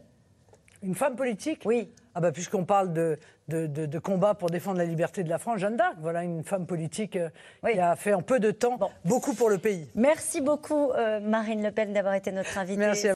Une 0.83 0.95
femme 0.95 1.17
politique? 1.17 1.61
Oui. 1.65 1.91
Ah 2.15 2.21
bah 2.21 2.33
puisqu'on 2.33 2.65
parle 2.65 2.93
de, 2.93 3.19
de, 3.49 3.99
combat 3.99 4.35
pour 4.35 4.51
défendre 4.51 4.79
la 4.79 4.85
liberté 4.85 5.25
de 5.25 5.29
la 5.29 5.39
France, 5.39 5.59
Jeanne 5.59 5.77
d'Arc, 5.77 5.97
voilà 6.01 6.23
une 6.23 6.45
femme 6.45 6.67
politique 6.67 7.17
euh, 7.17 7.31
qui 7.71 7.79
a 7.79 7.97
fait 7.97 8.15
en 8.15 8.23
peu 8.23 8.39
de 8.39 8.51
temps 8.51 8.79
beaucoup 9.05 9.35
pour 9.35 9.49
le 9.49 9.59
pays. 9.59 9.89
Merci 9.95 10.41
beaucoup 10.41 10.91
euh, 10.93 11.21
Marine 11.21 11.63
Le 11.63 11.71
Pen 11.71 11.93
d'avoir 11.93 12.15
été 12.15 12.33
notre 12.33 12.59
invitée. 12.59 12.79
Merci 12.79 13.09
à 13.09 13.15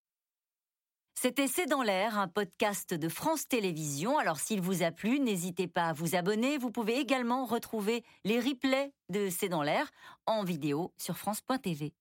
C'était 1.21 1.47
C'est 1.47 1.67
dans 1.67 1.83
l'air, 1.83 2.19
un 2.19 2.29
podcast 2.29 2.95
de 2.95 3.09
France 3.09 3.49
Télévisions. 3.49 4.19
Alors 4.19 4.39
s'il 4.39 4.61
vous 4.61 4.83
a 4.83 4.91
plu, 4.91 5.21
n'hésitez 5.21 5.69
pas 5.69 5.89
à 5.89 5.93
vous 5.93 6.17
abonner. 6.17 6.57
Vous 6.57 6.71
pouvez 6.71 6.99
également 6.99 7.45
retrouver 7.45 8.03
les 8.25 8.41
replays 8.41 8.93
de 9.11 9.29
C'est 9.29 9.49
dans 9.49 9.63
l'air 9.63 9.91
en 10.27 10.43
vidéo 10.43 10.93
sur 10.97 11.19
France.tv. 11.19 11.93